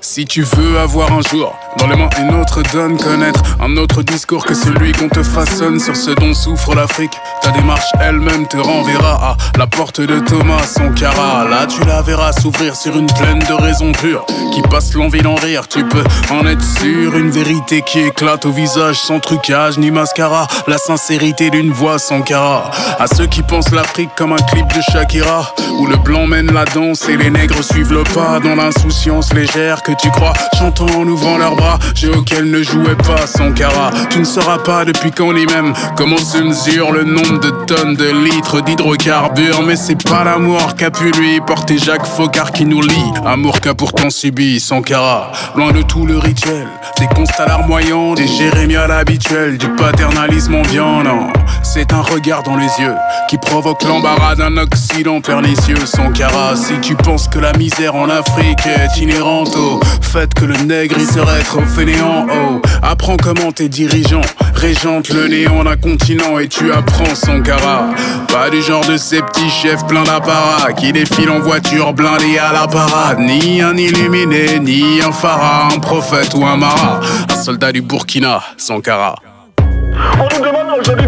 Si 0.00 0.24
tu 0.26 0.42
veux 0.42 0.78
avoir 0.78 1.12
un 1.12 1.22
jour 1.22 1.58
dans 1.76 1.88
les 1.88 1.96
mains 1.96 2.08
une 2.20 2.34
autre 2.40 2.62
donne, 2.72 2.96
connaître 2.96 3.42
un 3.60 3.76
autre 3.76 4.02
discours 4.02 4.44
que 4.44 4.54
celui 4.54 4.92
qu'on 4.92 5.08
te 5.08 5.22
façonne 5.22 5.80
sur 5.80 5.96
ce 5.96 6.10
dont 6.12 6.34
souffre 6.34 6.74
l'Afrique, 6.74 7.12
ta 7.42 7.50
démarche 7.50 7.90
elle-même 8.00 8.46
te 8.46 8.56
renverra 8.56 9.32
à 9.32 9.58
la 9.58 9.66
porte 9.66 10.00
de 10.00 10.20
Thomas 10.20 10.62
Sankara. 10.62 11.44
Là, 11.48 11.66
tu 11.66 11.84
la 11.84 12.02
verras 12.02 12.32
s'ouvrir 12.32 12.76
sur 12.76 12.96
une 12.96 13.06
plaine 13.06 13.40
de 13.40 13.54
raisons 13.54 13.92
pures 13.92 14.24
qui 14.54 14.62
passe 14.62 14.94
l'envie 14.94 15.20
d'en 15.20 15.34
rire. 15.34 15.66
Tu 15.68 15.84
peux 15.84 16.04
en 16.30 16.46
être 16.46 16.64
sûr, 16.64 17.16
une 17.16 17.30
vérité 17.30 17.82
qui 17.82 18.00
éclate 18.00 18.46
au 18.46 18.52
visage 18.52 18.96
sans 18.96 19.18
trucage 19.18 19.78
ni 19.78 19.90
mascara. 19.90 20.46
La 20.68 20.78
sincérité 20.78 21.50
d'une 21.50 21.72
voix 21.72 21.98
Sankara. 21.98 22.70
À 22.98 23.06
ceux 23.08 23.26
qui 23.26 23.42
pensent 23.42 23.72
l'Afrique 23.72 24.10
comme 24.16 24.32
un 24.32 24.36
clip 24.36 24.66
de 24.74 24.80
Shakira, 24.92 25.54
où 25.78 25.86
le 25.86 25.96
blanc 25.96 26.26
mène 26.26 26.52
la 26.52 26.64
danse 26.64 27.08
et 27.08 27.16
les 27.16 27.30
nègres 27.30 27.64
suivent 27.64 27.92
le 27.92 28.04
pas 28.04 28.38
dans 28.40 28.54
l'insouciance 28.54 29.32
légère 29.32 29.82
que 29.88 29.94
tu 29.94 30.10
crois, 30.10 30.34
chantant 30.58 30.86
en 30.98 31.06
ouvrant 31.06 31.38
leurs 31.38 31.56
bras, 31.56 31.78
jeu 31.94 32.14
auquel 32.14 32.50
ne 32.50 32.62
jouait 32.62 32.96
pas 32.96 33.26
Sankara. 33.26 33.90
Tu 34.10 34.18
ne 34.18 34.24
sauras 34.24 34.58
pas 34.58 34.84
depuis 34.84 35.10
quand 35.10 35.32
ni 35.32 35.46
même 35.46 35.72
comment 35.96 36.18
se 36.18 36.38
mesure 36.38 36.92
le 36.92 37.04
nombre 37.04 37.40
de 37.40 37.50
tonnes 37.64 37.94
de 37.94 38.10
litres 38.10 38.60
d'hydrocarbures, 38.60 39.62
mais 39.62 39.76
c'est 39.76 40.02
pas 40.02 40.24
l'amour 40.24 40.74
qu'a 40.76 40.90
pu 40.90 41.10
lui 41.12 41.40
porter 41.40 41.78
Jacques 41.78 42.06
Faucard 42.06 42.52
qui 42.52 42.66
nous 42.66 42.82
lie. 42.82 43.12
Amour 43.24 43.60
qu'a 43.60 43.74
pourtant 43.74 44.10
subi 44.10 44.60
Sankara, 44.60 45.32
loin 45.56 45.72
de 45.72 45.80
tout 45.80 46.04
le 46.04 46.18
rituel, 46.18 46.68
des 46.98 47.06
constats 47.06 47.46
larmoyants, 47.46 48.14
des 48.14 48.26
jérémiades 48.26 48.90
habituels, 48.90 49.56
du 49.56 49.68
paternalisme 49.70 50.56
ambiant, 50.56 51.02
non. 51.02 51.28
C'est 51.62 51.92
un 51.92 52.02
regard 52.02 52.42
dans 52.42 52.56
les 52.56 52.70
yeux 52.80 52.94
qui 53.28 53.38
provoque 53.38 53.82
l'embarras 53.84 54.34
d'un 54.34 54.56
Occident 54.58 55.20
pernicieux. 55.20 55.86
Sankara, 55.86 56.56
si 56.56 56.78
tu 56.80 56.94
penses 56.94 57.28
que 57.28 57.38
la 57.38 57.52
misère 57.54 57.94
en 57.94 58.08
Afrique 58.08 58.66
est 58.66 59.00
inhérente 59.00 59.56
au 59.56 59.77
fait 60.02 60.32
que 60.34 60.44
le 60.44 60.56
nègre 60.56 60.96
il 60.98 61.06
serait 61.06 61.42
trop 61.42 61.62
fainéant, 61.62 62.26
oh, 62.30 62.62
apprends 62.82 63.16
comment 63.16 63.52
tes 63.52 63.68
dirigeants 63.68 64.22
régentent 64.54 65.10
le 65.10 65.28
néant 65.28 65.64
d'un 65.64 65.76
continent 65.76 66.38
et 66.38 66.48
tu 66.48 66.72
apprends 66.72 67.14
Sankara. 67.14 67.90
Pas 68.32 68.50
du 68.50 68.60
genre 68.62 68.84
de 68.86 68.96
ces 68.96 69.22
petits 69.22 69.50
chefs 69.50 69.86
pleins 69.86 70.04
d'apparat 70.04 70.72
qui 70.72 70.92
défilent 70.92 71.30
en 71.30 71.40
voiture 71.40 71.92
blindée 71.92 72.38
à 72.38 72.52
la 72.52 72.66
parade. 72.66 73.20
Ni 73.20 73.60
un 73.62 73.76
illuminé, 73.76 74.58
ni 74.58 75.00
un 75.00 75.12
pharaon, 75.12 75.74
un 75.76 75.78
prophète 75.78 76.34
ou 76.34 76.44
un 76.44 76.56
marat. 76.56 77.00
Un 77.30 77.36
soldat 77.36 77.72
du 77.72 77.82
Burkina, 77.82 78.42
Sankara. 78.56 79.16
On 79.58 80.36
nous 80.36 80.44
demande 80.44 80.80
aujourd'hui 80.80 81.06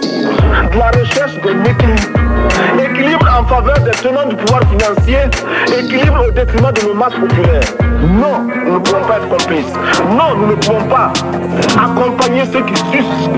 de 0.00 0.78
la 0.78 0.90
recherche 0.90 1.34
d'un 1.42 1.64
équilibre. 1.64 2.26
Équilibre 2.78 3.26
en 3.38 3.46
faveur 3.46 3.78
des 3.80 3.90
tenants 3.90 4.28
du 4.28 4.36
pouvoir 4.36 4.62
financier, 4.68 5.18
équilibre 5.78 6.26
au 6.28 6.30
détriment 6.30 6.72
de 6.72 6.82
nos 6.86 6.94
masses 6.94 7.14
populaires. 7.14 7.60
Non, 8.02 8.46
nous 8.66 8.74
ne 8.74 8.78
pouvons 8.78 9.04
pas 9.06 9.16
être 9.16 9.28
complices. 9.28 9.72
Non, 10.10 10.36
nous 10.36 10.46
ne 10.48 10.54
pouvons 10.54 10.84
pas 10.84 11.12
accompagner 11.76 12.44
ceux 12.52 12.64
qui 12.64 12.76
sucent 12.76 13.30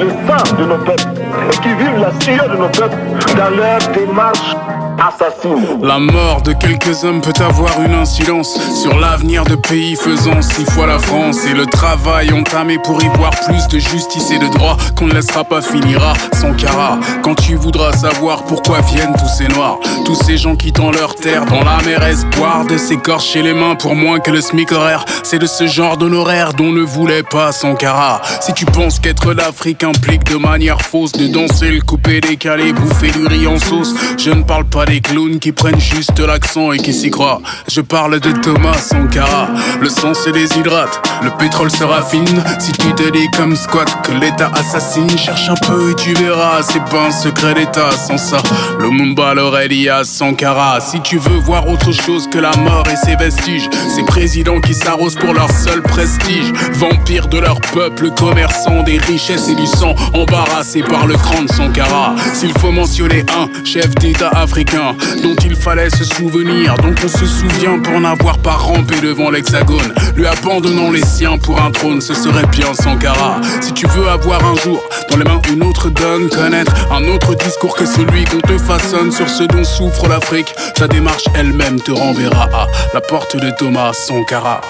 le 0.00 0.08
sang 0.26 0.56
de 0.56 0.64
nos 0.64 0.78
peuples 0.78 1.08
et 1.52 1.56
qui 1.56 1.68
vivent 1.68 2.00
la 2.00 2.20
sueur 2.20 2.48
de 2.48 2.56
nos 2.56 2.68
peuples 2.68 2.96
dans 3.36 3.50
leur 3.56 3.78
démarche 3.94 4.56
assassine. 5.00 5.80
La 5.82 5.98
mort 5.98 6.42
de 6.42 6.52
quelques 6.52 7.04
hommes 7.04 7.20
peut 7.20 7.32
avoir 7.42 7.80
une 7.80 7.94
incidence 7.94 8.58
sur 8.82 8.98
l'avenir 8.98 9.44
de 9.44 9.54
pays 9.54 9.96
faisant 9.96 10.42
six 10.42 10.64
fois 10.70 10.86
la 10.86 10.98
France 10.98 11.44
et 11.46 11.54
le 11.54 11.66
travail 11.66 12.32
entamé 12.32 12.78
pour 12.78 13.02
y 13.02 13.08
voir 13.16 13.30
plus 13.46 13.66
de 13.68 13.78
justice 13.78 14.30
et 14.30 14.38
de 14.38 14.48
droit 14.48 14.76
qu'on 14.96 15.06
ne 15.06 15.14
laissera 15.14 15.44
pas 15.44 15.62
finira 15.80 16.12
sans 16.32 16.54
cara. 16.54 16.98
Quand 17.22 17.34
tu 17.34 17.54
voudras 17.54 17.92
savoir 17.92 18.44
pourquoi 18.44 18.80
viennent 18.80 19.14
tous 19.18 19.28
ces 19.28 19.48
noirs, 19.48 19.78
tous 20.04 20.14
ces 20.14 20.36
gens 20.36 20.56
quittant 20.56 20.90
leur 20.90 21.14
terre 21.14 21.44
dans 21.46 21.62
la 21.62 21.80
mer 21.82 22.02
espoir 22.02 22.64
de 22.64 22.76
s'écorcher 22.76 23.42
les 23.42 23.54
mains 23.54 23.74
pour 23.76 23.94
moins 23.94 24.20
que 24.20 24.30
le 24.30 24.40
SMIC 24.40 24.72
horaire, 24.72 25.04
c'est 25.22 25.38
de 25.38 25.46
ce 25.46 25.66
genre 25.66 25.96
d'honoraire 25.96 26.52
dont 26.54 26.72
ne 26.72 26.82
voulait 26.82 27.22
pas 27.22 27.52
Sankara. 27.52 28.20
Si 28.40 28.52
tu 28.52 28.64
penses 28.64 28.98
qu'être 28.98 29.32
l'Afrique 29.32 29.84
implique 29.84 30.24
de 30.24 30.36
manière 30.36 30.80
fausse 30.82 31.12
de 31.12 31.26
danser 31.26 31.70
le 31.70 31.80
coupé 31.80 32.20
décalé, 32.20 32.72
bouffer 32.72 33.10
du 33.10 33.26
riz 33.26 33.46
en 33.46 33.58
sauce, 33.58 33.94
je 34.18 34.30
ne 34.30 34.42
parle 34.42 34.64
pas 34.64 34.86
des 34.86 35.00
clowns 35.00 35.38
qui 35.38 35.52
prennent 35.52 35.80
juste 35.80 36.18
l'accent 36.18 36.72
et 36.72 36.78
qui 36.78 36.92
s'y 36.92 37.10
croient. 37.10 37.40
Je 37.68 37.80
parle 37.80 38.20
de 38.20 38.32
Thomas 38.32 38.78
Sankara. 38.78 39.48
Le 39.80 39.88
sang 39.88 40.14
se 40.14 40.30
déshydrate, 40.30 41.00
le 41.22 41.30
pétrole 41.38 41.70
se 41.70 41.84
raffine. 41.84 42.42
Si 42.58 42.72
tu 42.72 42.92
te 42.94 43.10
dis 43.10 43.28
comme 43.36 43.56
squat 43.56 43.88
que 44.02 44.12
l'État 44.12 44.50
assassine, 44.54 45.18
cherche 45.18 45.48
un 45.48 45.54
peu 45.66 45.69
et 45.90 45.94
tu 45.94 46.14
verras. 46.14 46.62
C'est 46.62 46.84
pas 46.84 47.06
un 47.06 47.10
secret 47.10 47.54
d'État. 47.54 47.90
Sans 47.92 48.18
ça, 48.18 48.38
Lumumba 48.78 49.34
l'Aurélia 49.34 50.04
Sankara. 50.04 50.80
Si 50.80 51.00
tu 51.00 51.18
veux 51.18 51.38
voir 51.38 51.68
autre 51.68 51.92
chose 51.92 52.28
que 52.28 52.38
la 52.38 52.54
mort 52.56 52.86
et 52.90 52.96
ses 52.96 53.16
vestiges, 53.16 53.68
ces 53.94 54.02
présidents 54.02 54.60
qui 54.60 54.74
s'arrosent 54.74 55.14
pour 55.16 55.34
leur 55.34 55.50
seul 55.50 55.82
prestige, 55.82 56.52
vampires 56.72 57.28
de 57.28 57.38
leur 57.38 57.60
peuple, 57.60 58.10
commerçants 58.10 58.82
des 58.82 58.98
richesses 58.98 59.48
et 59.48 59.54
du 59.54 59.66
sang, 59.66 59.94
embarrassés 60.14 60.82
par 60.82 61.06
le 61.06 61.14
cran 61.14 61.42
de 61.42 61.52
Sankara. 61.52 62.14
S'il 62.34 62.56
faut 62.58 62.72
mentionner 62.72 63.24
un 63.28 63.64
chef 63.64 63.94
d'État 63.96 64.30
africain 64.30 64.94
dont 65.22 65.36
il 65.44 65.56
fallait 65.56 65.90
se 65.90 66.04
souvenir, 66.04 66.74
dont 66.76 66.94
on 67.04 67.08
se 67.08 67.26
souvient 67.26 67.78
pour 67.78 68.00
n'avoir 68.00 68.38
pas 68.38 68.52
rampé 68.52 69.00
devant 69.00 69.30
l'hexagone, 69.30 69.94
lui 70.16 70.26
abandonnant 70.26 70.90
les 70.90 71.04
siens 71.04 71.38
pour 71.38 71.60
un 71.60 71.70
trône, 71.70 72.00
ce 72.00 72.14
serait 72.14 72.46
bien 72.46 72.72
Sankara. 72.74 73.40
Si 73.60 73.72
tu 73.72 73.86
veux 73.88 74.08
avoir 74.08 74.44
un 74.44 74.56
jour 74.56 74.80
dans 75.10 75.16
les 75.16 75.24
mains 75.24 75.40
une 75.60 75.68
autre 75.68 75.90
donne, 75.90 76.28
connaître 76.28 76.72
un 76.90 77.04
autre 77.08 77.34
discours 77.34 77.74
que 77.74 77.84
celui 77.84 78.24
qu'on 78.24 78.40
te 78.40 78.56
façonne 78.58 79.10
sur 79.10 79.28
ce 79.28 79.44
dont 79.44 79.64
souffre 79.64 80.08
l'Afrique. 80.08 80.54
Ta 80.74 80.86
démarche 80.88 81.24
elle-même 81.34 81.80
te 81.80 81.90
renverra 81.90 82.44
à 82.44 82.66
la 82.94 83.00
porte 83.00 83.36
de 83.36 83.50
Thomas 83.50 83.92
Sankara. 83.92 84.60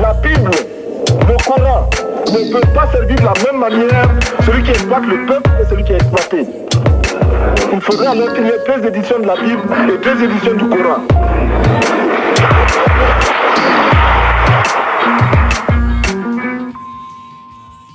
La 0.00 0.14
Bible, 0.14 0.50
le 1.28 1.44
Coran 1.44 1.88
ne 2.32 2.52
peut 2.52 2.66
pas 2.74 2.88
servir 2.92 3.16
de 3.16 3.24
la 3.24 3.34
même 3.44 3.60
manière 3.60 4.08
celui 4.44 4.62
qui 4.62 4.70
exploite 4.70 5.04
le 5.06 5.26
peuple 5.26 5.50
et 5.62 5.68
celui 5.68 5.84
qui 5.84 5.92
est 5.92 5.96
exploité. 5.96 6.46
Il 7.72 7.80
faudrait 7.80 8.06
alors 8.06 8.32
qu'il 8.34 8.46
y 8.46 8.50
deux 8.50 8.88
éditions 8.88 9.18
de 9.20 9.26
la 9.26 9.34
Bible 9.34 9.62
et 9.88 10.04
deux 10.04 10.24
éditions 10.24 10.54
du 10.54 10.68
Coran. 10.68 11.02